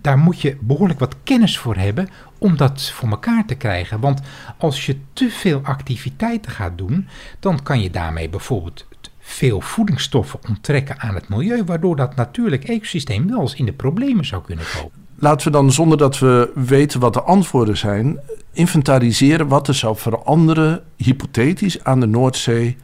daar 0.00 0.18
moet 0.18 0.40
je 0.40 0.56
behoorlijk 0.60 0.98
wat 0.98 1.16
kennis 1.24 1.58
voor 1.58 1.76
hebben 1.76 2.08
om 2.38 2.56
dat 2.56 2.90
voor 2.90 3.08
elkaar 3.08 3.46
te 3.46 3.54
krijgen. 3.54 4.00
Want 4.00 4.20
als 4.58 4.86
je 4.86 4.96
te 5.12 5.30
veel 5.30 5.60
activiteiten 5.62 6.52
gaat 6.52 6.78
doen, 6.78 7.08
dan 7.40 7.62
kan 7.62 7.80
je 7.80 7.90
daarmee 7.90 8.28
bijvoorbeeld 8.28 8.86
veel 9.18 9.60
voedingsstoffen 9.60 10.40
onttrekken 10.48 11.00
aan 11.00 11.14
het 11.14 11.28
milieu, 11.28 11.64
waardoor 11.64 11.96
dat 11.96 12.16
natuurlijk 12.16 12.64
ecosysteem 12.64 13.28
wel 13.28 13.40
eens 13.40 13.54
in 13.54 13.64
de 13.64 13.72
problemen 13.72 14.24
zou 14.24 14.42
kunnen 14.42 14.64
komen. 14.74 15.01
Laten 15.22 15.46
we 15.46 15.52
dan, 15.52 15.72
zonder 15.72 15.98
dat 15.98 16.18
we 16.18 16.50
weten 16.54 17.00
wat 17.00 17.12
de 17.12 17.22
antwoorden 17.22 17.76
zijn, 17.76 18.18
inventariseren 18.52 19.48
wat 19.48 19.68
er 19.68 19.74
zou 19.74 19.96
veranderen, 19.96 20.82
hypothetisch, 20.96 21.84
aan 21.84 22.00
de 22.00 22.06
Noordzee. 22.06 22.76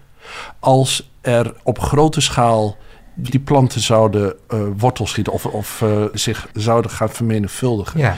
als 0.60 1.10
er 1.20 1.54
op 1.62 1.78
grote 1.78 2.20
schaal 2.20 2.76
die 3.14 3.40
planten 3.40 3.80
zouden 3.80 4.34
eh 4.48 4.60
wortels 4.76 5.10
schieten 5.10 5.32
of, 5.32 5.46
of 5.46 5.82
eh, 5.82 6.04
zich 6.12 6.48
zouden 6.52 6.90
gaan 6.90 7.10
vermenigvuldigen. 7.10 8.00
Ja. 8.00 8.16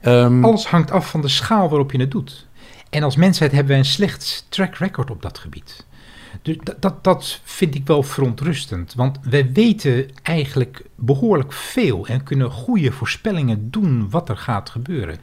Ehm, 0.00 0.44
Alles 0.44 0.66
hangt 0.66 0.90
af 0.90 1.10
van 1.10 1.20
de 1.20 1.28
schaal 1.28 1.68
waarop 1.68 1.92
je 1.92 2.00
het 2.00 2.10
doet. 2.10 2.46
En 2.90 3.02
als 3.02 3.16
mensheid 3.16 3.52
hebben 3.52 3.72
we 3.72 3.78
een 3.78 3.84
slecht 3.84 4.46
track 4.48 4.74
record 4.74 5.10
op 5.10 5.22
dat 5.22 5.38
gebied. 5.38 5.86
Dus 6.42 6.56
dat, 6.78 7.04
dat, 7.04 7.40
vind 7.44 7.74
ik 7.74 7.86
wel 7.86 8.02
verontrustend. 8.02 8.94
Want 8.94 9.18
wij 9.22 9.52
weten 9.52 10.10
eigenlijk 10.22 10.82
behoorlijk 10.96 11.52
veel 11.52 12.06
en 12.06 12.22
kunnen 12.22 12.50
goede 12.50 12.92
voorspellingen 12.92 13.70
doen 13.70 14.10
wat 14.10 14.28
er 14.28 14.36
gaat 14.36 14.70
gebeuren. 14.70 15.18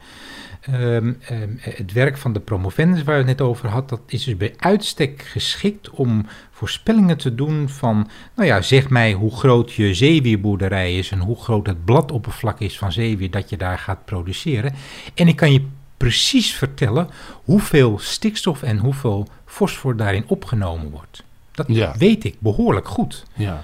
Ehm, 0.60 1.12
ehm, 1.20 1.50
het 1.58 1.92
werk 1.92 2.16
van 2.16 2.32
de 2.32 2.40
promovendus 2.40 3.02
waar 3.02 3.14
we 3.14 3.28
het 3.28 3.38
net 3.38 3.48
over 3.48 3.68
had, 3.68 3.88
dat 3.88 4.00
is 4.06 4.24
dus 4.24 4.36
bij 4.36 4.54
uitstek 4.56 5.22
geschikt 5.22 5.90
om 5.90 6.26
voorspellingen 6.50 7.16
te 7.16 7.34
doen 7.34 7.68
van, 7.68 8.08
nou 8.36 8.48
ja, 8.48 8.62
zeg 8.62 8.88
mij 8.88 9.12
hoe 9.12 9.36
groot 9.36 9.72
je 9.72 9.94
zeewierboerderij 9.94 10.98
is 10.98 11.10
en 11.10 11.18
hoe 11.18 11.36
groot 11.36 11.66
het 11.66 11.84
bladoppervlak 11.84 12.60
is 12.60 12.78
van 12.78 12.92
zeewier 12.92 13.30
dat 13.30 13.50
je 13.50 13.56
daar 13.56 13.78
gaat 13.78 14.04
produceren. 14.04 14.74
En 15.14 15.28
ik 15.28 15.36
kan 15.36 15.52
je 15.52 15.66
precies 16.00 16.54
vertellen 16.54 17.08
hoeveel 17.44 17.98
stikstof 17.98 18.62
en 18.62 18.78
hoeveel 18.78 19.28
fosfor 19.46 19.96
daarin 19.96 20.24
opgenomen 20.26 20.90
wordt. 20.90 21.22
Dat 21.52 21.66
Ja. 21.68 21.94
weet 21.98 22.24
ik 22.24 22.36
behoorlijk 22.38 22.88
goed. 22.88 23.24
ja. 23.34 23.62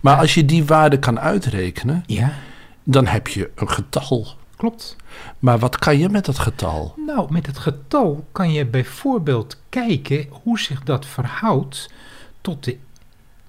Maar 0.00 0.16
als 0.16 0.34
je 0.34 0.44
die 0.44 0.64
waarde 0.64 0.98
kan 0.98 1.20
uitrekenen, 1.20 2.04
Ja, 2.06 2.32
dan 2.84 3.06
heb 3.06 3.28
je 3.28 3.50
een 3.54 3.70
getal. 3.70 4.26
klopt. 4.56 4.96
Maar 5.38 5.58
wat 5.58 5.78
kan 5.78 5.98
je 5.98 6.08
met 6.08 6.24
dat 6.24 6.38
getal? 6.38 6.94
Nou, 7.06 7.32
met 7.32 7.46
het 7.46 7.58
getal 7.58 8.26
kan 8.32 8.52
je 8.52 8.66
bijvoorbeeld 8.66 9.60
kijken 9.68 10.26
hoe 10.30 10.58
zich 10.58 10.82
dat 10.82 11.06
verhoudt 11.06 11.90
tot 12.40 12.64
de 12.64 12.76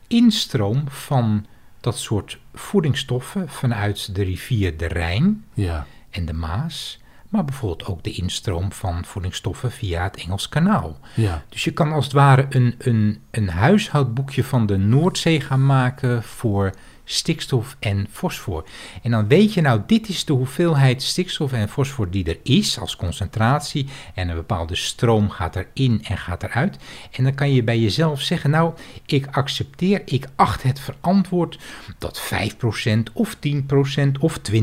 instroom 0.08 0.84
van 0.89 1.45
dat 1.81 1.97
soort 1.97 2.38
voedingsstoffen 2.53 3.49
vanuit 3.49 4.15
de 4.15 4.23
rivier 4.23 4.77
de 4.77 4.86
Rijn 4.88 5.43
Ja. 5.53 5.86
en 6.10 6.25
de 6.25 6.34
Maas, 6.34 6.99
maar 7.36 7.45
bijvoorbeeld 7.45 7.86
ook 7.86 8.04
de 8.04 8.12
instroom 8.12 8.71
van 8.71 9.06
voedingsstoffen 9.06 9.71
via 9.71 10.04
het 10.04 10.15
Engels 10.15 10.50
kanaal. 10.50 11.00
Ja. 11.13 11.43
Dus 11.50 11.63
je 11.63 11.71
kan 11.71 11.91
als 11.91 12.04
het 12.04 12.13
ware 12.13 12.45
een, 12.50 12.76
een, 12.78 13.19
een 13.32 13.50
huishoudboekje 13.50 14.43
van 14.43 14.65
de 14.65 14.78
Noordzee 14.78 15.41
gaan 15.41 15.65
maken 15.65 16.24
voor 16.24 16.71
stikstof 17.06 17.76
en 17.80 18.08
fosfor. 18.12 18.65
En 19.02 19.12
dan 19.12 19.28
weet 19.28 19.54
je 19.54 19.62
nou, 19.62 19.82
dit 19.88 20.08
is 20.08 20.26
de 20.26 20.34
hoeveelheid 20.34 21.04
stikstof 21.04 21.54
en 21.54 21.69
fosfor 21.69 22.10
die 22.10 22.26
er 22.26 22.39
is 22.43 22.80
als 22.80 22.95
concentratie. 22.95 23.88
En 24.13 24.30
een 24.30 24.36
bepaalde 24.36 24.76
stroom 24.76 25.30
gaat 25.30 25.56
erin 25.56 26.04
en 26.04 26.17
gaat 26.17 26.43
eruit. 26.43 26.78
En 27.12 27.24
dan 27.24 27.36
kan 27.36 27.54
je 27.54 27.63
bij 27.63 27.80
jezelf 27.80 28.21
zeggen, 28.21 28.50
nou, 28.50 28.74
ik 29.06 29.28
accepteer, 29.32 30.02
ik 30.06 30.28
acht 30.36 30.63
het 30.63 30.80
verantwoord 30.80 31.60
dat 31.98 32.21
5% 32.21 33.13
of 33.13 33.36
10% 33.36 34.12
of 34.19 34.39
20% 34.52 34.60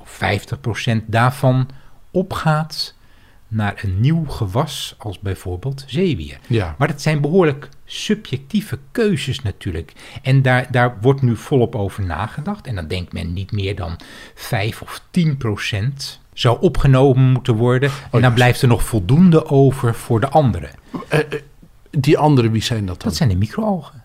of 0.00 0.20
50% 0.92 1.04
daarvan 1.06 1.68
opgaat 2.16 2.94
naar 3.48 3.80
een 3.82 4.00
nieuw 4.00 4.24
gewas 4.24 4.94
als 4.98 5.18
bijvoorbeeld 5.18 5.84
zeewier. 5.86 6.38
Ja. 6.46 6.74
Maar 6.78 6.88
dat 6.88 7.02
zijn 7.02 7.20
behoorlijk 7.20 7.68
subjectieve 7.84 8.78
keuzes 8.92 9.42
natuurlijk. 9.42 9.92
En 10.22 10.42
daar, 10.42 10.66
daar 10.70 10.96
wordt 11.00 11.22
nu 11.22 11.36
volop 11.36 11.74
over 11.74 12.04
nagedacht. 12.04 12.66
En 12.66 12.74
dan 12.74 12.88
denkt 12.88 13.12
men 13.12 13.32
niet 13.32 13.52
meer 13.52 13.76
dan 13.76 13.96
5 14.34 14.82
of 14.82 15.02
10 15.10 15.36
procent 15.36 16.20
zou 16.32 16.60
opgenomen 16.60 17.32
moeten 17.32 17.54
worden. 17.54 17.90
En 17.90 18.08
dan 18.10 18.20
ja. 18.20 18.30
blijft 18.30 18.62
er 18.62 18.68
nog 18.68 18.82
voldoende 18.82 19.46
over 19.46 19.94
voor 19.94 20.20
de 20.20 20.28
anderen. 20.28 20.70
Eh, 21.08 21.18
eh, 21.18 21.26
die 21.90 22.18
andere, 22.18 22.50
wie 22.50 22.62
zijn 22.62 22.86
dat 22.86 23.00
dan? 23.00 23.08
Dat 23.08 23.16
zijn 23.16 23.28
de 23.28 23.36
microalgen. 23.36 24.04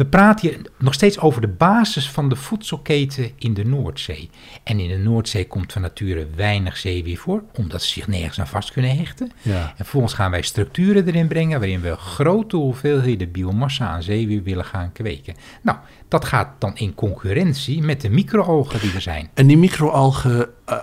We 0.00 0.06
praten 0.06 0.48
hier 0.48 0.60
nog 0.78 0.94
steeds 0.94 1.18
over 1.18 1.40
de 1.40 1.48
basis 1.48 2.10
van 2.10 2.28
de 2.28 2.36
voedselketen 2.36 3.30
in 3.38 3.54
de 3.54 3.64
Noordzee. 3.64 4.30
En 4.64 4.80
in 4.80 4.88
de 4.88 4.96
Noordzee 4.96 5.46
komt 5.46 5.72
van 5.72 5.82
nature 5.82 6.26
weinig 6.36 6.76
zeewier 6.76 7.18
voor, 7.18 7.42
omdat 7.54 7.82
ze 7.82 7.88
zich 7.88 8.08
nergens 8.08 8.40
aan 8.40 8.46
vast 8.46 8.72
kunnen 8.72 8.96
hechten. 8.96 9.32
Ja. 9.42 9.68
En 9.68 9.74
vervolgens 9.76 10.14
gaan 10.14 10.30
wij 10.30 10.42
structuren 10.42 11.06
erin 11.06 11.28
brengen 11.28 11.58
waarin 11.58 11.80
we 11.80 11.96
grote 11.96 12.56
hoeveelheden 12.56 13.30
biomassa 13.30 13.88
aan 13.88 14.02
zeewier 14.02 14.42
willen 14.42 14.64
gaan 14.64 14.92
kweken. 14.92 15.34
Nou, 15.62 15.78
dat 16.08 16.24
gaat 16.24 16.48
dan 16.58 16.76
in 16.76 16.94
concurrentie 16.94 17.82
met 17.82 18.00
de 18.00 18.10
microalgen 18.10 18.80
die 18.80 18.94
er 18.94 19.00
zijn. 19.00 19.30
En 19.34 19.46
die 19.46 19.58
microalgen, 19.58 20.48
eh, 20.64 20.78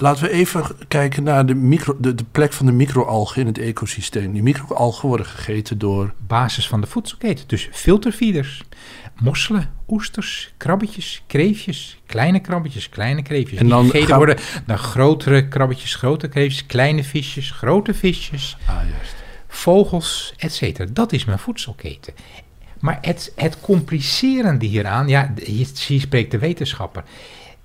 laten 0.00 0.22
we 0.24 0.30
even 0.30 0.64
kijken 0.88 1.22
naar 1.22 1.46
de, 1.46 1.54
micro, 1.54 1.96
de, 2.00 2.14
de 2.14 2.24
plek 2.32 2.52
van 2.52 2.66
de 2.66 2.72
microalgen 2.72 3.40
in 3.40 3.46
het 3.46 3.58
ecosysteem. 3.58 4.32
Die 4.32 4.42
microalgen 4.42 5.08
worden 5.08 5.26
gegeten 5.26 5.78
door... 5.78 6.12
Basis 6.26 6.68
van 6.68 6.80
de 6.80 6.86
voedselketen, 6.86 7.44
dus 7.48 7.68
filterfeeders. 7.72 8.62
Mosselen, 9.18 9.70
oesters, 9.88 10.52
krabbetjes, 10.56 11.22
kreefjes, 11.26 12.00
kleine 12.06 12.40
krabbetjes, 12.40 12.88
kleine 12.88 13.22
kreefjes. 13.22 13.60
En 13.60 13.68
dan 13.68 13.90
gegeten 13.90 14.16
worden 14.16 14.36
naar 14.66 14.78
grotere 14.78 15.48
krabbetjes, 15.48 15.94
grote 15.94 16.28
kreefjes, 16.28 16.66
kleine 16.66 17.04
visjes, 17.04 17.50
grote 17.50 17.94
visjes, 17.94 18.56
Ah, 18.66 18.74
juist. 18.74 19.14
vogels, 19.48 20.34
etc. 20.36 20.86
Dat 20.94 21.12
is 21.12 21.24
mijn 21.24 21.38
voedselketen. 21.38 22.14
Maar 22.78 22.98
het, 23.00 23.32
het 23.36 23.60
complicerende 23.60 24.66
hieraan, 24.66 25.08
ja, 25.08 25.32
hier 25.44 25.66
spreekt 26.00 26.30
de 26.30 26.38
wetenschapper. 26.38 27.04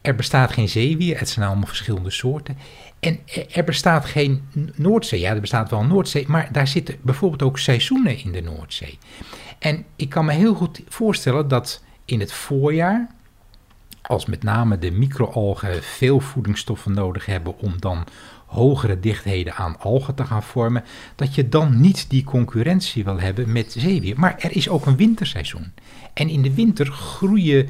Er 0.06 0.16
bestaat 0.16 0.52
geen 0.52 0.70
zeewier, 0.70 1.20
het 1.20 1.30
zijn 1.30 1.46
allemaal 1.46 1.68
verschillende 1.68 2.10
soorten. 2.10 2.58
En 3.00 3.20
er- 3.54 3.64
bestaat 3.64 4.06
geen 4.06 4.42
Noordzee. 4.76 5.20
Ja, 5.20 5.34
er 5.34 5.42
bestaat 5.42 5.70
wel 5.70 5.80
een 5.80 5.88
Noordzee, 5.88 6.26
maar 6.28 6.50
daar 6.52 6.68
zitten 6.68 6.96
bijvoorbeeld 7.02 7.44
ook 7.44 7.60
seizoenen 7.60 8.24
in 8.24 8.32
de 8.32 8.42
Noordzee. 8.42 8.98
En 9.60 9.86
ik 9.96 10.10
kan 10.10 10.26
me 10.26 10.34
heel 10.34 10.54
goed 10.54 10.82
voorstellen 10.88 11.48
dat 11.48 11.84
in 12.06 12.20
het 12.20 12.34
voorjaar, 12.34 13.08
als 14.02 14.26
met 14.26 14.44
name 14.44 14.80
de 14.80 14.92
microalgen 14.92 15.84
veel 15.84 16.20
voedingsstoffen 16.20 16.94
nodig 16.94 17.26
hebben 17.26 17.60
om 17.60 17.74
dan 17.80 18.04
hogere 18.46 19.00
dichtheden 19.00 19.54
aan 19.54 19.80
algen 19.80 20.16
te 20.16 20.26
gaan 20.26 20.44
vormen, 20.44 20.84
dat 21.16 21.36
je 21.36 21.50
dan 21.50 21.82
niet 21.82 22.10
die 22.10 22.24
concurrentie 22.24 23.04
wil 23.04 23.20
hebben 23.20 23.52
met 23.52 23.76
zeewier. 23.78 24.20
Maar 24.20 24.36
er 24.40 24.56
is 24.56 24.70
ook 24.70 24.86
een 24.86 24.98
winterseizoen. 24.98 25.74
En 26.14 26.30
in 26.30 26.42
de 26.42 26.54
winter 26.54 26.86
groeien 26.86 27.70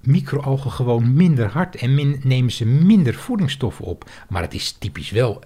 microalgen 0.00 0.70
gewoon 0.70 1.14
minder 1.14 1.46
hard 1.46 1.76
en 1.76 2.18
nemen 2.22 2.52
ze 2.52 2.66
minder 2.66 3.14
voedingsstoffen 3.14 3.84
op. 3.84 4.10
Maar 4.28 4.42
het 4.42 4.54
is 4.54 4.72
typisch 4.72 5.10
wel 5.10 5.42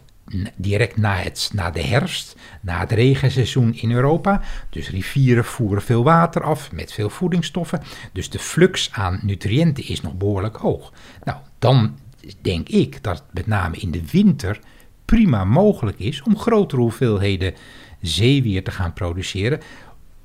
direct 0.56 0.96
na, 0.96 1.16
het, 1.16 1.50
na 1.52 1.70
de 1.70 1.82
herfst, 1.82 2.36
na 2.60 2.80
het 2.80 2.92
regenseizoen 2.92 3.74
in 3.74 3.90
Europa. 3.90 4.42
Dus 4.70 4.90
rivieren 4.90 5.44
voeren 5.44 5.82
veel 5.82 6.04
water 6.04 6.42
af 6.42 6.72
met 6.72 6.92
veel 6.92 7.10
voedingsstoffen. 7.10 7.82
Dus 8.12 8.30
de 8.30 8.38
flux 8.38 8.92
aan 8.92 9.20
nutriënten 9.22 9.88
is 9.88 10.00
nog 10.00 10.14
behoorlijk 10.14 10.56
hoog. 10.56 10.92
Nou, 11.24 11.38
dan 11.58 11.98
denk 12.40 12.68
ik 12.68 13.02
dat 13.02 13.16
het 13.16 13.34
met 13.34 13.46
name 13.46 13.76
in 13.76 13.90
de 13.90 14.10
winter 14.10 14.60
prima 15.04 15.44
mogelijk 15.44 15.98
is 15.98 16.22
om 16.22 16.38
grotere 16.38 16.80
hoeveelheden 16.80 17.54
zeewier 18.00 18.64
te 18.64 18.70
gaan 18.70 18.92
produceren 18.92 19.60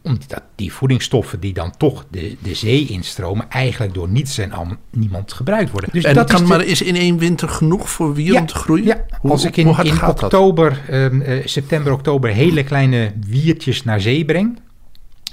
omdat 0.09 0.41
die 0.55 0.73
voedingsstoffen 0.73 1.39
die 1.39 1.53
dan 1.53 1.77
toch 1.77 2.05
de, 2.11 2.35
de 2.41 2.53
zee 2.55 2.85
instromen, 2.87 3.45
eigenlijk 3.49 3.93
door 3.93 4.09
niets 4.09 4.37
en 4.37 4.51
al 4.51 4.67
niemand 4.89 5.33
gebruikt 5.33 5.71
worden. 5.71 5.89
Dus 5.93 6.03
en 6.03 6.13
dat 6.15 6.29
kan 6.29 6.41
is 6.41 6.47
de- 6.47 6.55
maar 6.55 6.65
is 6.65 6.81
in 6.81 6.95
één 6.95 7.17
winter 7.17 7.49
genoeg 7.49 7.89
voor 7.89 8.13
wier 8.13 8.33
Ja, 8.33 8.39
om 8.39 8.45
te 8.45 8.55
groeien? 8.55 8.85
Ja, 8.85 9.05
Hoe- 9.21 9.31
als 9.31 9.45
ik 9.45 9.57
in, 9.57 9.67
in 9.83 10.01
oktober, 10.07 10.81
ehm, 10.89 11.21
eh, 11.21 11.45
september, 11.47 11.93
oktober 11.93 12.29
hele 12.29 12.63
kleine 12.63 13.11
wiertjes 13.27 13.83
naar 13.83 14.01
zee 14.01 14.25
breng. 14.25 14.59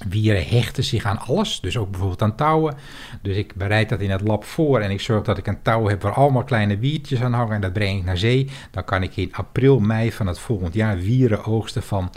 Wieren 0.09 0.45
hechten 0.47 0.85
zich 0.85 1.05
aan 1.05 1.19
alles, 1.19 1.61
dus 1.61 1.77
ook 1.77 1.91
bijvoorbeeld 1.91 2.23
aan 2.23 2.35
touwen. 2.37 2.75
Dus 3.23 3.37
ik 3.37 3.55
bereid 3.55 3.89
dat 3.89 4.01
in 4.01 4.11
het 4.11 4.21
lab 4.21 4.45
voor 4.45 4.81
en 4.81 4.91
ik 4.91 5.01
zorg 5.01 5.23
dat 5.25 5.39
ik 5.39 5.47
een 5.47 5.62
touw 5.62 5.89
heb 5.89 6.03
waar 6.03 6.12
allemaal 6.15 6.45
kleine 6.45 6.79
wiertjes 6.79 7.21
aan 7.21 7.33
hangen 7.33 7.55
en 7.55 7.61
dat 7.61 7.73
breng 7.73 7.99
ik 7.99 8.05
naar 8.05 8.17
zee. 8.19 8.49
Dan 8.71 8.85
kan 8.85 9.03
ik 9.03 9.17
in 9.17 9.29
april, 9.33 9.79
mei 9.79 10.12
van 10.12 10.27
het 10.27 10.39
volgend 10.39 10.75
jaar 10.75 10.99
wieren 10.99 11.45
oogsten 11.45 11.83
van 11.83 12.11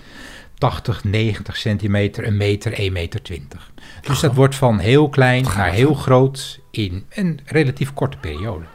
80, 0.59 1.03
90 1.03 1.57
centimeter, 1.57 2.27
een 2.27 2.37
meter, 2.37 2.73
1 2.73 2.93
meter 2.93 3.21
20. 3.21 3.71
Dus 4.01 4.19
dat 4.19 4.35
wordt 4.35 4.55
van 4.55 4.79
heel 4.79 5.09
klein 5.09 5.43
naar 5.43 5.71
heel 5.71 5.93
groot 5.93 6.59
in 6.71 7.05
een 7.09 7.39
relatief 7.45 7.93
korte 7.93 8.17
periode. 8.17 8.65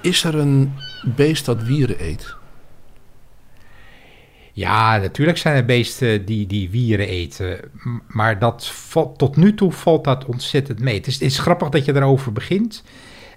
Is 0.00 0.24
er 0.24 0.34
een 0.34 0.72
beest 1.16 1.44
dat 1.44 1.62
wieren 1.62 2.04
eet? 2.04 2.34
Ja, 4.52 4.96
natuurlijk 4.96 5.38
zijn 5.38 5.56
er 5.56 5.64
beesten 5.64 6.24
die, 6.24 6.46
die 6.46 6.70
wieren 6.70 7.08
eten. 7.08 7.60
Maar 8.08 8.38
dat 8.38 8.66
valt, 8.66 9.18
tot 9.18 9.36
nu 9.36 9.54
toe 9.54 9.72
valt 9.72 10.04
dat 10.04 10.24
ontzettend 10.24 10.78
mee. 10.78 10.94
Het 10.94 11.06
is, 11.06 11.14
het 11.14 11.22
is 11.22 11.38
grappig 11.38 11.68
dat 11.68 11.84
je 11.84 11.92
daarover 11.92 12.32
begint. 12.32 12.82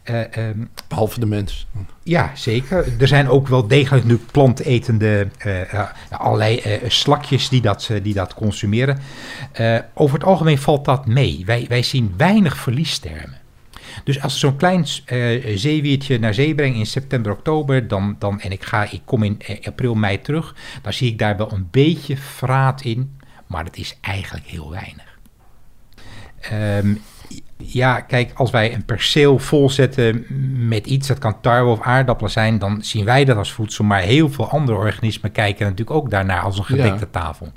Eh, 0.06 0.38
ehm, 0.38 0.60
Behalve 0.88 1.20
de 1.20 1.26
mens. 1.26 1.68
ja, 2.04 2.32
zeker. 2.36 2.86
Er 3.00 3.08
zijn 3.08 3.30
ook 3.30 3.48
wel 3.48 3.68
degelijk 3.68 4.06
nu 4.06 4.18
plantetende 4.32 5.28
eh, 5.38 5.72
ja, 5.72 5.96
allerlei 6.10 6.58
eh, 6.58 6.90
slakjes 6.90 7.50
die 7.50 7.62
dat, 7.62 7.88
eh, 7.92 8.04
die 8.04 8.14
dat 8.14 8.34
consumeren. 8.34 9.00
Eh, 9.52 9.78
over 9.94 10.18
het 10.18 10.28
algemeen 10.28 10.58
valt 10.58 10.86
dat 10.86 11.06
mee. 11.06 11.44
Wij, 11.46 11.66
wij 11.70 11.84
zien 11.84 12.14
weinig 12.18 12.58
verliestermen. 12.58 13.42
Dus 14.04 14.22
als 14.22 14.34
ik 14.34 14.40
zo'n 14.40 14.56
klein 14.56 14.86
eh, 15.06 15.58
zeewiertje 15.58 16.20
naar 16.20 16.34
zee 16.34 16.56
breng 16.56 16.76
in 16.76 16.86
september, 16.86 17.32
oktober, 17.32 17.88
dan, 17.88 18.16
dan, 18.20 18.40
en 18.40 18.52
ik, 18.52 18.64
ga, 18.64 18.92
ik 18.92 19.02
kom 19.06 19.24
in 19.24 19.42
eh, 19.42 19.68
april, 19.68 19.96
mei 19.96 20.22
terug, 20.22 20.56
dan 20.82 20.94
zie 20.94 21.12
ik 21.12 21.18
daar 21.20 21.38
wel 21.38 21.52
een 21.52 21.68
beetje 21.72 22.18
vraat 22.18 22.82
in, 22.82 23.18
maar 23.48 23.64
het 23.64 23.78
is 23.78 23.98
eigenlijk 24.02 24.46
heel 24.46 24.70
weinig. 24.70 25.20
Ehm, 26.40 26.96
ja, 27.58 28.00
kijk, 28.00 28.32
als 28.36 28.52
wij 28.52 28.74
een 28.74 28.86
perceel 28.86 29.40
volzetten 29.40 30.26
met 30.68 30.86
iets, 30.86 31.08
dat 31.08 31.20
kan 31.20 31.42
tarwe 31.42 31.72
of 31.72 31.82
aardappelen 31.82 32.32
zijn, 32.32 32.60
dan 32.60 32.82
zien 32.82 33.06
wij 33.06 33.26
dat 33.26 33.38
als 33.38 33.52
voedsel. 33.52 33.84
Maar 33.84 34.02
heel 34.02 34.30
veel 34.30 34.50
andere 34.50 34.78
organismen 34.78 35.32
kijken 35.32 35.64
natuurlijk 35.64 35.98
ook 35.98 36.10
daarnaar 36.10 36.42
als 36.42 36.58
een 36.58 36.66
gedekte 36.66 37.10
tafel. 37.10 37.52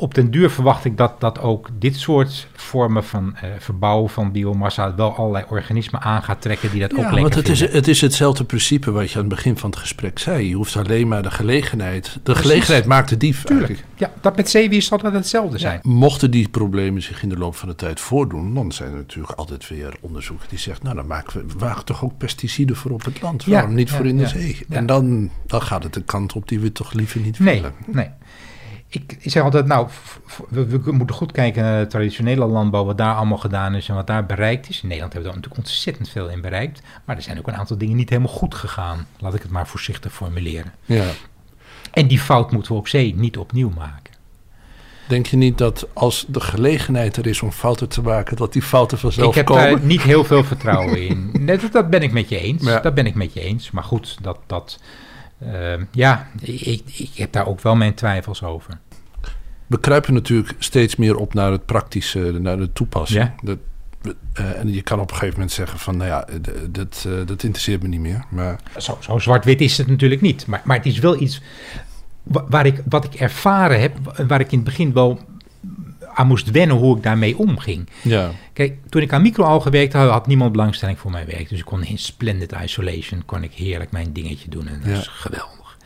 Op 0.00 0.14
den 0.14 0.30
duur 0.30 0.50
verwacht 0.50 0.84
ik 0.84 0.96
dat, 0.96 1.20
dat 1.20 1.40
ook 1.40 1.68
dit 1.78 1.96
soort 1.96 2.46
vormen 2.54 3.04
van 3.04 3.36
eh, 3.36 3.50
verbouwen 3.58 4.10
van 4.10 4.32
biomassa 4.32 4.94
wel 4.94 5.14
allerlei 5.14 5.44
organismen 5.48 6.00
aan 6.00 6.22
gaat 6.22 6.40
trekken 6.42 6.70
die 6.70 6.80
dat 6.80 6.90
ook 6.92 6.96
Ja, 6.98 7.02
lekker 7.04 7.22
want 7.22 7.34
het 7.34 7.48
is, 7.48 7.60
het 7.72 7.88
is 7.88 8.00
hetzelfde 8.00 8.44
principe 8.44 8.90
wat 8.90 9.10
je 9.10 9.14
aan 9.14 9.24
het 9.24 9.34
begin 9.34 9.56
van 9.56 9.70
het 9.70 9.78
gesprek 9.78 10.18
zei. 10.18 10.48
Je 10.48 10.54
hoeft 10.54 10.76
alleen 10.76 11.08
maar 11.08 11.22
de 11.22 11.30
gelegenheid. 11.30 12.18
De 12.22 12.34
gelegenheid 12.34 12.84
maakt 12.84 13.08
de 13.08 13.16
dief 13.16 13.42
Tuurlijk. 13.44 13.68
eigenlijk. 13.68 13.98
Ja, 14.00 14.10
dat 14.20 14.36
met 14.36 14.50
zeewier 14.50 14.82
zal 14.82 14.98
dat 14.98 15.12
hetzelfde 15.12 15.58
zijn. 15.58 15.80
Mochten 15.82 16.30
die 16.30 16.48
problemen 16.48 17.02
zich 17.02 17.22
in 17.22 17.28
de 17.28 17.38
loop 17.38 17.56
van 17.56 17.68
de 17.68 17.74
tijd 17.74 18.00
voordoen, 18.00 18.54
dan 18.54 18.72
zijn 18.72 18.90
er 18.90 18.96
natuurlijk 18.96 19.32
altijd 19.38 19.68
weer 19.68 19.94
onderzoeken 20.00 20.48
die 20.48 20.58
zeggen, 20.58 20.84
nou 20.84 20.96
dan 20.96 21.06
maken 21.06 21.46
we 21.46 21.54
wagen 21.58 21.84
toch 21.84 22.04
ook 22.04 22.18
pesticiden 22.18 22.76
voor 22.76 22.90
op 22.90 23.04
het 23.04 23.22
land. 23.22 23.44
Ja, 23.44 23.52
Waarom 23.52 23.74
niet 23.74 23.90
voor 23.90 24.06
in 24.06 24.16
de 24.16 24.26
zee? 24.28 24.58
En 24.68 24.86
dan, 24.86 25.30
dan 25.46 25.62
gaat 25.62 25.82
het 25.82 25.94
de 25.94 26.02
kant 26.02 26.32
op 26.32 26.48
die 26.48 26.60
we 26.60 26.72
toch 26.72 26.92
liever 26.92 27.20
niet 27.20 27.38
Nee, 27.38 27.54
willen. 27.54 27.72
nee. 27.86 28.08
Ik, 28.92 29.16
ik 29.18 29.30
zeg 29.30 29.42
altijd, 29.42 29.66
nou, 29.66 29.88
we, 30.48 30.66
we 30.80 30.92
moeten 30.92 31.16
goed 31.16 31.32
kijken 31.32 31.62
naar 31.62 31.80
de 31.82 31.86
traditionele 31.86 32.44
landbouw, 32.46 32.84
wat 32.84 32.98
daar 32.98 33.14
allemaal 33.14 33.38
gedaan 33.38 33.74
is 33.74 33.88
en 33.88 33.94
wat 33.94 34.06
daar 34.06 34.26
bereikt 34.26 34.68
is. 34.68 34.80
In 34.82 34.88
Nederland 34.88 35.12
hebben 35.12 35.30
we 35.32 35.36
daar 35.36 35.46
natuurlijk 35.48 35.68
ontzettend 35.76 36.08
veel 36.08 36.28
in 36.28 36.40
bereikt. 36.40 36.80
Maar 37.04 37.16
er 37.16 37.22
zijn 37.22 37.38
ook 37.38 37.46
een 37.48 37.56
aantal 37.56 37.78
dingen 37.78 37.96
niet 37.96 38.08
helemaal 38.08 38.32
goed 38.32 38.54
gegaan. 38.54 39.06
Laat 39.18 39.34
ik 39.34 39.42
het 39.42 39.50
maar 39.50 39.66
voorzichtig 39.66 40.12
formuleren. 40.12 40.72
Ja. 40.84 41.04
En 41.92 42.06
die 42.06 42.18
fout 42.18 42.52
moeten 42.52 42.72
we 42.72 42.78
op 42.78 42.88
zee 42.88 43.14
niet 43.16 43.36
opnieuw 43.38 43.70
maken. 43.76 44.12
Denk 45.08 45.26
je 45.26 45.36
niet 45.36 45.58
dat 45.58 45.86
als 45.92 46.24
de 46.28 46.40
gelegenheid 46.40 47.16
er 47.16 47.26
is 47.26 47.42
om 47.42 47.52
fouten 47.52 47.88
te 47.88 48.02
maken, 48.02 48.36
dat 48.36 48.52
die 48.52 48.62
fouten 48.62 48.98
vanzelf 48.98 49.28
ik 49.28 49.34
heb 49.34 49.46
komen? 49.46 49.64
daar 49.70 49.80
niet 49.80 50.02
heel 50.02 50.24
veel 50.24 50.44
vertrouwen 50.44 51.08
in. 51.08 51.30
Net, 51.44 51.60
dat- 51.60 51.72
dat 51.72 51.90
ben 51.90 52.02
ik 52.02 52.12
met 52.12 52.28
je 52.28 52.38
eens. 52.38 52.64
Ja. 52.64 52.80
Dat 52.80 52.94
ben 52.94 53.06
ik 53.06 53.14
met 53.14 53.32
je 53.32 53.40
eens. 53.40 53.70
Maar 53.70 53.84
goed, 53.84 54.16
dat, 54.22 54.38
dat, 54.46 54.78
ja, 55.90 56.26
ik, 56.40 56.82
ik 56.96 57.10
heb 57.14 57.32
daar 57.32 57.46
ook 57.46 57.60
wel 57.60 57.76
mijn 57.76 57.94
twijfels 57.94 58.42
over. 58.42 58.78
We 59.66 59.80
kruipen 59.80 60.14
natuurlijk 60.14 60.54
steeds 60.58 60.96
meer 60.96 61.16
op 61.16 61.34
naar 61.34 61.52
het 61.52 61.66
praktische, 61.66 62.18
naar 62.40 62.56
de 62.56 62.72
toepassing. 62.72 63.22
Ja. 63.24 63.34
Dat, 63.42 63.58
eh, 64.32 64.58
en 64.58 64.72
je 64.72 64.82
kan 64.82 65.00
op 65.00 65.08
een 65.10 65.14
gegeven 65.14 65.34
moment 65.34 65.52
zeggen 65.52 65.78
van, 65.78 65.96
nou 65.96 66.08
ja, 66.10 66.24
d- 66.40 66.74
dat, 66.74 67.04
eh, 67.06 67.12
dat 67.26 67.42
interesseert 67.42 67.82
me 67.82 67.88
niet 67.88 68.00
meer. 68.00 68.24
Maar 68.30 68.60
Zo, 68.78 68.96
zo 69.00 69.18
zwart-wit 69.18 69.60
is 69.60 69.78
het 69.78 69.86
natuurlijk 69.86 70.20
niet. 70.20 70.46
Maar, 70.46 70.60
maar 70.64 70.76
het 70.76 70.86
is 70.86 70.98
wel 70.98 71.20
iets 71.20 71.42
wa- 72.22 72.44
waar 72.48 72.66
ik, 72.66 72.82
wat 72.88 73.04
ik 73.04 73.14
ervaren 73.14 73.80
heb, 73.80 73.96
wa- 74.02 74.26
waar 74.26 74.40
ik 74.40 74.52
in 74.52 74.58
het 74.58 74.66
begin 74.66 74.92
wel 74.92 75.20
aan 76.20 76.26
moest 76.26 76.50
wennen 76.50 76.76
hoe 76.76 76.96
ik 76.96 77.02
daarmee 77.02 77.38
omging. 77.38 77.88
ja, 78.02 78.30
Kijk, 78.52 78.78
toen 78.88 79.02
ik 79.02 79.12
aan 79.12 79.22
microalgen 79.22 79.70
werkte, 79.70 79.96
had, 79.96 80.10
had 80.10 80.26
niemand 80.26 80.52
belangstelling 80.52 80.98
voor 80.98 81.10
mijn 81.10 81.26
werk. 81.26 81.48
Dus 81.48 81.58
ik 81.58 81.64
kon 81.64 81.84
in 81.84 81.98
splendid 81.98 82.52
isolation, 82.62 83.22
kon 83.26 83.42
ik 83.42 83.52
heerlijk 83.52 83.90
mijn 83.90 84.12
dingetje 84.12 84.48
doen. 84.50 84.66
En 84.68 84.80
dat 84.84 84.92
Ja. 84.92 84.98
is 84.98 85.06
geweldig. 85.08 85.76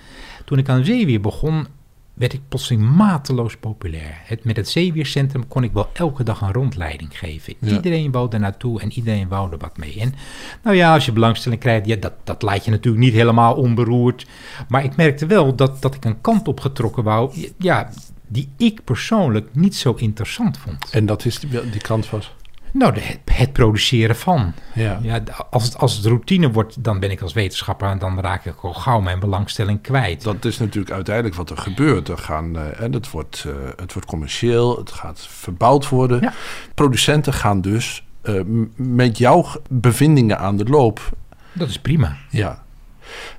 Toen 0.44 0.59
ik 0.59 0.68
aan 0.68 0.85
zeewier 0.85 1.20
begon, 1.20 1.66
werd 2.14 2.32
ik 2.32 2.41
plotseling 2.49 2.97
mateloos 2.97 3.57
populair. 3.57 4.20
Het, 4.24 4.45
met 4.45 4.57
het 4.57 4.68
zeewiercentrum 4.68 5.49
kon 5.49 5.64
ik 5.64 5.72
wel 5.72 5.89
elke 5.93 6.22
dag 6.22 6.41
een 6.41 6.53
rondleiding 6.53 7.18
geven. 7.18 7.55
Ja. 7.59 7.72
Iedereen 7.72 8.11
wou 8.11 8.28
er 8.32 8.41
naartoe 8.41 8.80
en 8.80 8.93
iedereen 8.93 9.28
wou 9.28 9.53
er 9.53 9.59
wat 9.59 9.76
mee. 9.76 10.01
En 10.01 10.14
nou 10.62 10.76
ja, 10.76 10.95
als 10.95 11.05
je 11.05 11.12
belangstelling 11.12 11.61
krijgt, 11.61 11.87
ja, 11.87 11.97
dat, 11.97 12.12
dat 12.24 12.43
laat 12.43 12.64
je 12.64 12.70
natuurlijk 12.70 13.05
niet 13.05 13.12
helemaal 13.12 13.55
onberoerd. 13.55 14.26
Maar 14.68 14.85
ik 14.85 14.97
merkte 14.97 15.26
wel 15.26 15.55
dat, 15.55 15.82
dat 15.82 15.95
ik 15.95 16.05
een 16.05 16.20
kant 16.20 16.49
op 16.49 16.61
getrokken 16.61 17.03
wou, 17.05 17.35
ja, 17.59 17.91
die 18.35 18.49
ik 18.57 18.85
persoonlijk 18.85 19.49
niet 19.53 19.76
zo 19.76 19.93
interessant 19.93 20.59
vond. 20.59 20.91
en 20.91 21.07
dat 21.07 21.24
is 21.24 21.39
die, 21.39 21.70
die 21.70 21.80
kant 21.80 22.11
was. 22.11 22.35
Nou, 22.72 22.93
de, 22.93 23.01
het, 23.32 23.53
produceren 23.53 24.16
van. 24.16 24.53
Ja. 24.74 24.99
Ja, 25.03 25.22
als, 25.51 25.64
het, 25.64 25.78
als 25.78 25.97
het 25.97 26.05
routine 26.05 26.51
wordt, 26.51 26.85
dan 26.85 27.01
ben 27.01 27.11
ik 27.11 27.20
als 27.20 27.32
wetenschapper 27.32 27.89
en 27.89 27.99
dan 27.99 28.20
raak 28.20 28.45
ik 28.45 28.61
al 28.61 28.74
gauw 28.74 29.01
mijn 29.01 29.18
belangstelling 29.20 29.80
kwijt. 29.80 30.22
Dat 30.22 30.45
is 30.45 30.59
natuurlijk 30.59 30.95
uiteindelijk 30.95 31.35
wat 31.35 31.51
er 31.51 31.57
gebeurt. 31.57 32.09
Er 32.09 32.18
gaan, 32.18 32.57
eh, 32.57 32.80
en 32.80 32.93
het, 32.93 33.11
wordt, 33.11 33.45
eh, 33.47 33.55
het 33.76 33.93
wordt 33.93 34.09
commercieel, 34.09 34.76
het 34.76 34.91
gaat 34.91 35.26
verbouwd 35.28 35.89
worden. 35.89 36.20
Ja. 36.20 36.32
Producenten 36.74 37.32
gaan 37.32 37.61
dus 37.61 38.05
eh, 38.22 38.41
met 38.76 39.18
jouw 39.18 39.47
bevindingen 39.68 40.39
aan 40.39 40.57
de 40.57 40.64
loop. 40.64 41.16
Dat 41.53 41.68
is 41.68 41.78
prima. 41.78 42.16
Ja. 42.30 42.64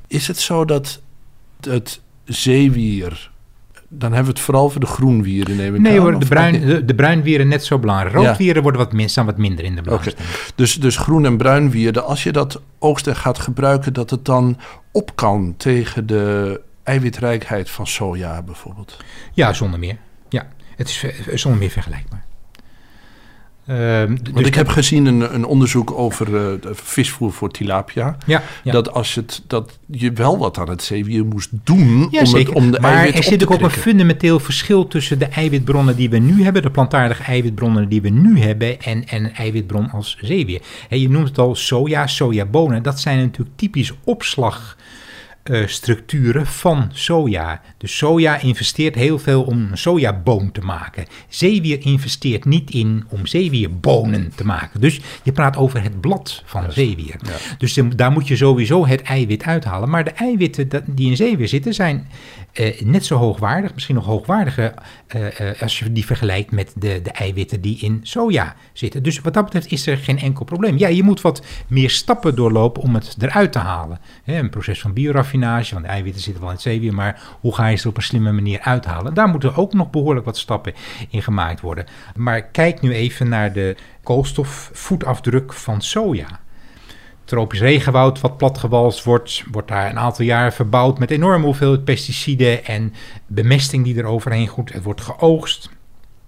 Is 0.07 0.27
het 0.27 0.39
zo 0.39 0.65
dat 0.65 1.01
het 1.59 2.01
zeewier, 2.23 3.31
dan 3.97 4.13
hebben 4.13 4.31
we 4.31 4.37
het 4.37 4.45
vooral 4.45 4.69
voor 4.69 4.81
de 4.81 4.87
groenwieren 4.87 5.55
neem 5.55 5.75
ik 5.75 5.81
Nee 5.81 5.99
aan, 5.99 5.99
hoor, 5.99 6.19
de, 6.19 6.25
bruin, 6.25 6.65
de, 6.65 6.85
de 6.85 6.95
bruinwieren 6.95 7.47
net 7.47 7.65
zo 7.65 7.79
belangrijk. 7.79 8.15
Ja. 8.15 8.27
Roodwieren 8.27 8.61
worden 8.61 8.81
wat, 8.81 8.93
min, 8.93 9.09
staan 9.09 9.25
wat 9.25 9.37
minder 9.37 9.65
in 9.65 9.75
de 9.75 9.81
belangstelling. 9.81 10.21
dus, 10.55 10.75
dus 10.75 10.97
groen 10.97 11.25
en 11.25 11.37
bruinwierde, 11.37 12.01
als 12.01 12.23
je 12.23 12.31
dat 12.31 12.61
oogsten 12.79 13.15
gaat 13.15 13.39
gebruiken, 13.39 13.93
dat 13.93 14.09
het 14.09 14.25
dan 14.25 14.59
op 14.91 15.15
kan 15.15 15.53
tegen 15.57 16.05
de 16.07 16.61
eiwitrijkheid 16.83 17.69
van 17.69 17.87
soja 17.87 18.41
bijvoorbeeld. 18.41 18.97
Ja, 19.33 19.53
zonder 19.53 19.79
meer. 19.79 19.97
Ja, 20.29 20.47
het 20.75 20.89
is 20.89 21.05
zonder 21.33 21.59
meer 21.59 21.69
vergelijkbaar. 21.69 22.24
Ehm, 23.67 24.15
d- 24.15 24.21
Want 24.21 24.35
dus 24.37 24.47
ik 24.47 24.55
heb 24.55 24.67
gezien 24.67 25.05
een, 25.05 25.33
een 25.33 25.45
onderzoek 25.45 25.91
over 25.91 26.35
eh, 26.35 26.53
visvoer 26.73 27.31
voor 27.33 27.51
tilapia. 27.51 28.17
Ja, 28.25 28.43
ja. 28.63 28.71
Dat, 28.71 28.91
als 28.93 29.15
het, 29.15 29.41
dat 29.47 29.79
je 29.85 30.11
wel 30.11 30.37
wat 30.37 30.57
aan 30.57 30.69
het 30.69 30.83
zeewier 30.83 31.25
moest 31.25 31.49
doen 31.63 32.07
Ja, 32.11 32.19
om, 32.19 32.25
zeker. 32.25 32.47
het, 32.47 32.55
om 32.63 32.71
de 32.71 32.79
maar 32.79 32.93
eiwit 32.93 33.13
er 33.13 33.19
op 33.19 33.25
zit 33.25 33.47
ook 33.47 33.61
een 33.61 33.69
fundamenteel 33.69 34.39
verschil 34.39 34.87
tussen 34.87 35.19
de 35.19 35.25
eiwitbronnen 35.25 35.95
die 35.95 36.09
we 36.09 36.17
nu 36.17 36.43
hebben, 36.43 36.61
de 36.61 36.71
plantaardige 36.71 37.23
eiwitbronnen 37.23 37.89
die 37.89 38.01
we 38.01 38.09
nu 38.09 38.39
hebben, 38.39 38.81
en, 38.81 39.07
en 39.07 39.23
een 39.23 39.33
eiwitbron 39.33 39.89
als 39.91 40.17
zeewier. 40.21 40.61
Hè, 40.89 40.95
je 40.95 41.09
noemt 41.09 41.27
het 41.27 41.37
al 41.37 41.55
soja, 41.55 42.07
sojabonen. 42.07 42.83
Dat 42.83 42.99
zijn 42.99 43.17
natuurlijk 43.19 43.57
typisch 43.57 43.91
opslagstructuren 45.49 46.45
van 46.45 46.89
soja. 46.93 47.61
Dus 47.77 47.97
soja 47.97 48.39
investeert 48.39 48.95
heel 48.95 49.19
veel 49.19 49.43
om 49.43 49.67
een 49.71 49.77
sojaboon 49.77 50.51
te 50.51 50.61
maken. 50.61 51.05
Zeewier 51.27 51.77
investeert 51.85 52.45
niet 52.45 52.69
in 52.71 53.03
om 53.09 53.25
zeewierbonen 53.25 54.31
te 54.35 54.45
maken. 54.45 54.81
Dus 54.81 54.99
je 55.23 55.31
praat 55.31 55.57
over 55.57 55.81
het 55.83 56.01
blad 56.01 56.43
van 56.45 56.71
zeewier. 56.71 57.15
Dus 57.57 57.73
de- 57.73 57.95
daar 57.95 58.11
moet 58.11 58.27
je 58.27 58.35
sowieso 58.35 58.85
het 58.87 59.01
eiwit 59.01 59.43
uithalen. 59.43 59.89
Maar 59.89 60.03
de 60.03 60.11
eiwitten 60.11 60.69
die 60.85 61.09
in 61.09 61.15
zeewier 61.17 61.47
zitten 61.47 61.73
zijn 61.73 62.07
eh, 62.55 62.81
net 62.81 63.05
zo 63.05 63.15
hoogwaardig, 63.15 63.73
misschien 63.73 63.95
nog 63.95 64.05
hoogwaardiger 64.05 64.73
eh, 65.07 65.49
eh, 65.49 65.61
als 65.61 65.79
je 65.79 65.91
die 65.91 66.05
vergelijkt 66.05 66.51
met 66.51 66.73
de, 66.75 67.01
de 67.01 67.11
eiwitten 67.11 67.61
die 67.61 67.79
in 67.79 67.99
soja 68.03 68.55
zitten. 68.73 69.03
Dus 69.03 69.19
wat 69.19 69.33
dat 69.33 69.43
betreft 69.43 69.71
is 69.71 69.87
er 69.87 69.97
geen 69.97 70.19
enkel 70.19 70.45
probleem. 70.45 70.77
Ja, 70.77 70.87
je 70.87 71.03
moet 71.03 71.21
wat 71.21 71.45
meer 71.67 71.89
stappen 71.89 72.35
doorlopen 72.35 72.81
om 72.81 72.93
het 72.93 73.15
eruit 73.19 73.51
te 73.51 73.59
halen. 73.59 73.99
Een 74.25 74.49
proces 74.49 74.81
van 74.81 74.93
bioraffinage, 74.93 75.73
want 75.73 75.85
de 75.85 75.91
eiwitten 75.91 76.21
zitten 76.21 76.41
wel 76.41 76.49
in 76.49 76.55
het 76.55 76.65
zeewier, 76.65 76.93
maar 76.93 77.21
hoe 77.39 77.55
ga 77.55 77.67
je 77.67 77.77
ze 77.77 77.87
op 77.87 77.97
een 77.97 78.03
slimme 78.03 78.31
manier 78.31 78.59
uithalen? 78.59 79.13
Daar 79.13 79.27
moeten 79.27 79.55
ook 79.55 79.73
nog 79.73 79.89
behoorlijk 79.89 80.25
wat 80.25 80.37
stappen 80.37 80.73
in 81.09 81.21
gemaakt 81.21 81.61
worden. 81.61 81.85
Maar 82.15 82.43
kijk 82.43 82.81
nu 82.81 82.93
even 82.93 83.29
naar 83.29 83.53
de 83.53 83.75
koolstofvoetafdruk 84.03 85.53
van 85.53 85.81
soja 85.81 86.43
tropisch 87.25 87.59
regenwoud 87.59 88.21
wat 88.21 88.37
platgewalst 88.37 89.03
wordt, 89.03 89.43
wordt 89.51 89.67
daar 89.67 89.89
een 89.89 89.99
aantal 89.99 90.25
jaren 90.25 90.53
verbouwd 90.53 90.99
met 90.99 91.11
enorme 91.11 91.45
hoeveelheid 91.45 91.83
pesticiden 91.83 92.65
en 92.65 92.93
bemesting 93.27 93.83
die 93.83 93.97
er 93.97 94.05
overheen 94.05 94.47
goed. 94.47 94.73
Het 94.73 94.83
wordt 94.83 95.01
geoogst. 95.01 95.69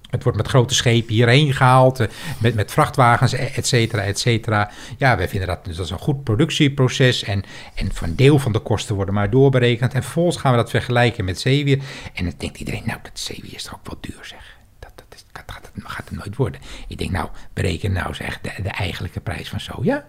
Het 0.09 0.23
wordt 0.23 0.37
met 0.37 0.47
grote 0.47 0.73
schepen 0.73 1.13
hierheen 1.13 1.53
gehaald, 1.53 1.99
eh, 1.99 2.07
met, 2.39 2.55
met 2.55 2.71
vrachtwagens, 2.71 3.33
et 3.33 3.67
cetera, 3.67 4.01
et 4.01 4.19
cetera. 4.19 4.71
Ja, 4.97 5.17
wij 5.17 5.29
vinden 5.29 5.47
dat, 5.47 5.65
dat 5.65 5.79
is 5.79 5.89
een 5.89 5.97
goed 5.97 6.23
productieproces 6.23 7.23
en, 7.23 7.43
en 7.75 7.91
een 8.01 8.15
deel 8.15 8.39
van 8.39 8.51
de 8.51 8.59
kosten 8.59 8.95
worden 8.95 9.13
maar 9.13 9.29
doorberekend. 9.29 9.93
En 9.93 10.03
vervolgens 10.03 10.37
gaan 10.37 10.51
we 10.51 10.57
dat 10.57 10.69
vergelijken 10.69 11.25
met 11.25 11.39
zeewier. 11.39 11.79
En 12.13 12.23
dan 12.23 12.33
denkt 12.37 12.57
iedereen, 12.57 12.83
nou, 12.85 12.99
dat 13.03 13.19
zeewier 13.19 13.53
is 13.53 13.63
toch 13.63 13.73
ook 13.73 13.87
wel 13.87 13.97
duur, 14.01 14.25
zeg. 14.25 14.57
Dat, 14.79 14.91
dat, 14.95 15.05
is, 15.15 15.25
dat 15.31 15.43
gaat, 15.45 15.69
het, 15.73 15.83
gaat 15.85 16.09
het 16.09 16.17
nooit 16.17 16.35
worden. 16.35 16.61
Ik 16.87 16.97
denk, 16.97 17.11
nou, 17.11 17.29
bereken 17.53 17.91
nou 17.91 18.13
zeg 18.13 18.41
de, 18.41 18.51
de 18.63 18.69
eigenlijke 18.69 19.19
prijs 19.19 19.49
van 19.49 19.59
soja. 19.59 20.07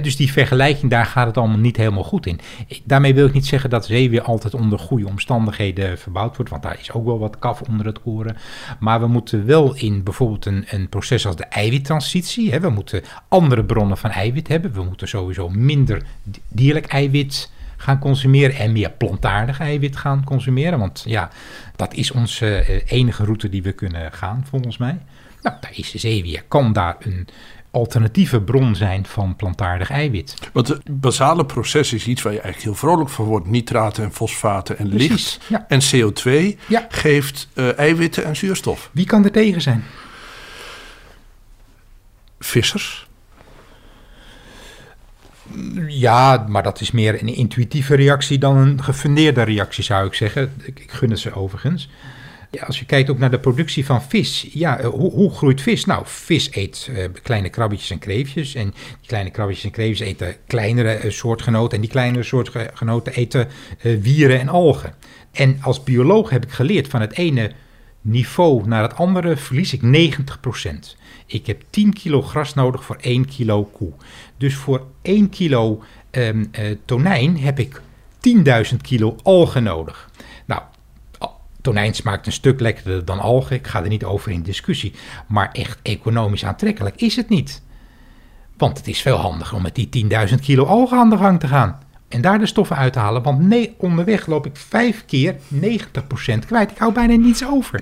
Dus 0.00 0.16
die 0.16 0.32
vergelijking, 0.32 0.90
daar 0.90 1.06
gaat 1.06 1.26
het 1.26 1.36
allemaal 1.36 1.58
niet 1.58 1.76
helemaal 1.76 2.04
goed 2.04 2.26
in. 2.26 2.40
Daarmee 2.84 3.14
wil 3.14 3.26
ik 3.26 3.32
niet 3.32 3.46
zeggen 3.46 3.70
dat 3.70 3.86
zeewier 3.86 4.22
altijd 4.22 4.54
onder 4.54 4.78
goede 4.78 5.06
omstandigheden 5.06 5.98
verbouwd 5.98 6.36
wordt, 6.36 6.50
want 6.50 6.62
daar 6.62 6.78
is 6.80 6.92
ook 6.92 7.04
wel 7.04 7.18
wat 7.18 7.38
kaf 7.38 7.60
onder 7.60 7.86
het 7.86 8.00
koren. 8.00 8.36
Maar 8.80 9.00
we 9.00 9.06
moeten 9.06 9.46
wel 9.46 9.74
in 9.74 10.02
bijvoorbeeld 10.02 10.46
een, 10.46 10.64
een 10.68 10.88
proces 10.88 11.26
als 11.26 11.36
de 11.36 11.44
eiwittransitie, 11.44 12.50
hè, 12.50 12.60
we 12.60 12.70
moeten 12.70 13.02
andere 13.28 13.64
bronnen 13.64 13.96
van 13.98 14.10
eiwit 14.10 14.48
hebben. 14.48 14.72
We 14.72 14.82
moeten 14.82 15.08
sowieso 15.08 15.48
minder 15.48 16.02
di- 16.22 16.42
dierlijk 16.48 16.86
eiwit 16.86 17.50
gaan 17.76 17.98
consumeren 17.98 18.56
en 18.56 18.72
meer 18.72 18.90
plantaardig 18.90 19.60
eiwit 19.60 19.96
gaan 19.96 20.24
consumeren. 20.24 20.78
Want 20.78 21.04
ja, 21.06 21.30
dat 21.76 21.94
is 21.94 22.10
onze 22.10 22.54
eh, 22.54 22.80
enige 22.86 23.24
route 23.24 23.48
die 23.48 23.62
we 23.62 23.72
kunnen 23.72 24.12
gaan, 24.12 24.44
volgens 24.48 24.76
mij. 24.76 24.98
Nou, 25.42 25.56
daar 25.60 25.72
is 25.74 25.90
de 25.90 25.98
zeewier. 25.98 26.44
Kan 26.48 26.72
daar 26.72 26.96
een 26.98 27.28
alternatieve 27.72 28.40
bron 28.40 28.74
zijn 28.76 29.06
van 29.06 29.36
plantaardig 29.36 29.90
eiwit? 29.90 30.34
Want 30.52 30.68
het 30.68 31.00
basale 31.00 31.46
proces 31.46 31.92
is 31.92 32.06
iets 32.06 32.22
waar 32.22 32.32
je 32.32 32.40
eigenlijk 32.40 32.68
heel 32.78 32.88
vrolijk 32.88 33.10
van 33.10 33.24
wordt. 33.24 33.46
Nitraten 33.46 34.04
en 34.04 34.12
fosfaten 34.12 34.78
en 34.78 34.88
Precies, 34.88 35.08
licht. 35.10 35.40
ja. 35.48 35.64
En 35.68 35.80
CO2 35.80 36.58
Ja. 36.68 36.86
geeft 36.88 37.48
eh, 37.54 37.78
eiwitten 37.78 38.24
en 38.24 38.36
zuurstof. 38.36 38.90
Wie 38.92 39.06
kan 39.06 39.24
er 39.24 39.30
tegen 39.32 39.60
zijn? 39.60 39.84
Vissers. 42.38 43.06
Ja, 45.86 46.44
maar 46.48 46.62
dat 46.62 46.80
is 46.80 46.90
meer 46.90 47.20
een 47.22 47.34
intuïtieve 47.34 47.94
reactie 47.94 48.38
dan 48.38 48.56
een 48.56 48.82
gefundeerde 48.82 49.42
reactie, 49.42 49.84
zou 49.84 50.06
ik 50.06 50.14
zeggen. 50.14 50.52
Ik, 50.62 50.80
ik 50.80 50.90
gun 50.92 51.10
het 51.10 51.18
ze 51.18 51.34
overigens. 51.34 51.88
Als 52.60 52.78
je 52.78 52.84
kijkt 52.84 53.10
ook 53.10 53.18
naar 53.18 53.30
de 53.30 53.38
productie 53.38 53.84
van 53.84 54.02
vis. 54.02 54.48
Ja, 54.52 54.78
eh, 54.78 54.88
hoe, 54.88 55.10
hoe 55.10 55.30
groeit 55.30 55.60
vis? 55.60 55.84
Nou, 55.84 56.02
vis 56.06 56.48
eet 56.54 56.90
eh, 56.96 57.04
kleine 57.22 57.48
krabbetjes 57.48 57.90
en 57.90 57.98
kreefjes. 57.98 58.54
En 58.54 58.70
die 59.00 59.06
kleine 59.06 59.30
krabbetjes 59.30 59.64
en 59.64 59.70
kreefjes 59.70 60.08
eten 60.08 60.36
kleinere 60.46 60.92
eh, 60.92 61.10
soortgenoten. 61.10 61.74
En 61.74 61.80
die 61.80 61.90
kleinere 61.90 62.22
soortgenoten 62.22 63.12
eten 63.12 63.48
wieren 63.82 64.40
en 64.40 64.48
algen. 64.48 64.94
En 65.32 65.58
als 65.62 65.82
bioloog 65.82 66.30
heb 66.30 66.44
ik 66.44 66.50
geleerd 66.50 66.88
van 66.88 67.00
het 67.00 67.12
ene 67.12 67.52
niveau 68.02 68.66
naar 68.66 68.82
het 68.82 68.96
andere 68.96 69.36
verlies 69.36 69.72
ik 69.72 69.80
90%. 69.82 70.96
Ik 71.26 71.46
heb 71.46 71.62
10 71.70 71.92
kilo 71.92 72.22
gras 72.22 72.54
nodig 72.54 72.84
voor 72.84 72.96
1 73.00 73.26
kilo 73.26 73.64
koe. 73.64 73.92
Dus 74.36 74.54
voor 74.54 74.86
1 75.02 75.28
kilo 75.28 75.82
ehm, 76.10 76.44
eh, 76.50 76.76
tonijn 76.84 77.38
heb 77.38 77.58
ik 77.58 77.80
10.000 78.20 78.76
kilo 78.82 79.16
algen 79.22 79.62
nodig. 79.62 80.10
Tonijn 81.62 81.94
smaakt 81.94 82.26
een 82.26 82.32
stuk 82.32 82.60
lekkerder 82.60 83.04
dan 83.04 83.18
algen. 83.20 83.56
Ik 83.56 83.66
ga 83.66 83.82
er 83.82 83.88
niet 83.88 84.04
over 84.04 84.30
in 84.32 84.42
discussie. 84.42 84.92
Maar 85.26 85.50
echt 85.52 85.78
economisch 85.82 86.44
aantrekkelijk 86.44 86.96
is 87.00 87.16
het 87.16 87.28
niet. 87.28 87.62
Want 88.56 88.78
het 88.78 88.88
is 88.88 89.00
veel 89.02 89.16
handiger 89.16 89.56
om 89.56 89.62
met 89.62 89.74
die 89.74 90.06
10.000 90.28 90.34
kilo 90.40 90.64
algen 90.64 90.98
aan 90.98 91.10
de 91.10 91.16
gang 91.16 91.40
te 91.40 91.46
gaan. 91.46 91.78
En 92.08 92.20
daar 92.20 92.38
de 92.38 92.46
stoffen 92.46 92.76
uit 92.76 92.92
te 92.92 92.98
halen. 92.98 93.22
Want 93.22 93.40
nee, 93.40 93.74
onderweg 93.78 94.26
loop 94.26 94.46
ik 94.46 94.56
vijf 94.56 95.04
keer 95.06 95.34
90% 95.54 95.66
kwijt. 96.46 96.70
Ik 96.70 96.78
hou 96.78 96.92
bijna 96.92 97.14
niets 97.14 97.46
over. 97.46 97.80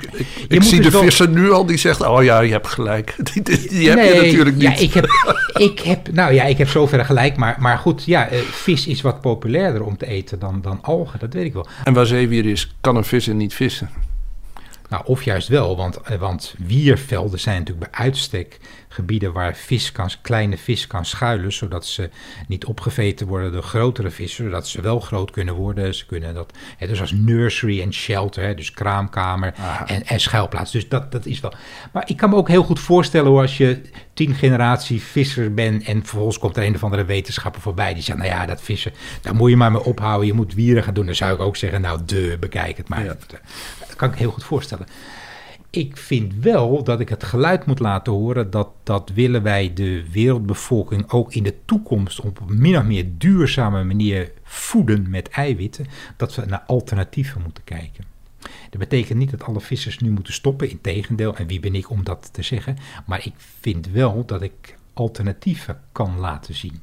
Ik 0.49 0.63
zie 0.63 0.77
dus 0.77 0.85
de 0.85 0.91
wel- 0.91 1.03
visser 1.03 1.29
nu 1.29 1.51
al 1.53 1.67
die 1.67 1.77
zegt, 1.77 2.07
oh 2.07 2.23
ja, 2.25 2.41
je 2.41 2.53
hebt 2.53 2.67
gelijk. 2.67 3.15
Die, 3.33 3.43
die, 3.43 3.69
die 3.69 3.89
heb 3.89 4.15
je 4.15 4.21
natuurlijk 4.23 4.57
niet. 4.57 4.63
Ja, 4.65 4.75
ik 4.77 4.93
heb, 4.93 5.07
ik 5.53 5.81
heb, 5.81 6.13
nou 6.13 6.33
ja, 6.33 6.45
ik 6.45 6.59
heb 6.59 6.69
zover 6.69 7.05
gelijk. 7.05 7.37
Maar, 7.37 7.57
maar 7.59 7.79
goed, 7.79 8.05
ja, 8.05 8.29
eh, 8.29 8.39
vis 8.39 8.87
is 8.87 9.01
wat 9.01 9.21
populairder 9.21 9.85
om 9.85 9.97
te 9.97 10.07
eten 10.07 10.39
dan, 10.39 10.61
dan 10.63 10.79
algen. 10.83 11.19
Dat 11.19 11.33
weet 11.33 11.45
ik 11.45 11.53
wel. 11.53 11.67
En 11.85 11.93
waar 11.93 12.07
zeewier 12.07 12.47
is, 12.47 12.75
kan 12.81 12.97
een 12.97 13.05
visser 13.05 13.35
niet 13.35 13.55
vissen. 13.55 13.91
Nou, 14.91 15.03
of 15.07 15.23
juist 15.23 15.49
wel, 15.49 15.77
want, 15.77 15.97
eh, 15.97 16.19
want 16.19 16.55
wiervelden 16.59 17.41
zijn 17.41 17.59
natuurlijk 17.59 17.91
bij 17.91 18.01
uitstek 18.01 18.59
gebieden 18.89 19.33
waar 19.33 19.57
vis 19.57 19.93
kan, 19.93 20.11
kleine 20.23 20.57
vis 20.57 20.87
kan 20.87 21.05
schuilen, 21.05 21.53
zodat 21.53 21.87
ze 21.87 22.11
niet 22.49 22.65
opgeveten 22.65 23.27
worden 23.27 23.53
door 23.53 23.63
grotere 23.63 24.11
vissen, 24.11 24.45
zodat 24.45 24.69
ze 24.69 24.81
wel 24.81 25.01
groot 25.01 25.31
kunnen 25.31 25.55
worden. 25.55 25.95
Ze 25.95 26.07
kunnen 26.07 26.35
dat, 26.35 26.53
hè, 26.77 26.87
dus 26.87 27.01
als 27.01 27.13
nursery 27.13 27.81
en 27.81 27.93
shelter, 27.93 28.43
hè, 28.43 28.55
dus 28.55 28.73
kraamkamer 28.73 29.55
en, 29.87 30.07
en 30.07 30.21
schuilplaats. 30.21 30.73
Dus 30.73 30.89
dat, 30.89 31.13
dat 31.13 31.27
is 31.27 31.41
wel. 31.41 31.53
Maar 31.93 32.03
ik 32.07 32.17
kan 32.17 32.31
me 32.31 32.37
ook 32.37 32.49
heel 32.49 32.63
goed 32.63 32.81
voorstellen 32.81 33.31
hoe 33.31 33.41
als 33.41 33.57
je 33.57 33.81
tien 34.15 34.35
generatie 34.35 35.03
visser 35.03 35.55
bent 35.55 35.85
en 35.85 36.01
vervolgens 36.01 36.39
komt 36.39 36.57
er 36.57 36.65
een 36.65 36.75
of 36.75 36.85
andere 36.85 37.05
wetenschapper 37.05 37.61
voorbij 37.61 37.95
die 37.95 38.03
zegt, 38.03 38.19
nou 38.19 38.31
ja, 38.31 38.47
dat 38.47 38.63
vissen, 38.63 38.93
daar 39.23 39.35
moet 39.35 39.51
je 39.51 39.57
maar 39.57 39.73
mee 39.73 39.85
ophouden, 39.85 40.27
je 40.27 40.33
moet 40.33 40.55
wieren 40.55 40.83
gaan 40.83 40.95
doen. 40.95 41.07
Dan 41.07 41.15
zou 41.15 41.35
ik 41.35 41.41
ook 41.41 41.57
zeggen, 41.57 41.81
nou 41.81 42.01
de, 42.07 42.37
bekijk 42.41 42.77
het 42.77 42.89
maar. 42.89 43.05
Ja. 43.05 43.17
Kan 44.01 44.13
ik 44.13 44.19
heel 44.19 44.31
goed 44.31 44.45
voorstellen. 44.45 44.87
Ik 45.71 45.97
vind 45.97 46.35
wel 46.35 46.85
dat 46.85 47.01
ik 47.01 47.09
het 47.09 47.25
geluid 47.25 47.67
moet 47.67 47.79
laten 47.79 48.13
horen 48.13 48.51
dat, 48.51 48.69
dat 48.83 49.11
willen 49.15 49.43
wij 49.43 49.73
de 49.75 50.11
wereldbevolking 50.11 51.11
ook 51.11 51.35
in 51.35 51.43
de 51.43 51.55
toekomst 51.65 52.21
op 52.21 52.41
min 52.49 52.77
of 52.77 52.85
meer 52.85 53.07
duurzame 53.19 53.85
manier 53.85 54.33
voeden 54.43 55.11
met 55.11 55.29
eiwitten, 55.29 55.87
dat 56.17 56.35
we 56.35 56.47
naar 56.47 56.63
alternatieven 56.67 57.43
moeten 57.43 57.65
kijken. 57.65 58.05
Dat 58.71 58.79
betekent 58.79 59.19
niet 59.19 59.31
dat 59.31 59.43
alle 59.43 59.61
vissers 59.61 59.99
nu 59.99 60.11
moeten 60.11 60.33
stoppen, 60.33 60.71
integendeel, 60.71 61.37
en 61.37 61.47
wie 61.47 61.61
ben 61.61 61.75
ik 61.75 61.91
om 61.91 62.05
dat 62.05 62.29
te 62.33 62.43
zeggen. 62.43 62.77
Maar 63.07 63.27
ik 63.27 63.35
vind 63.61 63.91
wel 63.91 64.25
dat 64.27 64.43
ik 64.43 64.77
alternatieven 64.93 65.81
kan 65.93 66.19
laten 66.19 66.55
zien. 66.55 66.81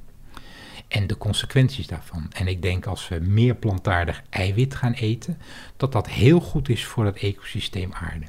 En 0.87 1.07
de 1.07 1.17
consequenties 1.17 1.87
daarvan. 1.87 2.27
En 2.33 2.47
ik 2.47 2.61
denk 2.61 2.85
als 2.85 3.07
we 3.07 3.19
meer 3.19 3.55
plantaardig 3.55 4.21
eiwit 4.29 4.75
gaan 4.75 4.93
eten, 4.93 5.37
dat 5.77 5.91
dat 5.91 6.09
heel 6.09 6.39
goed 6.39 6.69
is 6.69 6.85
voor 6.85 7.05
het 7.05 7.17
ecosysteem 7.17 7.93
aarde. 7.93 8.25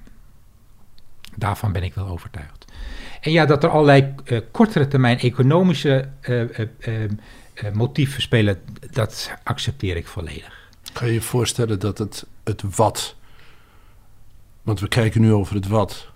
Daarvan 1.37 1.73
ben 1.73 1.83
ik 1.83 1.95
wel 1.95 2.07
overtuigd. 2.07 2.65
En 3.21 3.33
ja, 3.33 3.47
dat 3.47 3.65
er 3.65 3.71
allerlei 3.71 4.15
uh, 4.25 4.41
kortere 4.51 4.89
termijn 4.89 5.19
economische 5.19 6.09
uh, 6.23 6.59
uh, 6.59 7.11
motieven 7.73 8.23
spelen, 8.23 8.61
dat 8.91 9.33
accepteer 9.45 9.97
ik 9.97 10.07
volledig. 10.07 10.69
Kan 10.93 11.07
je 11.07 11.13
je 11.13 11.21
voorstellen 11.21 11.79
dat 11.79 11.99
het, 11.99 12.27
het 12.45 12.63
wat, 12.77 13.17
want 14.63 14.81
we 14.81 14.89
kijken 14.89 15.21
nu 15.21 15.33
over 15.33 15.55
het 15.55 15.67
wat, 15.67 16.09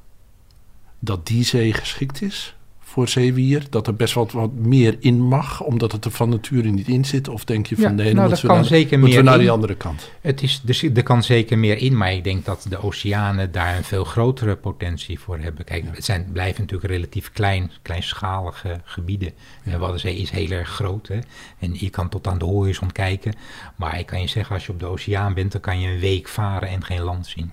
dat 0.99 1.27
die 1.27 1.45
zee 1.45 1.73
geschikt 1.73 2.23
is 2.23 2.57
voor 2.93 3.09
zeewier? 3.09 3.63
Dat 3.71 3.87
er 3.87 3.97
best 3.97 4.15
wat, 4.15 4.33
wat 4.33 4.53
meer 4.53 4.97
in 5.01 5.21
mag, 5.21 5.63
omdat 5.63 5.93
het 5.93 6.05
er 6.05 6.11
van 6.11 6.29
nature 6.29 6.69
niet 6.69 6.89
in 6.89 7.05
zit? 7.05 7.29
Of 7.29 7.45
denk 7.45 7.67
je 7.67 7.75
van 7.75 7.85
ja, 7.85 7.91
nee, 7.91 8.15
nou, 8.15 8.29
dat 8.29 8.41
kan 8.41 8.55
naar, 8.55 8.65
zeker 8.65 8.99
moeten 8.99 9.09
meer 9.09 9.19
we 9.19 9.25
naar 9.25 9.35
in. 9.35 9.41
die 9.41 9.51
andere 9.51 9.75
kant? 9.75 10.11
Het 10.21 10.43
is, 10.43 10.61
dus, 10.65 10.83
er 10.83 11.03
kan 11.03 11.23
zeker 11.23 11.59
meer 11.59 11.77
in, 11.77 11.97
maar 11.97 12.13
ik 12.13 12.25
denk 12.25 12.45
dat 12.45 12.67
de 12.69 12.83
oceanen 12.83 13.53
daar 13.53 13.77
een 13.77 13.85
veel 13.85 14.05
grotere 14.05 14.57
potentie 14.57 15.19
voor 15.19 15.39
hebben. 15.39 15.65
Kijk, 15.65 15.85
het 15.91 16.05
zijn, 16.05 16.29
blijven 16.33 16.61
natuurlijk 16.61 16.91
relatief 16.91 17.33
klein, 17.33 17.71
kleinschalige 17.83 18.81
gebieden. 18.85 19.33
Ja. 19.63 19.79
Waddenzee 19.79 20.17
is 20.17 20.31
heel 20.31 20.51
erg 20.51 20.69
groot 20.69 21.09
hè? 21.09 21.19
en 21.59 21.75
je 21.75 21.91
kan 21.91 22.09
tot 22.09 22.27
aan 22.27 22.39
de 22.39 22.45
horizon 22.45 22.93
kijken. 22.93 23.35
Maar 23.77 23.99
ik 23.99 24.07
kan 24.07 24.21
je 24.21 24.27
zeggen, 24.27 24.55
als 24.55 24.67
je 24.67 24.73
op 24.73 24.79
de 24.79 24.87
oceaan 24.87 25.35
bent, 25.35 25.53
dan 25.53 25.61
kan 25.61 25.81
je 25.81 25.89
een 25.89 26.01
week 26.01 26.29
varen 26.29 26.69
en 26.69 26.85
geen 26.85 27.03
land 27.03 27.27
zien. 27.27 27.51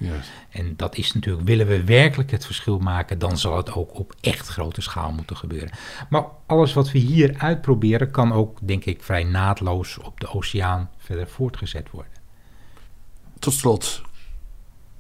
En 0.50 0.74
dat 0.76 0.98
is 0.98 1.14
natuurlijk, 1.14 1.48
willen 1.48 1.68
we 1.68 1.84
werkelijk 1.84 2.32
het 2.32 2.46
verschil 2.46 2.80
maken, 2.80 3.20
dan 3.20 3.38
zal 3.38 3.58
het 3.58 3.74
ook 3.74 4.00
op 4.00 4.16
echt 4.22 4.48
grote 4.48 4.82
schaal 4.82 5.12
moeten 5.12 5.29
gebeuren. 5.36 5.70
Maar 6.10 6.26
alles 6.46 6.74
wat 6.74 6.92
we 6.92 7.00
hier 7.00 7.36
uitproberen, 7.38 8.12
kan 8.12 8.34
ook, 8.34 8.58
denk 8.62 8.86
ik, 8.86 9.04
vrij 9.04 9.24
naadloos 9.24 9.98
op 9.98 10.20
de 10.20 10.34
oceaan 10.34 10.90
verder 10.98 11.28
voortgezet 11.28 11.92
worden. 11.92 12.12
Tot 13.40 13.54
slot, 13.54 14.02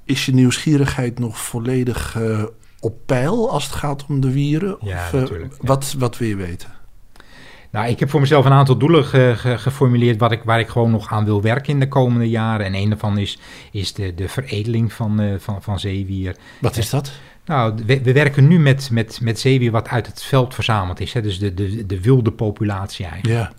is 0.04 0.26
je 0.26 0.34
nieuwsgierigheid 0.34 1.20
nog 1.20 1.40
volledig 1.40 2.16
uh, 2.18 2.44
op 2.80 2.98
peil 3.06 3.52
als 3.52 3.66
het 3.66 3.74
gaat 3.74 4.06
om 4.06 4.20
de 4.20 4.32
wieren? 4.32 4.78
Ja, 4.82 5.06
of, 5.06 5.14
uh, 5.14 5.22
natuurlijk. 5.22 5.54
Ja. 5.54 5.68
Wat, 5.68 5.96
wat 5.98 6.18
wil 6.18 6.28
je 6.28 6.36
weten? 6.36 6.78
Nou, 7.72 7.88
ik 7.88 8.00
heb 8.00 8.10
voor 8.10 8.20
mezelf 8.20 8.46
een 8.46 8.52
aantal 8.52 8.78
doelen 8.78 9.06
ge, 9.06 9.34
ge, 9.36 9.58
geformuleerd 9.58 10.20
wat 10.20 10.32
ik, 10.32 10.44
waar 10.44 10.60
ik 10.60 10.68
gewoon 10.68 10.92
nog 10.92 11.12
aan 11.12 11.26
wil 11.26 11.42
werken 11.42 11.74
in 11.74 11.80
de 11.80 11.88
komende 11.88 12.30
jaren. 12.30 12.66
En 12.66 12.76
een 12.76 12.90
daarvan 12.90 13.18
is, 13.18 13.40
is 13.72 13.94
de, 13.94 14.14
de 14.14 14.30
veredeling 14.30 14.94
van, 14.94 15.22
uh, 15.22 15.40
van, 15.40 15.62
van 15.62 15.80
zeewier. 15.80 16.36
Wat 16.62 16.78
is 16.78 16.90
dat? 16.90 17.12
Nou, 17.50 17.74
we, 17.86 18.02
we, 18.02 18.14
werken 18.14 18.48
nu 18.48 18.60
met, 18.60 18.90
met, 18.92 19.22
met 19.22 19.40
zeewier 19.40 19.72
wat 19.72 19.88
uit 19.88 20.06
het 20.06 20.24
veld 20.24 20.54
verzameld 20.54 21.00
is. 21.00 21.14
Hè? 21.14 21.22
Dus 21.22 21.40
de, 21.40 21.54
de, 21.54 21.86
de 21.86 22.02
wilde 22.02 22.32
populatie 22.32 23.06
eigenlijk. 23.06 23.40
Ja. 23.40 23.52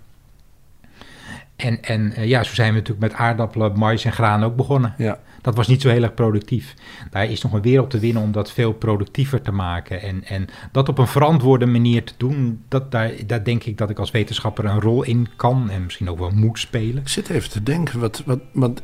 En, 1.55 1.81
en 1.81 2.13
uh, 2.17 2.25
ja, 2.25 2.43
zo 2.43 2.53
zijn 2.53 2.69
we 2.69 2.79
natuurlijk 2.79 3.11
met 3.11 3.19
aardappelen, 3.19 3.77
mais 3.77 4.05
en 4.05 4.11
graan 4.11 4.43
ook 4.43 4.55
begonnen. 4.55 4.93
Ja. 4.97 5.19
Dat 5.41 5.55
was 5.55 5.67
niet 5.67 5.81
zo 5.81 5.89
heel 5.89 6.03
erg 6.03 6.13
productief. 6.13 6.73
Daar 7.09 7.25
is 7.25 7.41
nog 7.41 7.53
een 7.53 7.61
wereld 7.61 7.89
te 7.89 7.99
winnen 7.99 8.23
om 8.23 8.31
dat 8.31 8.51
veel 8.51 8.73
productiever 8.73 9.41
te 9.41 9.51
maken. 9.51 10.01
En, 10.01 10.23
en 10.23 10.47
dat 10.71 10.89
op 10.89 10.97
een 10.97 11.07
verantwoorde 11.07 11.65
manier 11.65 12.03
te 12.03 12.13
doen, 12.17 12.63
dat, 12.67 12.91
daar, 12.91 13.11
daar 13.25 13.43
denk 13.43 13.63
ik 13.63 13.77
dat 13.77 13.89
ik 13.89 13.99
als 13.99 14.11
wetenschapper 14.11 14.65
een 14.65 14.81
rol 14.81 15.03
in 15.03 15.27
kan 15.35 15.69
en 15.69 15.83
misschien 15.83 16.09
ook 16.09 16.19
wel 16.19 16.31
moet 16.31 16.59
spelen. 16.59 17.01
Ik 17.01 17.07
zit 17.07 17.29
even 17.29 17.49
te 17.49 17.63
denken, 17.63 17.99
wat, 17.99 18.23
wat, 18.25 18.39
wat 18.51 18.81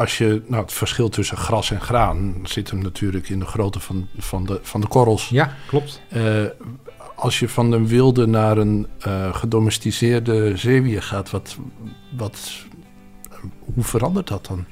als 0.00 0.18
je, 0.18 0.42
nou, 0.46 0.62
het 0.62 0.72
verschil 0.72 1.08
tussen 1.08 1.36
gras 1.36 1.70
en 1.70 1.80
graan 1.80 2.34
zit 2.42 2.70
hem 2.70 2.82
natuurlijk 2.82 3.28
in 3.28 3.38
de 3.38 3.46
grootte 3.46 3.80
van, 3.80 4.08
van, 4.16 4.46
de, 4.46 4.58
van 4.62 4.80
de 4.80 4.86
korrels. 4.86 5.28
Ja, 5.28 5.54
klopt. 5.66 6.00
Uh, 6.12 6.44
als 7.14 7.38
je 7.38 7.48
van 7.48 7.72
een 7.72 7.86
wilde 7.86 8.26
naar 8.26 8.58
een 8.58 8.86
uh, 9.06 9.34
gedomesticeerde 9.34 10.56
zeewier 10.56 11.02
gaat, 11.02 11.30
wat, 11.30 11.56
wat, 12.16 12.64
hoe 13.74 13.84
verandert 13.84 14.28
dat 14.28 14.46
dan? 14.46 14.64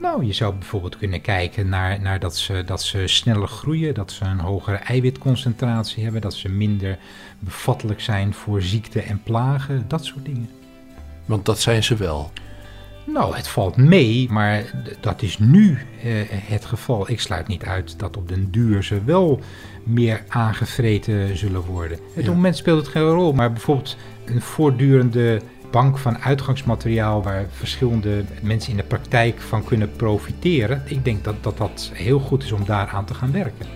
Nou, 0.00 0.24
je 0.24 0.32
zou 0.32 0.54
bijvoorbeeld 0.54 0.96
kunnen 0.96 1.20
kijken 1.20 1.68
naar, 1.68 2.00
naar 2.00 2.20
dat, 2.20 2.36
ze, 2.36 2.62
dat 2.66 2.82
ze 2.82 3.06
sneller 3.06 3.48
groeien, 3.48 3.94
dat 3.94 4.12
ze 4.12 4.24
een 4.24 4.40
hogere 4.40 4.76
eiwitconcentratie 4.76 6.02
hebben, 6.02 6.20
dat 6.20 6.34
ze 6.34 6.48
minder 6.48 6.98
bevattelijk 7.38 8.00
zijn 8.00 8.34
voor 8.34 8.62
ziekte 8.62 9.00
en 9.00 9.22
plagen, 9.22 9.84
dat 9.88 10.04
soort 10.04 10.24
dingen. 10.24 10.50
Want 11.24 11.44
dat 11.44 11.60
zijn 11.60 11.84
ze 11.84 11.96
wel. 11.96 12.32
Nou, 13.12 13.36
het 13.36 13.48
valt 13.48 13.76
mee, 13.76 14.28
maar 14.30 14.64
dat 15.00 15.22
is 15.22 15.38
nu 15.38 15.70
uh, 15.70 16.12
het 16.28 16.64
geval. 16.64 17.10
Ik 17.10 17.20
sluit 17.20 17.46
niet 17.46 17.64
uit 17.64 17.98
dat 17.98 18.16
op 18.16 18.28
den 18.28 18.50
duur 18.50 18.82
ze 18.84 19.04
wel 19.04 19.40
meer 19.82 20.24
aangevreten 20.28 21.36
zullen 21.36 21.64
worden. 21.64 21.98
Het 22.14 22.24
ja. 22.24 22.30
moment 22.30 22.56
speelt 22.56 22.78
het 22.78 22.88
geen 22.88 23.02
rol, 23.02 23.32
maar 23.32 23.52
bijvoorbeeld 23.52 23.96
een 24.24 24.40
voortdurende 24.40 25.40
bank 25.70 25.98
van 25.98 26.18
uitgangsmateriaal 26.18 27.22
waar 27.22 27.46
verschillende 27.50 28.24
mensen 28.42 28.70
in 28.70 28.76
de 28.76 28.82
praktijk 28.82 29.40
van 29.40 29.64
kunnen 29.64 29.92
profiteren. 29.92 30.82
Ik 30.86 31.04
denk 31.04 31.24
dat 31.24 31.42
dat, 31.42 31.58
dat 31.58 31.90
heel 31.94 32.18
goed 32.18 32.42
is 32.42 32.52
om 32.52 32.64
daaraan 32.64 33.04
te 33.04 33.14
gaan 33.14 33.32
werken. 33.32 33.66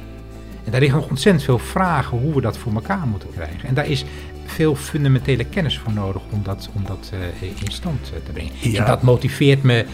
En 0.65 0.71
daar 0.71 0.81
liggen 0.81 0.99
nog 1.01 1.09
ontzettend 1.09 1.45
veel 1.45 1.59
vragen 1.59 2.19
hoe 2.19 2.35
we 2.35 2.41
dat 2.41 2.59
voor 2.59 2.75
elkaar 2.75 3.07
moeten 3.07 3.31
krijgen. 3.31 3.69
En 3.69 3.75
daar 3.75 3.89
is 3.89 4.05
veel 4.53 4.75
fundamentele 4.75 5.45
kennis 5.45 5.79
voor 5.79 5.93
nodig 5.93 6.23
om 6.31 6.43
dat, 6.43 6.69
om 6.73 6.85
dat 6.87 7.13
uh, 7.15 7.43
in 7.43 7.73
stand 7.73 8.13
te 8.25 8.33
brengen. 8.33 8.53
Ja. 8.59 8.81
En 8.81 8.87
dat 8.87 9.03
motiveert 9.03 9.63
me 9.63 9.87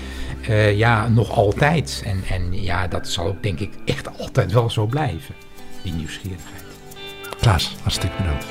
uh, 0.49 0.77
ja, 0.77 1.09
nog 1.09 1.31
altijd. 1.31 2.03
En, 2.05 2.23
en 2.29 2.63
ja, 2.63 2.89
dat 2.89 3.09
zal 3.09 3.27
ook 3.27 3.43
denk 3.43 3.61
ik 3.61 3.71
echt 3.85 4.19
altijd 4.19 4.53
wel 4.53 4.71
zo 4.71 4.87
blijven, 4.87 5.35
die 5.83 5.93
nieuwsgierigheid. 5.93 6.63
Klaas, 7.41 7.77
hartstikke 7.83 8.17
bedankt. 8.17 8.47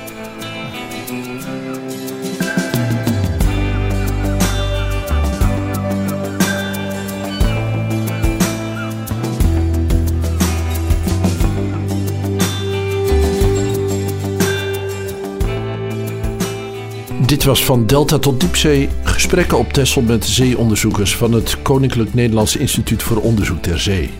Was 17.48 17.64
van 17.64 17.86
Delta 17.86 18.18
tot 18.18 18.40
Diepzee 18.40 18.88
gesprekken 19.02 19.58
op 19.58 19.72
Texel 19.72 20.02
met 20.02 20.24
zeeonderzoekers 20.24 21.16
van 21.16 21.32
het 21.32 21.62
Koninklijk 21.62 22.14
Nederlands 22.14 22.56
Instituut 22.56 23.02
voor 23.02 23.16
Onderzoek 23.16 23.62
ter 23.62 23.80
Zee. 23.80 24.10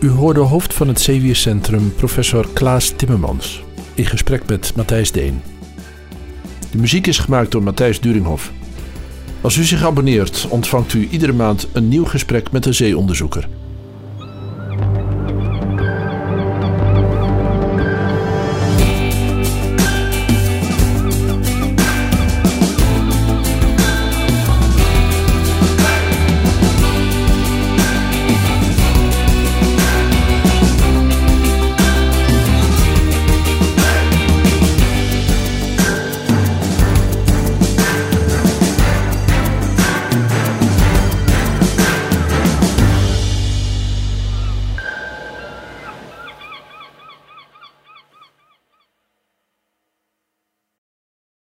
U 0.00 0.08
hoorde 0.08 0.40
hoofd 0.40 0.74
van 0.74 0.88
het 0.88 1.00
Zeewiercentrum 1.00 1.94
professor 1.94 2.48
Klaas 2.52 2.92
Timmermans 2.96 3.62
in 3.94 4.04
gesprek 4.04 4.46
met 4.46 4.72
Matthijs 4.76 5.12
Deen. 5.12 5.42
De 6.70 6.78
muziek 6.78 7.06
is 7.06 7.18
gemaakt 7.18 7.50
door 7.50 7.62
Matthijs 7.62 8.00
Duringhoff. 8.00 8.52
Als 9.40 9.56
u 9.56 9.64
zich 9.64 9.84
abonneert, 9.84 10.46
ontvangt 10.48 10.92
u 10.92 11.08
iedere 11.10 11.32
maand 11.32 11.68
een 11.72 11.88
nieuw 11.88 12.04
gesprek 12.04 12.50
met 12.50 12.66
een 12.66 12.74
zeeonderzoeker. 12.74 13.48